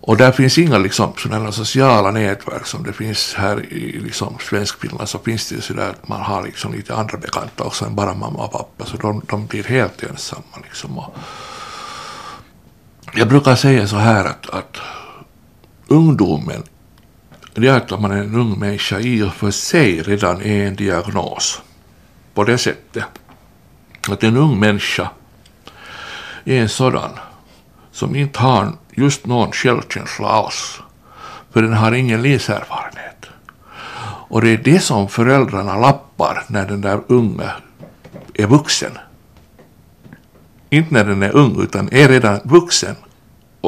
Och 0.00 0.16
där 0.16 0.32
finns 0.32 0.58
inga 0.58 0.78
liksom, 0.78 1.12
sådana 1.18 1.52
sociala 1.52 2.10
nätverk 2.10 2.66
som 2.66 2.82
det 2.82 2.92
finns 2.92 3.34
här 3.34 3.72
i 3.72 4.00
liksom, 4.00 4.36
Svenskfinland 4.40 5.08
så 5.08 5.18
finns 5.18 5.48
det 5.48 5.62
sådär 5.62 5.90
att 5.90 6.08
man 6.08 6.20
har 6.20 6.42
liksom 6.42 6.72
lite 6.72 6.94
andra 6.94 7.18
bekanta 7.18 7.64
också 7.64 7.84
än 7.84 7.94
bara 7.94 8.14
mamma 8.14 8.44
och 8.44 8.52
pappa 8.52 8.84
så 8.84 8.96
de, 8.96 9.22
de 9.28 9.46
blir 9.46 9.64
helt 9.64 10.02
ensamma 10.02 10.56
liksom. 10.62 10.98
Och 10.98 11.14
jag 13.14 13.28
brukar 13.28 13.54
säga 13.54 13.88
så 13.88 13.96
här 13.96 14.24
att, 14.24 14.50
att 14.50 14.76
ungdomen 15.88 16.62
det 17.60 17.68
är 17.68 17.76
att 17.76 18.00
man 18.00 18.10
är 18.10 18.16
en 18.16 18.34
ung 18.34 18.58
människa 18.58 19.00
i 19.00 19.22
och 19.22 19.34
för 19.34 19.50
sig 19.50 20.02
redan 20.02 20.42
är 20.42 20.66
en 20.66 20.76
diagnos. 20.76 21.62
På 22.34 22.44
det 22.44 22.58
sättet 22.58 23.04
att 24.08 24.24
en 24.24 24.36
ung 24.36 24.60
människa 24.60 25.10
är 26.44 26.60
en 26.60 26.68
sådan 26.68 27.10
som 27.92 28.16
inte 28.16 28.38
har 28.38 28.72
just 28.90 29.26
någon 29.26 29.52
självkänsla 29.52 30.28
alls. 30.28 30.80
För 31.50 31.62
den 31.62 31.72
har 31.72 31.92
ingen 31.92 32.22
livserfarenhet. 32.22 33.26
Och 34.28 34.40
det 34.42 34.50
är 34.50 34.56
det 34.56 34.80
som 34.80 35.08
föräldrarna 35.08 35.76
lappar 35.76 36.44
när 36.48 36.66
den 36.66 36.80
där 36.80 37.00
unga 37.06 37.50
är 38.34 38.46
vuxen. 38.46 38.98
Inte 40.70 40.94
när 40.94 41.04
den 41.04 41.22
är 41.22 41.36
ung 41.36 41.62
utan 41.62 41.88
är 41.92 42.08
redan 42.08 42.40
vuxen 42.44 42.96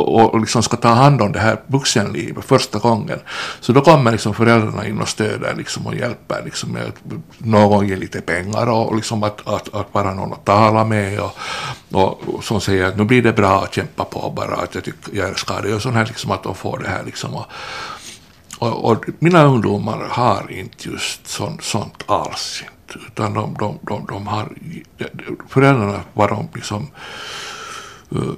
och, 0.01 0.35
och 0.35 0.41
liksom 0.41 0.63
ska 0.63 0.77
ta 0.77 0.89
hand 0.89 1.23
om 1.23 1.33
det 1.33 1.39
här 1.39 1.61
vuxenlivet 1.67 2.45
första 2.45 2.79
gången. 2.79 3.19
Så 3.61 3.73
då 3.73 3.81
kommer 3.81 4.13
liksom 4.13 4.35
föräldrarna 4.35 4.87
in 4.87 5.01
och 5.01 5.09
stöder 5.09 5.55
liksom 5.55 5.87
och 5.87 5.95
hjälper 5.95 6.43
liksom 6.45 6.73
med 6.73 6.83
att 6.83 7.03
någon 7.39 7.89
ger 7.89 7.97
lite 7.97 8.21
pengar 8.21 8.67
och 8.67 8.97
liksom 8.97 9.23
att, 9.23 9.49
att, 9.49 9.75
att 9.75 9.87
vara 9.93 10.15
någon 10.15 10.33
att 10.33 10.45
tala 10.45 10.85
med 10.85 11.21
och, 11.21 11.37
och, 11.93 12.35
och 12.35 12.45
som 12.45 12.61
säger 12.61 12.85
att 12.85 12.97
nu 12.97 13.05
blir 13.05 13.23
det 13.23 13.33
bra 13.33 13.63
att 13.63 13.75
kämpa 13.75 14.05
på 14.05 14.31
bara 14.37 14.55
att 14.55 14.75
jag 14.75 14.85
tycker 14.85 15.17
jag 15.17 15.29
älskar 15.29 15.63
det 15.63 15.75
och 15.75 15.83
sånt 15.83 15.95
här 15.95 16.07
liksom 16.07 16.31
att 16.31 16.43
de 16.43 16.55
får 16.55 16.79
det 16.79 16.89
här 16.89 17.05
liksom 17.05 17.35
och, 17.35 17.47
och, 18.59 18.91
och 18.91 19.05
mina 19.19 19.45
ungdomar 19.45 20.07
har 20.11 20.53
inte 20.53 20.89
just 20.89 21.27
sånt, 21.27 21.65
sånt 21.65 22.05
alls 22.07 22.63
inte, 22.63 23.07
utan 23.07 23.35
de, 23.35 23.57
de, 23.59 23.79
de, 23.83 24.07
de 24.07 24.27
har 24.27 24.49
föräldrarna 25.49 26.01
var 26.13 26.29
de 26.29 26.49
liksom 26.55 26.91
uh, 28.13 28.33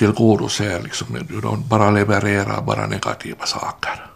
tillgodoser, 0.00 0.82
liksom, 0.82 1.06
de 1.42 1.68
bara 1.68 1.90
levererar 1.90 2.62
bara 2.62 2.86
negativa 2.86 3.46
saker. 3.46 4.06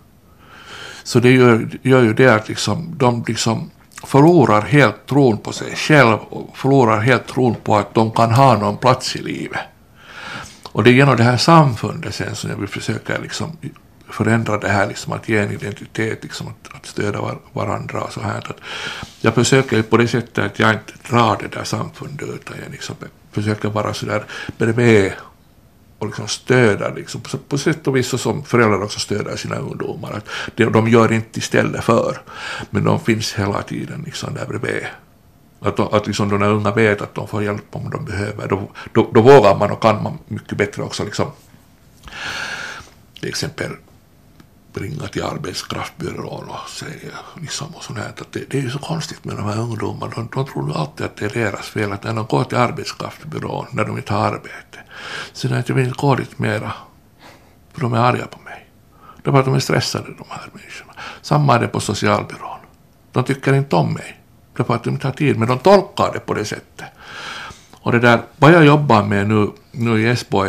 Så 1.03 1.21
det 1.21 1.31
gör, 1.31 1.69
gör 1.83 2.03
ju 2.03 2.15
det 2.15 2.35
att 2.35 2.49
liksom, 2.49 2.95
de 2.97 3.25
liksom 3.27 3.71
förlorar 4.07 4.63
helt 4.63 5.07
tron 5.07 5.39
på 5.39 5.53
sig 5.53 5.77
själv 5.77 6.19
och 6.19 6.57
förlorar 6.57 7.01
helt 7.01 7.27
tron 7.27 7.55
på 7.55 7.77
att 7.77 7.95
de 7.95 8.11
kan 8.11 8.31
ha 8.31 8.59
någon 8.59 8.77
plats 8.77 9.17
i 9.17 9.23
livet. 9.23 9.61
Och 10.73 10.85
det 10.85 10.91
är 10.91 10.95
genom 10.95 11.17
det 11.17 11.25
här 11.25 11.37
samfundet 11.37 12.15
sen 12.15 12.35
som 12.35 12.51
jag 12.51 12.57
vill 12.57 12.69
försöka 12.69 13.19
liksom 13.19 13.57
förändra 14.09 14.59
det 14.59 14.69
här, 14.69 14.89
liksom 14.89 15.13
att 15.13 15.29
ge 15.29 15.39
en 15.39 15.51
identitet, 15.51 16.23
liksom 16.23 16.47
att, 16.47 16.75
att 16.77 16.87
stödja 16.87 17.21
var, 17.21 17.39
varandra 17.53 18.01
och 18.01 18.13
så 18.13 18.21
här. 18.21 18.39
Att 18.39 18.61
jag 19.21 19.35
försöker 19.35 19.83
på 19.83 19.97
det 19.97 20.09
sättet 20.09 20.45
att 20.45 20.59
jag 20.59 20.71
inte 20.71 20.93
drar 21.11 21.39
det 21.41 21.57
där 21.57 21.65
samfundet 21.65 22.29
utan 22.29 22.57
jag 22.63 22.73
liksom 22.73 22.97
försöker 23.33 23.69
vara 23.69 23.95
sådär 23.95 24.25
bredvid 24.59 25.13
och 26.05 26.11
liksom 26.11 26.29
stöder, 26.29 26.95
liksom, 26.97 27.21
på, 27.21 27.39
på 27.39 27.59
sätt 27.59 27.87
och 27.87 27.97
vis 27.97 28.09
så 28.09 28.19
som 28.19 28.45
föräldrar 28.45 28.83
också 28.83 29.01
stöder 29.01 29.37
sina 29.37 29.57
ungdomar. 29.57 30.13
Att 30.13 30.29
de, 30.55 30.65
de 30.65 30.89
gör 30.89 31.13
inte 31.13 31.39
istället 31.39 31.85
för, 31.85 32.19
men 32.71 32.85
de 32.85 33.01
finns 33.01 33.35
hela 33.35 33.63
tiden 33.63 34.03
liksom 34.05 34.35
där 34.35 34.47
bredvid. 34.47 34.87
Att, 35.61 35.81
att 35.81 36.07
liksom 36.07 36.29
de 36.29 36.43
unga 36.43 36.71
vet 36.71 37.03
att 37.03 37.15
de 37.15 37.29
får 37.29 37.43
hjälp 37.43 37.65
om 37.71 37.91
de 37.91 38.05
behöver, 38.05 38.49
då, 38.49 38.71
då, 38.93 39.11
då 39.15 39.23
vågar 39.23 39.59
man 39.59 39.71
och 39.71 39.83
kan 39.83 40.03
man 40.03 40.19
mycket 40.29 40.59
bättre 40.59 40.83
också 40.83 41.05
liksom, 41.05 41.27
till 43.21 43.29
exempel 43.29 43.71
ringa 44.77 45.07
till 45.07 45.23
arbetskraftbyrån 45.23 46.49
och 46.49 46.69
säga 46.69 47.13
liksom 47.41 47.75
och 47.75 47.85
sånt 47.85 47.99
här, 47.99 48.09
att 48.09 48.33
det, 48.33 48.51
det 48.51 48.59
är 48.59 48.63
ju 48.63 48.71
så 48.71 48.79
konstigt 48.79 49.25
med 49.25 49.37
de 49.37 49.45
här 49.45 49.61
ungdomarna, 49.61 50.13
de, 50.17 50.29
de 50.35 50.47
tror 50.47 50.77
alltid 50.77 51.07
att 51.07 51.17
det 51.17 51.25
är 51.25 51.45
deras 51.45 51.69
fel, 51.69 51.93
att 51.93 52.05
när 52.05 52.15
de 52.15 52.27
går 52.27 52.45
till 52.45 52.59
arbetskraftbyrån 52.59 53.67
när 53.71 53.85
de 53.85 53.97
inte 53.97 54.15
har 54.15 54.27
arbete, 54.27 54.79
så 55.33 55.55
att 55.55 55.69
jag 55.69 55.77
vill 55.77 55.87
inte 55.87 56.01
gå 56.01 56.15
dit 56.15 56.39
mera, 56.39 56.73
för 57.73 57.81
de 57.81 57.93
är 57.93 57.99
arga 57.99 58.27
på 58.27 58.41
mig. 58.41 58.67
Därför 59.23 59.39
att 59.39 59.45
de 59.45 59.55
är 59.55 59.59
stressade, 59.59 60.07
de 60.07 60.25
här 60.29 60.49
människorna. 60.53 60.93
Samma 61.23 61.55
är 61.55 61.61
det 61.61 61.69
på 61.69 61.81
socialbyrån. 61.81 62.59
De 63.13 63.25
tycker 63.25 63.55
inte 63.55 63.77
om 63.77 63.93
mig, 63.93 64.21
därför 64.57 64.75
att 64.75 64.85
de 64.85 64.91
inte 64.91 65.07
har 65.07 65.13
tid, 65.13 65.39
men 65.39 65.49
de 65.49 65.59
tolkar 65.59 66.11
det 66.13 66.21
på 66.21 66.35
det 66.35 66.45
sättet. 66.45 66.87
Och 67.73 67.93
det 67.93 67.99
där, 67.99 68.23
vad 68.37 68.53
jag 68.53 68.65
jobbar 68.65 69.03
med 69.03 69.29
nu, 69.29 69.51
nu 69.71 70.03
i 70.03 70.09
Esbo, 70.09 70.45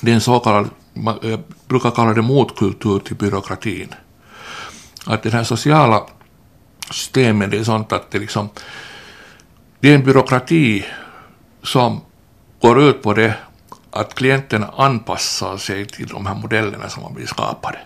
det 0.00 0.10
är 0.10 0.14
en 0.14 0.20
så 0.20 0.40
kallad 0.40 0.70
jag 1.22 1.40
brukar 1.68 1.90
kalla 1.90 2.14
det 2.14 2.22
motkultur 2.22 2.98
till 2.98 3.16
byråkratin. 3.16 3.94
Att 5.06 5.22
det 5.22 5.30
här 5.30 5.44
sociala 5.44 6.06
systemet 6.90 7.50
det 7.50 7.58
är 7.58 7.64
sånt 7.64 7.92
att 7.92 8.10
det 8.10 8.18
liksom 8.18 8.48
det 9.80 9.90
är 9.90 9.94
en 9.94 10.04
byråkrati 10.04 10.84
som 11.62 12.00
går 12.60 12.82
ut 12.82 13.02
på 13.02 13.12
det 13.12 13.34
att 13.90 14.14
klienterna 14.14 14.70
anpassar 14.76 15.56
sig 15.56 15.86
till 15.86 16.06
de 16.06 16.26
här 16.26 16.34
modellerna 16.34 16.88
som 16.88 17.02
har 17.02 17.10
blivit 17.10 17.30
skapade. 17.30 17.78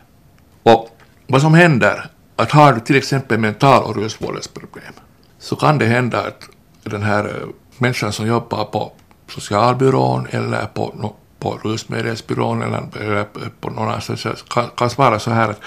Och 0.62 0.98
vad 1.26 1.40
som 1.40 1.54
händer, 1.54 2.10
att 2.36 2.52
har 2.52 2.72
du 2.72 2.80
till 2.80 2.96
exempel 2.96 3.38
mental 3.38 3.82
och 3.84 3.96
rusvårdsproblem, 3.96 4.92
så 5.38 5.56
kan 5.56 5.78
det 5.78 5.86
hända 5.86 6.26
att 6.26 6.48
den 6.82 7.02
här 7.02 7.44
människan 7.78 8.12
som 8.12 8.26
jobbar 8.26 8.64
på 8.64 8.92
socialbyrån 9.28 10.26
eller 10.30 10.66
på, 10.66 11.14
på 11.38 11.60
rusmedelsbyrån 11.62 12.62
eller, 12.62 12.82
eller 13.00 13.24
på 13.60 13.70
någon 13.70 13.88
annanstans 13.88 14.44
kan, 14.48 14.70
kan 14.76 14.90
svara 14.90 15.18
så 15.18 15.30
här 15.30 15.48
att 15.50 15.60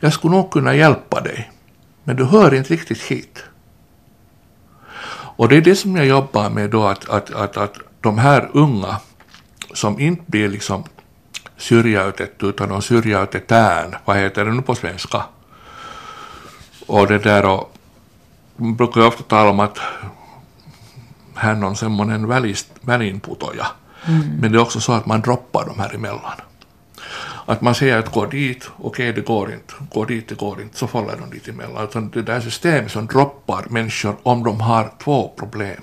jag 0.00 0.12
skulle 0.12 0.36
nog 0.36 0.50
kunna 0.50 0.74
hjälpa 0.74 1.20
dig, 1.20 1.50
men 2.04 2.16
du 2.16 2.24
hör 2.24 2.54
inte 2.54 2.72
riktigt 2.72 3.02
hit. 3.02 3.44
Och 5.38 5.48
det 5.48 5.56
är 5.56 5.60
det 5.60 5.76
som 5.76 5.96
jag 5.96 6.06
jobbar 6.06 6.50
med 6.50 6.70
då, 6.70 6.86
att, 6.86 7.08
att, 7.08 7.30
att, 7.30 7.56
att 7.56 7.74
de 8.00 8.18
här 8.18 8.50
unga 8.52 8.96
som 9.74 10.00
inte 10.00 10.22
blir 10.26 10.48
liksom 10.48 10.84
syrjautet 11.56 12.42
utan 12.42 12.68
de 12.68 12.82
syrjautetään, 12.82 13.94
vad 14.04 14.16
heter 14.16 14.44
det 14.44 14.52
nu 14.52 14.62
på 14.62 14.74
svenska? 14.74 15.22
Och 16.86 17.06
det 17.06 17.18
där 17.18 17.44
och 17.44 17.72
man 18.56 18.76
brukar 18.76 19.00
ju 19.00 19.06
ofta 19.06 19.22
tala 19.22 19.50
om 19.50 19.60
att 19.60 19.78
hän 21.34 21.64
on 21.64 21.76
semmoinen 21.76 22.26
välinputoja. 22.80 23.66
Mm. 24.08 24.36
Men 24.40 24.52
det 24.52 24.58
är 24.58 24.62
också 24.62 24.80
så 24.80 24.92
att 24.92 25.06
man 25.06 25.20
droppar 25.20 25.66
de 25.66 25.78
här 25.78 25.94
emellan. 25.94 26.40
Att 27.46 27.60
man 27.60 27.74
säger 27.74 27.98
att 27.98 28.12
gå 28.12 28.26
dit, 28.26 28.70
okej 28.76 29.10
okay, 29.10 29.12
det 29.12 29.26
går 29.26 29.52
inte, 29.52 29.74
gå 29.92 30.04
dit, 30.04 30.28
det 30.28 30.34
går 30.34 30.62
inte, 30.62 30.78
så 30.78 30.86
faller 30.86 31.16
de 31.16 31.30
dit 31.30 31.48
emellan. 31.48 31.84
Utan 31.84 32.10
det 32.10 32.22
där 32.22 32.40
systemet 32.40 32.92
som 32.92 33.06
droppar 33.06 33.66
människor 33.70 34.16
om 34.22 34.44
de 34.44 34.60
har 34.60 34.92
två 35.04 35.28
problem. 35.36 35.82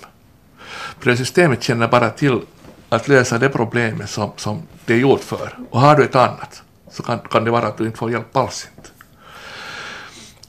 För 0.99 1.09
det 1.09 1.17
systemet 1.17 1.63
känner 1.63 1.87
bara 1.87 2.09
till 2.09 2.41
att 2.89 3.07
lösa 3.07 3.37
det 3.37 3.49
problemet 3.49 4.09
som, 4.09 4.31
som 4.37 4.61
det 4.85 4.93
är 4.93 4.97
gjort 4.97 5.23
för. 5.23 5.57
Och 5.69 5.81
har 5.81 5.95
du 5.95 6.03
ett 6.03 6.15
annat 6.15 6.63
så 6.91 7.03
kan, 7.03 7.19
kan 7.19 7.43
det 7.43 7.51
vara 7.51 7.67
att 7.67 7.77
du 7.77 7.85
inte 7.85 7.97
får 7.97 8.11
hjälp 8.11 8.37
alls 8.37 8.67
inte. 8.77 8.89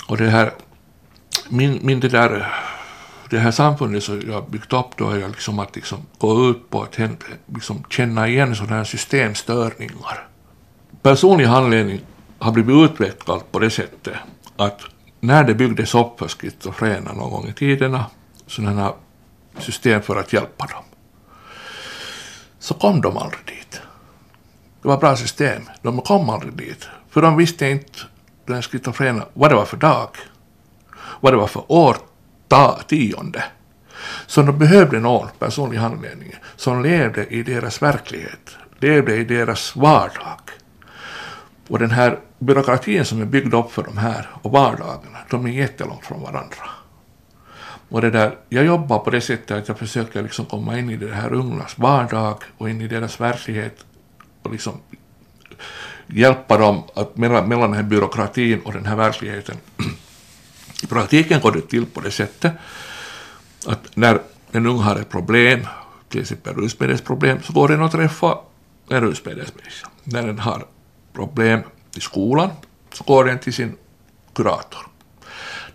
Och 0.06 0.16
det 0.16 0.28
här, 0.28 0.52
min, 1.48 1.78
min 1.82 2.00
det 2.00 2.08
där, 2.08 2.54
det 3.34 3.40
här 3.40 3.50
samfundet 3.50 4.02
som 4.02 4.22
jag 4.30 4.50
byggt 4.50 4.72
upp 4.72 4.96
då 4.96 5.10
är 5.10 5.28
liksom 5.28 5.58
att 5.58 5.76
liksom 5.76 5.98
gå 6.18 6.50
ut 6.50 6.70
på 6.70 6.82
att 6.82 6.98
liksom 7.54 7.84
känna 7.88 8.28
igen 8.28 8.56
sådana 8.56 8.76
här 8.76 8.84
systemstörningar. 8.84 10.28
Personlig 11.02 11.44
handledning 11.44 12.00
har 12.38 12.52
blivit 12.52 12.90
utvecklad 12.90 13.52
på 13.52 13.58
det 13.58 13.70
sättet 13.70 14.14
att 14.56 14.80
när 15.20 15.44
det 15.44 15.54
byggdes 15.54 15.94
upp 15.94 16.18
för 16.18 16.28
schizofrena 16.28 17.12
någon 17.12 17.30
gång 17.30 17.48
i 17.48 17.52
tiderna, 17.52 18.06
sådana 18.46 18.82
här 18.82 18.92
system 19.58 20.02
för 20.02 20.16
att 20.16 20.32
hjälpa 20.32 20.66
dem, 20.66 20.84
så 22.58 22.74
kom 22.74 23.00
de 23.00 23.16
aldrig 23.16 23.46
dit. 23.46 23.80
Det 24.82 24.88
var 24.88 24.98
bra 24.98 25.16
system. 25.16 25.62
De 25.82 26.00
kom 26.00 26.30
aldrig 26.30 26.52
dit. 26.52 26.88
För 27.10 27.22
de 27.22 27.36
visste 27.36 27.68
inte, 27.68 27.98
den 28.46 28.62
schizofrena, 28.62 29.24
vad 29.32 29.50
det 29.50 29.54
var 29.54 29.64
för 29.64 29.76
dag, 29.76 30.08
vad 31.20 31.32
det 31.32 31.36
var 31.36 31.46
för 31.46 31.72
år, 31.72 31.96
ta, 32.48 32.80
tionde. 32.88 33.44
Så 34.26 34.42
de 34.42 34.58
behövde 34.58 35.00
någon 35.00 35.28
personlig 35.38 35.78
handledning 35.78 36.34
som 36.56 36.82
levde 36.82 37.26
i 37.26 37.42
deras 37.42 37.82
verklighet, 37.82 38.56
levde 38.78 39.16
i 39.16 39.24
deras 39.24 39.76
vardag. 39.76 40.40
Och 41.68 41.78
den 41.78 41.90
här 41.90 42.18
byråkratin 42.38 43.04
som 43.04 43.20
är 43.20 43.24
byggd 43.24 43.54
upp 43.54 43.72
för 43.72 43.82
de 43.82 43.98
här 43.98 44.28
och 44.42 44.52
vardagarna, 44.52 45.18
de 45.30 45.46
är 45.46 45.50
jättelångt 45.50 46.06
från 46.06 46.22
varandra. 46.22 46.68
Och 47.88 48.00
det 48.00 48.10
där, 48.10 48.36
jag 48.48 48.64
jobbar 48.64 48.98
på 48.98 49.10
det 49.10 49.20
sättet 49.20 49.50
att 49.50 49.68
jag 49.68 49.78
försöker 49.78 50.22
liksom 50.22 50.46
komma 50.46 50.78
in 50.78 50.90
i 50.90 50.96
det 50.96 51.14
här 51.14 51.32
ungas 51.32 51.78
vardag 51.78 52.36
och 52.58 52.70
in 52.70 52.80
i 52.80 52.88
deras 52.88 53.20
verklighet 53.20 53.84
och 54.42 54.52
liksom 54.52 54.72
hjälpa 56.06 56.58
dem 56.58 56.82
att 56.94 57.16
mellan, 57.16 57.48
mellan 57.48 57.70
den 57.70 57.74
här 57.74 57.82
byråkratin 57.82 58.60
och 58.60 58.72
den 58.72 58.86
här 58.86 58.96
verkligheten. 58.96 59.56
I 60.84 60.86
praktiken 60.86 61.40
går 61.40 61.52
det 61.52 61.60
till 61.60 61.86
på 61.86 62.00
det 62.00 62.10
sättet 62.10 62.52
att 63.66 63.96
när 63.96 64.20
en 64.52 64.66
ung 64.66 64.78
har 64.78 64.96
ett 64.96 65.08
problem, 65.08 65.66
till 66.08 66.20
exempel 66.20 66.54
rusmedelsproblem, 66.54 67.42
så 67.42 67.52
går 67.52 67.68
den 67.68 67.82
och 67.82 67.92
träffar 67.92 68.38
en 68.88 69.00
rusmedelsmänniska. 69.00 69.88
När 70.04 70.26
den 70.26 70.38
har 70.38 70.66
problem 71.12 71.60
i 71.96 72.00
skolan 72.00 72.50
så 72.92 73.04
går 73.04 73.24
den 73.24 73.38
till 73.38 73.52
sin 73.52 73.76
kurator. 74.34 74.86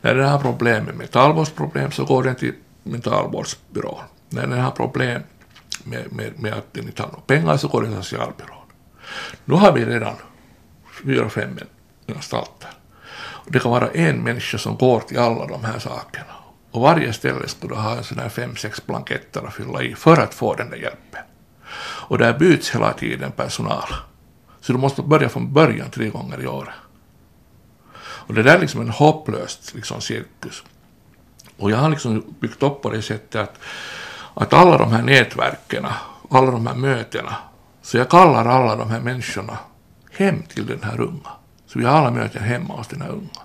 När 0.02 0.16
den 0.16 0.30
har 0.30 0.40
problem 0.40 0.86
med 0.86 0.96
mentalvårdsproblem 0.96 1.92
så 1.92 2.06
går 2.06 2.24
den 2.24 2.36
till 2.36 2.54
mentalvårdsbyrån. 2.84 4.04
När 4.30 4.48
den 4.48 4.60
har 4.60 4.72
problem 4.72 5.22
med, 5.84 6.12
med, 6.12 6.40
med 6.40 6.54
att 6.54 6.74
den 6.74 6.86
inte 6.86 7.02
har 7.02 7.10
några 7.10 7.22
pengar 7.22 7.58
så 7.58 7.68
går 7.68 7.82
den 7.82 7.94
till 7.94 8.04
socialbyrån. 8.04 8.66
Nu 9.46 9.56
har 9.56 9.72
vi 9.72 9.86
redan 9.86 10.16
fyra, 11.04 11.30
fem 11.30 11.60
anstalter. 12.16 12.79
Det 13.50 13.60
kan 13.60 13.72
vara 13.72 13.92
en 13.92 14.24
människa 14.24 14.58
som 14.58 14.78
går 14.78 15.00
till 15.00 15.20
alla 15.20 15.48
de 15.48 15.64
här 15.64 15.80
sakerna. 15.80 16.34
Och 16.72 16.82
varje 16.82 17.14
ställe 17.14 17.48
skulle 17.48 17.76
ha 17.76 17.98
en 17.98 18.04
sån 18.04 18.20
här 18.20 18.30
fem, 18.30 18.56
sex 18.56 18.86
blanketter 18.86 19.48
att 19.48 19.54
fylla 19.54 19.84
i 19.84 19.96
för 19.96 20.18
att 20.18 20.34
få 20.34 20.56
den 20.56 20.70
där 20.70 20.78
hjälpen. 20.78 21.22
Och 21.82 22.18
där 22.18 22.40
byts 22.40 22.76
hela 22.76 22.94
tiden 22.94 23.32
personal. 23.32 23.90
Så 24.62 24.74
du 24.74 24.80
måste 24.80 25.02
börja 25.02 25.30
från 25.30 25.54
början 25.54 25.90
tre 25.90 26.10
gånger 26.10 26.42
i 26.44 26.48
året. 26.48 26.74
Och 28.00 28.34
det 28.34 28.44
där 28.44 28.56
är 28.56 28.60
liksom 28.60 28.82
en 28.82 28.90
hopplös 28.90 29.74
liksom, 29.76 30.02
cirkus. 30.02 30.64
Och 31.58 31.72
jag 31.72 31.78
har 31.78 31.90
liksom 31.90 32.36
byggt 32.40 32.64
upp 32.64 32.82
på 32.82 32.90
det 32.90 33.02
sättet 33.02 33.42
att, 33.42 33.60
att 34.34 34.54
alla 34.54 34.78
de 34.78 34.92
här 34.92 35.02
nätverken, 35.02 35.88
alla 36.30 36.52
de 36.52 36.68
här 36.68 36.76
mötena, 36.76 37.36
så 37.82 37.98
jag 37.98 38.10
kallar 38.10 38.46
alla 38.46 38.76
de 38.76 38.90
här 38.90 39.00
människorna 39.00 39.58
hem 40.12 40.44
till 40.44 40.66
den 40.66 40.84
här 40.84 41.02
unga. 41.02 41.30
Så 41.70 41.80
vi 41.80 41.86
har 41.86 41.98
alla 41.98 42.12
möten 42.12 42.44
hemma 42.44 42.74
hos 42.74 42.88
den 42.88 43.02
här 43.02 43.10
unga. 43.10 43.42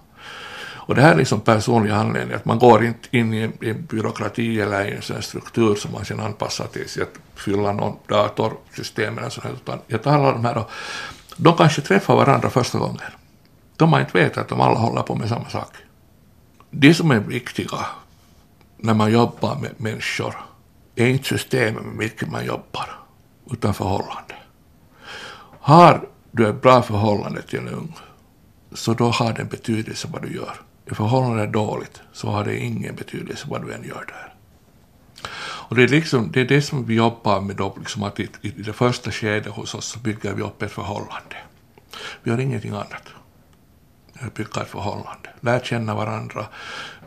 Och 0.86 0.94
det 0.94 1.02
här 1.02 1.12
är 1.12 1.16
liksom 1.16 1.40
personlig 1.40 1.90
anledning, 1.90 2.36
att 2.36 2.44
man 2.44 2.58
går 2.58 2.84
inte 2.84 3.16
in 3.16 3.34
i 3.34 3.40
en, 3.42 3.64
i 3.64 3.70
en 3.70 3.86
byråkrati 3.86 4.60
eller 4.60 4.84
i 4.84 4.96
en 4.96 5.02
sån 5.02 5.22
struktur 5.22 5.74
som 5.74 5.92
man 5.92 6.04
sen 6.04 6.20
anpassar 6.20 6.66
till 6.66 6.88
sig 6.88 7.02
att 7.02 7.40
fylla 7.40 7.72
någon 7.72 7.96
datorsystem 8.08 9.18
eller 9.18 9.28
sånt, 9.28 9.46
utan 9.54 9.78
jag 9.86 10.02
tar 10.02 10.12
alla 10.12 10.32
de 10.32 10.44
här 10.44 10.58
och 10.58 10.70
de 11.36 11.56
kanske 11.56 11.82
träffar 11.82 12.16
varandra 12.16 12.50
första 12.50 12.78
gången. 12.78 13.00
De 13.76 13.92
har 13.92 14.00
inte 14.00 14.18
vetat 14.18 14.38
att 14.38 14.48
de 14.48 14.60
alla 14.60 14.78
håller 14.78 15.02
på 15.02 15.14
med 15.14 15.28
samma 15.28 15.48
sak. 15.48 15.76
Det 16.70 16.94
som 16.94 17.10
är 17.10 17.18
viktiga 17.18 17.86
när 18.76 18.94
man 18.94 19.12
jobbar 19.12 19.54
med 19.54 19.70
människor 19.76 20.34
är 20.94 21.06
inte 21.06 21.28
systemet 21.28 21.84
med 21.84 21.96
vilket 21.98 22.30
man 22.30 22.46
jobbar, 22.46 23.00
utan 23.50 23.74
förhållande. 23.74 24.34
Har 25.60 26.08
du 26.30 26.48
ett 26.48 26.62
bra 26.62 26.82
förhållande 26.82 27.42
till 27.42 27.58
en 27.58 27.68
ung, 27.68 27.96
så 28.74 28.94
då 28.94 29.08
har 29.08 29.32
det 29.32 29.42
en 29.42 29.48
betydelse 29.48 30.08
vad 30.12 30.22
du 30.22 30.34
gör. 30.34 30.60
Är 30.86 30.94
förhållandet 30.94 31.52
dåligt, 31.52 32.00
så 32.12 32.28
har 32.28 32.44
det 32.44 32.58
ingen 32.58 32.94
betydelse 32.94 33.46
vad 33.48 33.66
du 33.66 33.74
än 33.74 33.84
gör 33.84 34.04
där. 34.06 34.34
Och 35.66 35.76
det 35.76 35.82
är, 35.82 35.88
liksom, 35.88 36.32
det, 36.32 36.40
är 36.40 36.44
det 36.44 36.62
som 36.62 36.86
vi 36.86 36.94
jobbar 36.94 37.40
med 37.40 37.56
då, 37.56 37.76
liksom 37.78 38.02
att 38.02 38.20
i, 38.20 38.28
i 38.40 38.50
det 38.50 38.72
första 38.72 39.10
skedet 39.10 39.52
hos 39.52 39.74
oss 39.74 39.84
så 39.86 39.98
bygger 39.98 40.32
vi 40.32 40.42
upp 40.42 40.62
ett 40.62 40.72
förhållande. 40.72 41.36
Vi 42.22 42.30
gör 42.30 42.40
ingenting 42.40 42.72
annat 42.72 43.02
bygga 44.34 44.62
ett 44.62 44.68
förhållande, 44.68 45.28
lär 45.40 45.60
känna 45.60 45.94
varandra. 45.94 46.46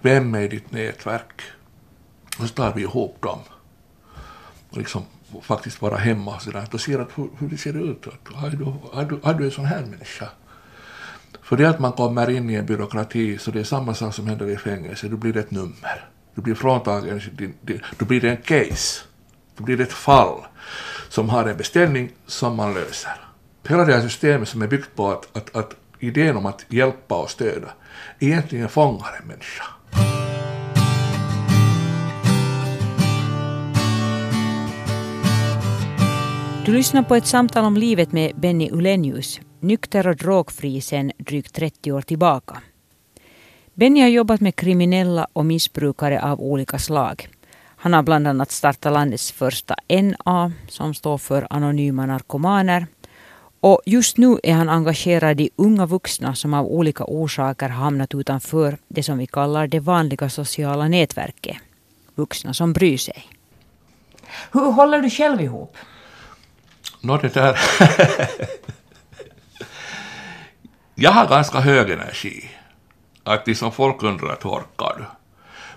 Vem 0.02 0.36
är 0.36 0.42
i 0.42 0.48
ditt 0.48 0.72
nätverk? 0.72 1.42
Och 2.40 2.48
så 2.48 2.54
tar 2.54 2.74
vi 2.74 2.82
ihop 2.82 3.22
dem. 3.22 3.40
Och 4.70 4.78
liksom 4.78 5.06
faktiskt 5.42 5.82
vara 5.82 5.98
hemma 5.98 6.36
och 6.36 6.42
sådär. 6.42 6.68
Och 6.74 6.82
ser 6.82 7.00
att 7.00 7.10
hur, 7.16 7.30
hur 7.40 7.50
det 7.50 7.58
ser 7.58 7.92
ut. 7.92 8.06
Har 8.34 8.50
du, 8.50 8.64
har, 8.94 9.06
du, 9.06 9.20
har 9.24 9.34
du 9.34 9.46
en 9.46 9.52
sån 9.52 9.66
här 9.66 9.82
människa? 9.82 10.30
För 11.48 11.58
det 11.58 11.70
att 11.70 11.80
man 11.80 11.92
kommer 11.92 12.30
in 12.30 12.50
i 12.50 12.54
en 12.54 12.66
byråkrati 12.66 13.38
så 13.38 13.52
det 13.52 13.60
är 13.60 13.64
samma 13.64 13.94
sak 13.94 14.14
som 14.14 14.28
händer 14.28 14.50
i 14.50 14.58
fängelse. 14.58 15.08
Du 15.08 15.18
blir 15.18 15.38
ett 15.38 15.52
nummer. 15.52 16.10
Du 16.36 16.42
blir 16.42 16.56
fråntagen, 16.56 17.22
du 17.98 18.06
blir 18.06 18.26
en 18.26 18.38
case. 18.38 19.04
Du 19.58 19.64
blir 19.64 19.82
ett 19.82 19.94
fall 19.94 20.40
som 21.10 21.30
har 21.30 21.46
en 21.46 21.58
beställning 21.58 22.12
som 22.26 22.56
man 22.56 22.74
löser. 22.74 23.12
Hela 23.68 23.86
det 23.86 23.94
här 23.94 24.02
systemet 24.02 24.48
som 24.48 24.62
är 24.62 24.68
byggt 24.68 24.96
på 24.96 25.12
att, 25.12 25.38
att, 25.38 25.56
att 25.56 25.76
idén 26.00 26.38
om 26.38 26.46
att 26.46 26.66
hjälpa 26.70 27.16
och 27.16 27.30
stödja 27.30 27.70
egentligen 28.20 28.70
fångar 28.70 29.20
en 29.22 29.28
människa. 29.28 29.64
Du 36.66 36.74
lyssnar 36.74 37.04
på 37.04 37.16
ett 37.16 37.28
samtal 37.28 37.66
om 37.66 37.78
livet 37.78 38.12
med 38.12 38.36
Benny 38.36 38.70
Ulenius, 38.72 39.40
nykter 39.60 40.08
och 40.08 40.16
drogfri 40.16 40.82
sedan 40.82 41.12
drygt 41.18 41.54
30 41.54 41.92
år 41.92 42.02
tillbaka. 42.02 42.62
Benny 43.74 44.02
har 44.02 44.08
jobbat 44.08 44.42
med 44.42 44.56
kriminella 44.56 45.28
och 45.34 45.46
missbrukare 45.46 46.22
av 46.22 46.42
olika 46.42 46.80
slag. 46.80 47.28
Han 47.80 47.94
har 47.94 48.04
bland 48.04 48.28
annat 48.28 48.52
startat 48.52 48.94
landets 48.94 49.32
första 49.32 49.76
NA, 49.90 50.52
som 50.70 50.94
står 50.94 51.18
för 51.18 51.48
Anonyma 51.50 52.06
Narkomaner, 52.06 52.88
och 53.60 53.82
just 53.86 54.18
nu 54.18 54.40
är 54.44 54.54
han 54.54 54.70
engagerad 54.70 55.42
i 55.42 55.50
unga 55.56 55.86
vuxna 55.86 56.36
som 56.36 56.54
av 56.54 56.66
olika 56.66 57.04
orsaker 57.04 57.70
hamnat 57.70 58.16
utanför 58.16 58.78
det 58.88 59.04
som 59.04 59.18
vi 59.18 59.28
kallar 59.28 59.68
det 59.68 59.80
vanliga 59.80 60.30
sociala 60.30 60.88
nätverket. 60.88 61.58
Vuxna 62.16 62.54
som 62.54 62.74
bryr 62.74 62.98
sig. 62.98 63.28
Hur 64.52 64.72
håller 64.72 65.02
du 65.02 65.10
själv 65.10 65.42
ihop? 65.42 65.78
Nå, 67.02 67.18
det 67.18 67.34
där... 67.34 67.60
jag 71.00 71.12
har 71.12 71.28
ganska 71.28 71.60
hög 71.60 71.90
energi. 71.90 72.50
Att 73.24 73.48
liksom 73.48 73.72
folk 73.72 74.04
undrar 74.04 74.34
att 74.34 74.46
orkar 74.46 74.96
du? 74.98 75.06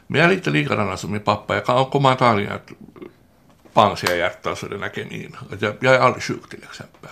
Men 0.06 0.20
jag 0.20 0.30
är 0.30 0.34
lite 0.34 0.50
likadan 0.50 0.98
som 0.98 1.12
min 1.12 1.20
pappa. 1.20 1.54
Jag 1.54 1.66
kan 1.66 1.84
komma 1.84 2.10
antagligen 2.10 2.52
att 2.52 2.70
pang 3.72 3.96
säger 3.96 4.16
hjärtat 4.16 4.58
så 4.58 4.68
den 4.68 4.82
här 4.82 4.90
kemin. 4.94 5.36
Att 5.52 5.62
jag, 5.62 5.74
jag 5.80 5.94
är 5.94 6.00
aldrig 6.00 6.22
sjuk 6.22 6.48
till 6.50 6.62
exempel. 6.62 7.10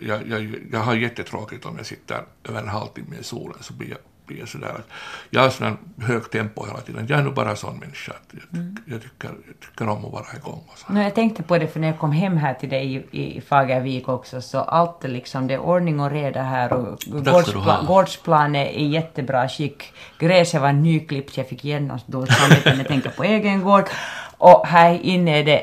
Jag, 0.00 0.28
jag, 0.28 0.56
jag 0.72 0.78
har 0.78 0.94
jättetråkigt 0.94 1.66
om 1.66 1.76
jag 1.76 1.86
sitter 1.86 2.24
över 2.44 2.60
en 2.60 2.68
halvtimme 2.68 3.16
i 3.20 3.24
solen 3.24 3.58
så 3.60 3.72
blir 3.72 3.88
jag 3.88 3.98
blir 4.30 4.46
sådär 4.46 4.68
att 4.68 4.88
jag 5.30 5.42
har 5.42 5.50
sån 5.50 5.78
högt 6.02 6.32
tempo 6.32 6.66
hela 6.66 6.80
tiden. 6.80 7.06
Jag 7.08 7.18
är 7.18 7.22
nu 7.22 7.30
bara 7.30 7.56
sån 7.56 7.78
människa 7.78 8.12
att 8.12 8.30
jag, 8.30 8.60
mm. 8.60 8.76
jag, 8.86 9.02
tycker, 9.02 9.28
jag 9.28 9.60
tycker 9.60 9.88
om 9.88 10.04
att 10.04 10.12
vara 10.12 10.36
igång. 10.36 10.62
Och 10.66 10.78
så. 10.78 10.92
No, 10.92 11.02
jag 11.02 11.14
tänkte 11.14 11.42
på 11.42 11.58
det 11.58 11.66
för 11.66 11.80
när 11.80 11.88
jag 11.88 11.98
kom 11.98 12.12
hem 12.12 12.36
här 12.36 12.54
till 12.54 12.68
dig 12.68 13.06
i, 13.10 13.36
i 13.36 13.40
Fagervik 13.40 14.08
också 14.08 14.40
så 14.40 14.58
allt 14.58 15.04
liksom, 15.04 15.46
det 15.46 15.54
är 15.54 15.58
ordning 15.58 16.00
och 16.00 16.10
reda 16.10 16.42
här 16.42 16.72
och 16.72 16.98
gårdspla, 17.06 17.84
gårdsplan 17.86 18.56
är 18.56 18.66
i 18.66 18.86
jättebra 18.86 19.48
skick. 19.48 19.92
Gräset 20.18 20.60
var 20.60 20.72
nyklippt, 20.72 21.36
jag 21.36 21.48
fick 21.48 21.64
genast 21.64 22.04
då 22.06 22.18
när 22.18 22.76
jag 22.76 22.88
tänker 22.88 23.10
på 23.10 23.24
egen 23.24 23.62
gård. 23.62 23.84
Och 24.38 24.66
här 24.66 24.92
inne 25.02 25.38
är 25.38 25.44
det 25.44 25.62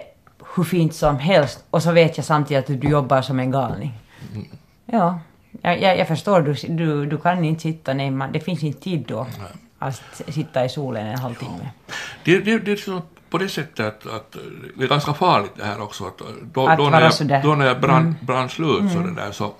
hur 0.55 0.63
fint 0.63 0.93
som 0.95 1.19
helst 1.19 1.63
och 1.69 1.83
så 1.83 1.91
vet 1.91 2.17
jag 2.17 2.25
samtidigt 2.25 2.69
att 2.69 2.81
du 2.81 2.89
jobbar 2.89 3.21
som 3.21 3.39
en 3.39 3.51
galning. 3.51 3.93
Mm. 4.33 4.47
Ja. 4.85 5.19
Jag, 5.67 5.81
jag, 5.81 5.97
jag 5.97 6.07
förstår, 6.07 6.41
du, 6.41 6.53
du, 6.75 7.05
du 7.05 7.17
kan 7.17 7.43
inte 7.43 7.61
sitta, 7.61 7.93
nej, 7.93 8.11
man, 8.11 8.31
det 8.31 8.39
finns 8.39 8.63
inte 8.63 8.79
tid 8.79 9.05
då 9.07 9.27
nej. 9.39 9.47
att 9.79 10.21
sitta 10.27 10.65
i 10.65 10.69
solen 10.69 11.07
en 11.07 11.19
halvtimme. 11.19 11.69
Det, 12.23 12.39
det, 12.39 12.59
det 12.59 12.71
är 12.71 12.75
så 12.75 13.01
på 13.29 13.37
det 13.37 13.49
sättet 13.49 13.85
att, 13.85 14.13
att, 14.13 14.37
det 14.77 14.83
är 14.83 14.87
ganska 14.87 15.13
farligt 15.13 15.51
det 15.55 15.63
här 15.65 15.81
också. 15.81 16.05
Att 16.05 16.21
då, 16.53 16.67
att 16.67 16.77
då, 16.77 16.89
när, 16.89 17.01
jag, 17.01 17.43
då 17.43 17.55
när 17.55 17.65
jag 17.65 17.81
brann, 17.81 18.01
mm. 18.01 18.15
brann 18.21 18.49
slut 18.49 18.79
mm. 18.79 18.93
så, 18.93 18.99
det 18.99 19.15
där, 19.15 19.31
så 19.31 19.53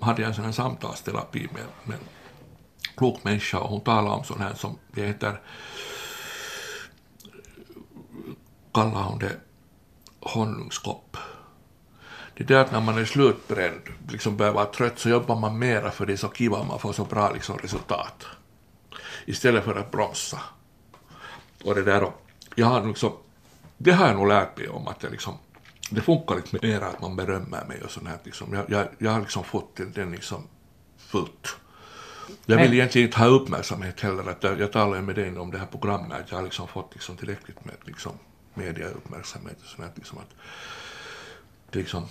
hade 0.00 0.22
jag 0.22 0.28
en 0.28 0.34
sån 0.34 0.44
här 0.44 0.52
samtalsterapi 0.52 1.48
med, 1.52 1.62
med 1.84 1.94
en 1.94 2.04
klok 2.96 3.24
människa 3.24 3.58
och 3.58 3.70
hon 3.70 3.80
talade 3.80 4.16
om 4.16 4.24
sån 4.24 4.40
här 4.40 4.54
som 4.54 4.78
det 4.92 5.06
heter, 5.06 5.40
kallar 8.74 9.02
hon 9.02 9.18
det 9.18 9.32
honungskopp 10.20 11.16
det 12.36 12.44
är 12.44 12.48
det 12.48 12.60
att 12.60 12.72
när 12.72 12.80
man 12.80 12.98
är 12.98 13.04
slutbränd, 13.04 13.82
liksom 14.08 14.36
börjar 14.36 14.52
vara 14.52 14.66
trött, 14.66 14.98
så 14.98 15.08
jobbar 15.08 15.36
man 15.36 15.58
mera 15.58 15.90
för 15.90 16.06
det 16.06 16.12
är 16.12 16.16
så 16.16 16.28
kiva 16.28 16.62
man 16.62 16.78
får 16.78 16.92
så 16.92 17.04
bra 17.04 17.32
liksom, 17.32 17.58
resultat. 17.58 18.26
Istället 19.24 19.64
för 19.64 19.74
att 19.74 19.90
bromsa. 19.90 20.40
Och 21.64 21.74
det 21.74 21.82
där 21.82 22.02
och, 22.02 22.26
jag 22.54 22.66
har 22.66 22.86
liksom, 22.86 23.12
det 23.76 23.92
har 23.92 24.06
jag 24.06 24.16
nog 24.16 24.28
lärt 24.28 24.58
mig 24.58 24.68
om 24.68 24.88
att 24.88 25.00
det 25.00 25.10
liksom, 25.10 25.34
det 25.90 26.00
funkar 26.00 26.36
lite 26.36 26.66
mer 26.66 26.80
att 26.80 27.00
man 27.00 27.16
berömmer 27.16 27.64
mig 27.64 27.82
och 27.82 27.90
sånt 27.90 28.08
här 28.08 28.18
liksom. 28.24 28.52
Jag, 28.52 28.64
jag, 28.70 28.88
jag 28.98 29.10
har 29.10 29.20
liksom 29.20 29.44
fått 29.44 29.76
den, 29.76 29.92
den 29.92 30.10
liksom 30.10 30.48
fullt. 30.98 31.56
Jag 32.46 32.56
vill 32.58 32.72
egentligen 32.72 33.08
inte 33.08 33.18
ha 33.18 33.26
uppmärksamhet 33.26 34.00
heller, 34.00 34.30
att 34.30 34.42
jag, 34.42 34.60
jag 34.60 34.72
talade 34.72 35.02
med 35.02 35.14
dig 35.14 35.38
om 35.38 35.50
det 35.50 35.58
här 35.58 35.66
programmet, 35.66 36.20
att 36.20 36.30
jag 36.30 36.38
har 36.38 36.44
liksom 36.44 36.68
fått 36.68 36.94
liksom 36.94 37.16
tillräckligt 37.16 37.64
med 37.64 37.74
liksom 37.84 38.12
mediauppmärksamhet 38.54 39.56
och 39.62 39.68
sånt 39.68 39.88
här, 39.88 39.92
liksom 39.96 40.18
att 40.18 40.34
liksom, 41.72 42.02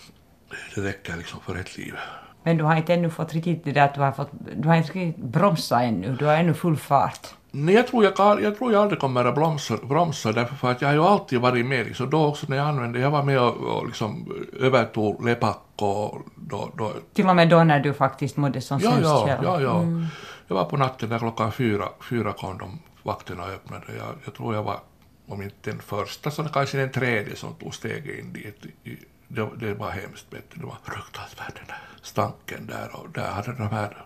det 0.75 0.81
räcker 0.81 1.17
liksom 1.17 1.39
för 1.39 1.55
ett 1.55 1.77
liv. 1.77 1.95
Men 2.43 2.57
du 2.57 2.63
har 2.63 2.75
inte 2.75 2.93
ännu 2.93 3.09
fått 3.09 3.33
riktigt 3.33 3.63
det 3.63 3.71
där 3.71 3.85
att 3.85 3.93
du 3.93 4.01
har 4.01 4.11
fått, 4.11 4.29
du 4.57 4.67
har 4.67 4.75
inte 4.75 5.13
bromsat 5.17 5.81
ännu, 5.81 6.15
du 6.15 6.25
har 6.25 6.33
ännu 6.33 6.53
full 6.53 6.77
fart. 6.77 7.27
Nej, 7.51 7.75
jag 7.75 7.87
tror 7.87 8.03
jag, 8.03 8.15
kan, 8.15 8.43
jag, 8.43 8.57
tror 8.57 8.71
jag 8.71 8.81
aldrig 8.81 8.99
kommer 8.99 9.25
att 9.25 9.35
bromsa, 9.35 9.77
bromsa 9.83 10.31
därför 10.31 10.55
för 10.55 10.71
att 10.71 10.81
jag 10.81 10.89
har 10.89 10.93
ju 10.93 11.03
alltid 11.03 11.39
varit 11.39 11.65
med. 11.65 11.85
Liksom, 11.85 12.09
då 12.09 12.25
också 12.25 12.45
när 12.49 12.57
jag 12.57 12.67
använde, 12.67 12.99
jag 12.99 13.11
var 13.11 13.23
med 13.23 13.39
och, 13.39 13.55
och 13.55 13.87
liksom 13.87 14.33
övertog 14.59 15.25
Lepac 15.25 15.55
och 15.75 16.21
då, 16.35 16.71
då... 16.77 16.93
Till 17.13 17.29
och 17.29 17.35
med 17.35 17.49
då 17.49 17.63
när 17.63 17.79
du 17.79 17.93
faktiskt 17.93 18.37
mådde 18.37 18.61
som 18.61 18.79
ja, 18.79 18.91
sämst 18.91 19.03
ja, 19.03 19.25
själv? 19.27 19.43
Ja, 19.43 19.61
ja. 19.61 19.81
Mm. 19.81 20.05
Jag 20.47 20.55
var 20.55 20.65
på 20.65 20.77
natten 20.77 21.09
där 21.09 21.19
klockan 21.19 21.51
fyra, 21.51 21.85
fyra 22.09 22.33
kom 22.33 22.57
de 22.57 22.79
vakterna 23.03 23.43
öppnade. 23.43 23.85
Jag, 23.97 24.15
jag 24.25 24.33
tror 24.33 24.55
jag 24.55 24.63
var, 24.63 24.79
om 25.27 25.41
inte 25.41 25.69
den 25.69 25.79
första, 25.79 26.31
så 26.31 26.43
kanske 26.43 26.77
den 26.77 26.91
tredje 26.91 27.35
som 27.35 27.53
tog 27.53 27.75
steget 27.75 28.19
in 28.19 28.33
dit 28.33 28.65
i, 28.83 28.97
det, 29.27 29.49
det 29.59 29.73
var 29.73 29.91
hemskt, 29.91 30.25
vet 30.29 30.51
du. 30.51 30.59
det 30.59 30.65
var 30.65 30.77
fruktansvärt 30.83 31.55
den 31.55 31.67
där 31.67 31.81
stanken 32.01 32.65
där 32.65 32.95
och 32.95 33.09
där 33.09 33.31
hade 33.31 33.53
de 33.53 33.67
här 33.69 34.05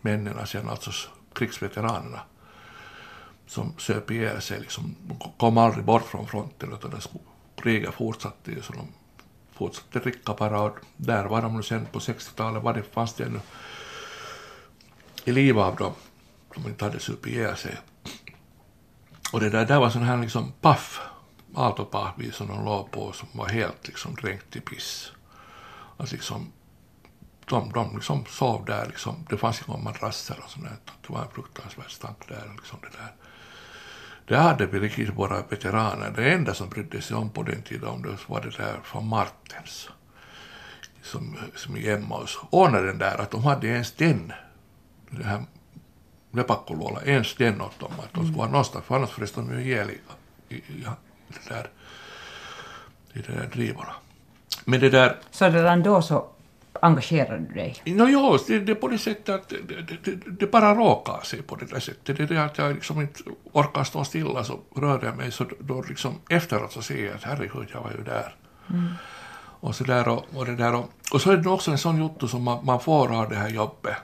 männen 0.00 0.46
sen, 0.46 0.68
alltså 0.68 0.90
krigsveteranerna, 1.34 2.20
som 3.46 3.74
söp 3.78 4.10
ihjäl 4.10 4.42
sig, 4.42 4.60
liksom, 4.60 4.96
kom 5.36 5.58
aldrig 5.58 5.84
bort 5.84 6.06
från 6.06 6.26
fronten 6.26 6.72
utan 6.72 7.00
kriget 7.56 7.94
fortsatte 7.94 8.50
ju 8.50 8.62
så 8.62 8.72
de 8.72 8.88
fortsatte 9.52 9.98
dricka 9.98 10.34
bara 10.34 10.60
och 10.60 10.78
där 10.96 11.24
var 11.24 11.42
de 11.42 11.56
nu 11.56 11.62
sen 11.62 11.86
på 11.86 11.98
60-talet 11.98 12.62
var 12.62 12.74
det, 12.74 12.82
fanns 12.82 13.14
det 13.14 13.24
ännu 13.24 13.40
i 15.24 15.32
liv 15.32 15.58
av 15.58 15.76
dem 15.76 15.92
som 16.54 16.66
inte 16.66 16.84
hade 16.84 17.00
supit 17.00 17.32
ihjäl 17.32 17.56
sig. 17.56 17.76
Och 19.32 19.40
det 19.40 19.50
där, 19.50 19.66
där 19.66 19.80
var 19.80 19.90
sån 19.90 20.02
här 20.02 20.16
liksom 20.16 20.52
paff 20.60 21.00
autopahvi 21.54 22.32
som 22.32 22.48
de 22.48 22.64
låg 22.64 22.90
på 22.90 23.12
som 23.12 23.28
var 23.32 23.48
helt 23.48 23.88
liksom 23.88 24.14
dränkt 24.14 24.56
i 24.56 24.60
piss. 24.60 25.12
Att 25.96 26.12
liksom, 26.12 26.52
de, 27.48 27.72
de 27.72 27.94
liksom 27.94 28.24
sov 28.26 28.64
där, 28.64 28.86
liksom, 28.86 29.26
det 29.30 29.36
fanns 29.36 29.62
inga 29.68 29.76
madrasser 29.76 30.40
och 30.44 30.50
sånt 30.50 30.64
där. 30.64 30.76
Det 31.06 31.12
var 31.12 31.22
en 31.22 31.30
fruktansvärd 31.30 31.90
stank 31.90 32.28
där. 32.28 32.52
Liksom 32.56 32.78
det 32.82 32.98
där. 32.98 33.12
Det 34.24 34.36
hade 34.36 34.66
vi 34.66 34.80
riktigt 34.80 35.16
våra 35.16 35.42
veteraner. 35.42 36.12
Det 36.16 36.32
enda 36.32 36.54
som 36.54 36.68
brydde 36.68 37.02
sig 37.02 37.16
om 37.16 37.30
på 37.30 37.42
den 37.42 37.62
tiden 37.62 38.02
det 38.02 38.28
var 38.28 38.40
det 38.40 38.50
där 38.50 38.80
från 38.84 39.08
Martens 39.08 39.88
som, 41.02 41.36
som 41.54 41.76
i 41.76 41.90
Emmaus 41.90 42.38
ordnade 42.50 42.86
den 42.86 42.98
där 42.98 43.20
att 43.20 43.30
de 43.30 43.44
hade 43.44 43.66
ens 43.66 43.92
den, 43.92 44.32
den 45.10 45.24
här 45.24 45.44
Lepakkolåla, 46.30 47.02
ens 47.02 47.34
den 47.34 47.60
åt 47.60 47.80
dem, 47.80 47.92
att 47.98 48.14
de 48.14 48.26
skulle 48.26 48.42
ha 48.42 48.46
någonstans, 48.46 48.84
för 48.84 48.96
annars 48.96 49.10
förresten 49.10 49.48
de 49.48 49.54
ju 49.54 49.64
ihjäl 49.64 49.90
i, 49.90 49.98
i, 50.54 50.56
i, 50.56 50.86
det 51.32 51.54
där, 51.54 51.68
i 53.12 53.22
de 53.26 53.32
där 53.32 53.46
drivorna. 53.52 53.94
Men 54.64 54.80
det 54.80 54.90
där... 54.90 55.16
Så 55.30 55.48
redan 55.48 55.82
då 55.82 56.02
så 56.02 56.28
engagerade 56.80 57.38
du 57.38 57.54
dig? 57.54 57.82
No, 57.84 58.08
jo, 58.08 58.38
det, 58.46 58.58
det 58.58 58.72
är 58.72 58.76
på 58.76 58.88
det 58.88 58.98
sättet 58.98 59.28
att 59.28 59.48
det, 59.48 59.98
det, 60.04 60.14
det 60.40 60.46
bara 60.46 60.74
råkar 60.74 61.20
sig 61.20 61.42
på 61.42 61.56
det 61.56 61.66
där 61.66 61.80
sättet. 61.80 62.16
Det 62.16 62.22
är 62.22 62.26
det 62.26 62.44
att 62.44 62.58
jag 62.58 62.74
liksom 62.74 63.00
inte 63.00 63.22
orkar 63.52 63.84
stå 63.84 64.04
stilla 64.04 64.44
så 64.44 64.60
rör 64.76 65.04
jag 65.04 65.16
mig 65.16 65.32
så 65.32 65.46
då 65.58 65.82
liksom 65.88 66.20
efteråt 66.28 66.72
så 66.72 66.82
ser 66.82 67.06
jag 67.06 67.14
att 67.14 67.22
herregud, 67.22 67.68
jag 67.72 67.80
var 67.80 67.90
ju 67.90 68.04
där. 68.04 68.34
Mm. 68.70 68.94
Och 69.60 69.74
så 69.74 69.84
där 69.84 70.08
och, 70.08 70.24
och 70.34 70.46
det 70.46 70.56
där 70.56 70.74
och, 70.74 70.90
och 71.12 71.20
så 71.20 71.30
är 71.30 71.36
det 71.36 71.48
också 71.48 71.70
en 71.70 71.78
sån 71.78 71.98
jotto 71.98 72.28
som 72.28 72.42
man, 72.42 72.64
man 72.64 72.80
får 72.80 73.16
av 73.20 73.28
det 73.28 73.36
här 73.36 73.48
jobbet. 73.48 73.96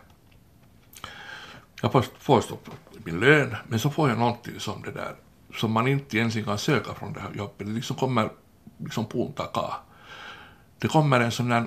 Jag 1.83 1.93
får, 1.93 2.05
får 2.19 2.41
stå 2.41 2.59
min 3.05 3.21
lön, 3.21 3.57
men 3.69 3.79
så 3.79 3.91
får 3.91 4.09
jag 4.09 4.19
någonting 4.19 4.61
som 4.61 4.83
det 4.83 4.91
där 4.91 5.15
som 5.59 5.73
man 5.73 5.89
inte 5.89 6.19
ens 6.19 6.35
kan 6.35 6.59
söka 6.59 6.95
från 6.95 7.13
det 7.13 7.21
här 7.21 7.33
jobbet. 7.35 7.67
Det 7.67 7.73
liksom 7.73 7.97
kommer 7.97 8.31
liksom 8.79 9.07
puntaka. 9.07 9.75
Det 10.79 10.89
kommer 10.89 11.25
liksom 11.25 11.27
en 11.27 11.33
sån 11.33 11.49
där... 11.49 11.67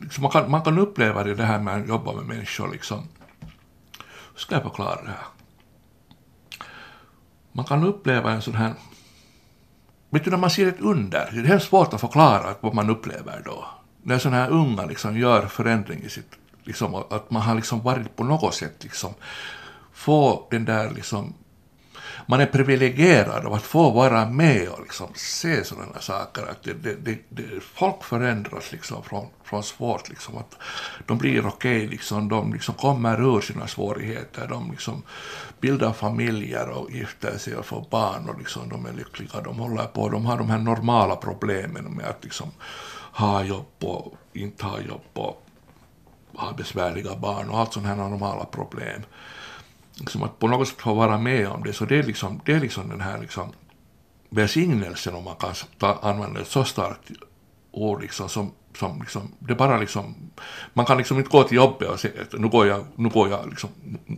Liksom 0.00 0.22
man, 0.22 0.30
kan, 0.30 0.50
man 0.50 0.62
kan 0.62 0.78
uppleva 0.78 1.24
det, 1.24 1.34
det 1.34 1.44
här 1.44 1.60
med 1.60 1.82
att 1.82 1.88
jobba 1.88 2.12
med 2.12 2.24
människor. 2.24 2.72
Liksom. 2.72 3.08
Hur 4.32 4.38
ska 4.38 4.54
jag 4.54 4.62
förklara 4.62 5.02
det 5.02 5.08
här? 5.08 5.26
Man 7.52 7.64
kan 7.64 7.84
uppleva 7.84 8.32
en 8.32 8.42
sån 8.42 8.54
här... 8.54 8.74
Vet 10.10 10.24
du, 10.24 10.30
när 10.30 10.38
man 10.38 10.50
ser 10.50 10.68
ett 10.68 10.80
under, 10.80 11.30
det 11.32 11.40
är 11.40 11.44
helt 11.44 11.62
svårt 11.62 11.94
att 11.94 12.00
förklara 12.00 12.54
vad 12.60 12.74
man 12.74 12.90
upplever 12.90 13.42
då. 13.44 13.64
När 14.02 14.18
sådana 14.18 14.36
här 14.36 14.50
unga 14.50 14.86
liksom 14.86 15.18
gör 15.18 15.46
förändring 15.46 16.02
i 16.02 16.08
sitt... 16.08 16.30
Liksom, 16.64 16.94
att 16.94 17.30
man 17.30 17.42
har 17.42 17.54
liksom 17.54 17.82
varit 17.82 18.16
på 18.16 18.24
något 18.24 18.54
sätt 18.54 18.84
liksom 18.84 19.14
få 19.92 20.46
den 20.50 20.64
där 20.64 20.90
liksom 20.90 21.34
man 22.26 22.40
är 22.40 22.46
privilegierad 22.46 23.46
av 23.46 23.52
att 23.52 23.62
få 23.62 23.90
vara 23.90 24.26
med 24.26 24.68
och 24.68 24.80
liksom 24.80 25.08
se 25.14 25.64
sådana 25.64 26.00
saker. 26.00 26.42
Att 26.42 26.62
det, 26.62 26.94
det, 26.94 27.18
det, 27.28 27.60
folk 27.74 28.04
förändras 28.04 28.72
liksom 28.72 29.02
från, 29.02 29.26
från 29.44 29.62
svårt. 29.62 30.08
Liksom, 30.08 30.38
att 30.38 30.56
de 31.06 31.18
blir 31.18 31.46
okej, 31.46 31.76
okay, 31.76 31.88
liksom, 31.88 32.28
de 32.28 32.52
liksom 32.52 32.74
kommer 32.74 33.36
ur 33.36 33.40
sina 33.40 33.66
svårigheter. 33.66 34.48
De 34.48 34.70
liksom 34.70 35.02
bildar 35.60 35.92
familjer 35.92 36.68
och 36.68 36.90
gifter 36.90 37.38
sig 37.38 37.56
och 37.56 37.66
får 37.66 37.86
barn 37.90 38.28
och 38.28 38.38
liksom, 38.38 38.68
de 38.68 38.86
är 38.86 38.92
lyckliga. 38.92 39.40
De 39.44 39.58
håller 39.58 39.84
på, 39.84 40.08
de 40.08 40.26
har 40.26 40.38
de 40.38 40.50
här 40.50 40.58
normala 40.58 41.16
problemen 41.16 41.84
med 41.84 42.06
att 42.06 42.24
liksom, 42.24 42.50
ha 43.12 43.42
jobb 43.42 43.66
och 43.80 44.14
inte 44.32 44.66
ha 44.66 44.80
jobb 44.80 45.08
och 45.12 45.46
ha 46.34 46.52
besvärliga 46.52 47.16
barn 47.16 47.48
och 47.50 47.58
allt 47.58 47.72
sådana 47.72 47.88
här 47.88 47.96
normala 47.96 48.44
problem 48.44 49.02
liksom 49.96 50.22
att 50.22 50.38
på 50.38 50.48
något 50.48 50.68
sätt 50.68 50.80
få 50.80 50.94
vara 50.94 51.18
med 51.18 51.48
om 51.48 51.62
det, 51.62 51.72
så 51.72 51.84
det 51.84 51.98
är 51.98 52.02
liksom, 52.02 52.40
det 52.44 52.52
är 52.52 52.60
liksom 52.60 52.88
den 52.88 53.00
här 53.00 53.18
liksom 53.18 53.52
välsignelsen, 54.30 55.14
om 55.14 55.24
man 55.24 55.36
kan 55.36 55.54
ta, 55.78 55.98
använda 56.02 56.40
ett 56.40 56.48
så 56.48 56.64
starkt 56.64 57.10
ord, 57.70 58.02
liksom, 58.02 58.28
som, 58.28 58.52
som 58.78 59.00
liksom, 59.00 59.32
det 59.38 59.54
bara 59.54 59.78
liksom, 59.78 60.14
man 60.72 60.86
kan 60.86 60.98
liksom 60.98 61.18
inte 61.18 61.30
gå 61.30 61.42
till 61.42 61.56
jobbet 61.56 61.88
och 61.88 62.00
säga 62.00 62.22
att 62.22 62.40
nu 62.40 62.48
går 62.48 62.66
jag, 62.66 62.84
nu 62.96 63.08
går 63.08 63.28
jag 63.28 63.48
liksom, 63.48 63.70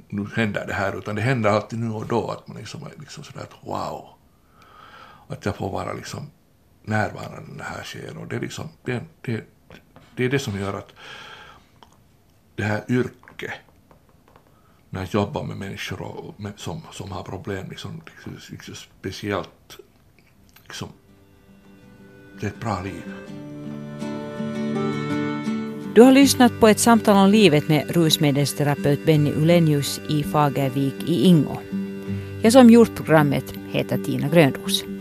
nu 0.09 0.29
händer 0.37 0.66
det 0.66 0.74
här, 0.74 0.99
utan 0.99 1.14
det 1.14 1.22
händer 1.22 1.51
alltid 1.51 1.79
nu 1.79 1.91
och 1.91 2.07
då, 2.07 2.31
att 2.31 2.49
man 2.49 2.57
liksom 2.57 2.83
är 2.83 3.01
liksom 3.01 3.24
sådär 3.24 3.43
att 3.43 3.66
wow. 3.66 4.09
att 5.29 5.45
jag 5.45 5.57
får 5.57 5.70
vara 5.70 5.93
liksom 5.93 6.31
närvarande 6.85 7.41
när 7.49 7.59
det 7.59 7.64
här 7.64 7.83
sker. 7.83 8.16
Och 8.16 8.27
det, 8.27 8.37
är 8.37 8.41
liksom, 8.41 8.68
det, 8.85 9.03
det, 9.20 9.45
det 10.16 10.24
är 10.24 10.29
det 10.29 10.39
som 10.39 10.61
gör 10.61 10.74
att 10.74 10.93
det 12.55 12.62
här 12.62 12.85
yrket, 12.89 13.51
när 14.97 15.03
jag 15.03 15.22
jobbar 15.22 15.44
med 15.44 15.57
människor 15.57 16.03
och 16.03 16.40
med, 16.40 16.53
som, 16.57 16.80
som 16.92 17.12
har 17.12 17.22
problem, 17.22 17.66
liksom, 17.70 18.03
liksom, 18.14 18.32
liksom 18.51 18.74
speciellt, 18.74 19.76
liksom, 20.62 20.88
det 22.40 22.47
är 22.47 22.51
ett 22.51 22.61
bra 22.61 22.82
liv. 22.82 23.03
Du 25.94 26.03
har 26.03 26.12
lyssnat 26.12 26.61
på 26.61 26.68
ett 26.68 26.78
samtal 26.78 27.16
om 27.16 27.30
livet 27.30 27.68
med 27.68 27.90
rusmedelsterapeut 27.90 29.07
Benny 29.07 29.32
Ulenius 29.32 30.01
i 30.09 30.22
Fagervik 30.22 30.94
i 31.07 31.24
Ingo. 31.24 31.59
Jag 32.42 32.53
som 32.53 32.70
gjort 32.70 32.97
programmet 32.97 33.55
heter 33.70 33.99
Tina 33.99 34.28
Grönros. 34.28 34.95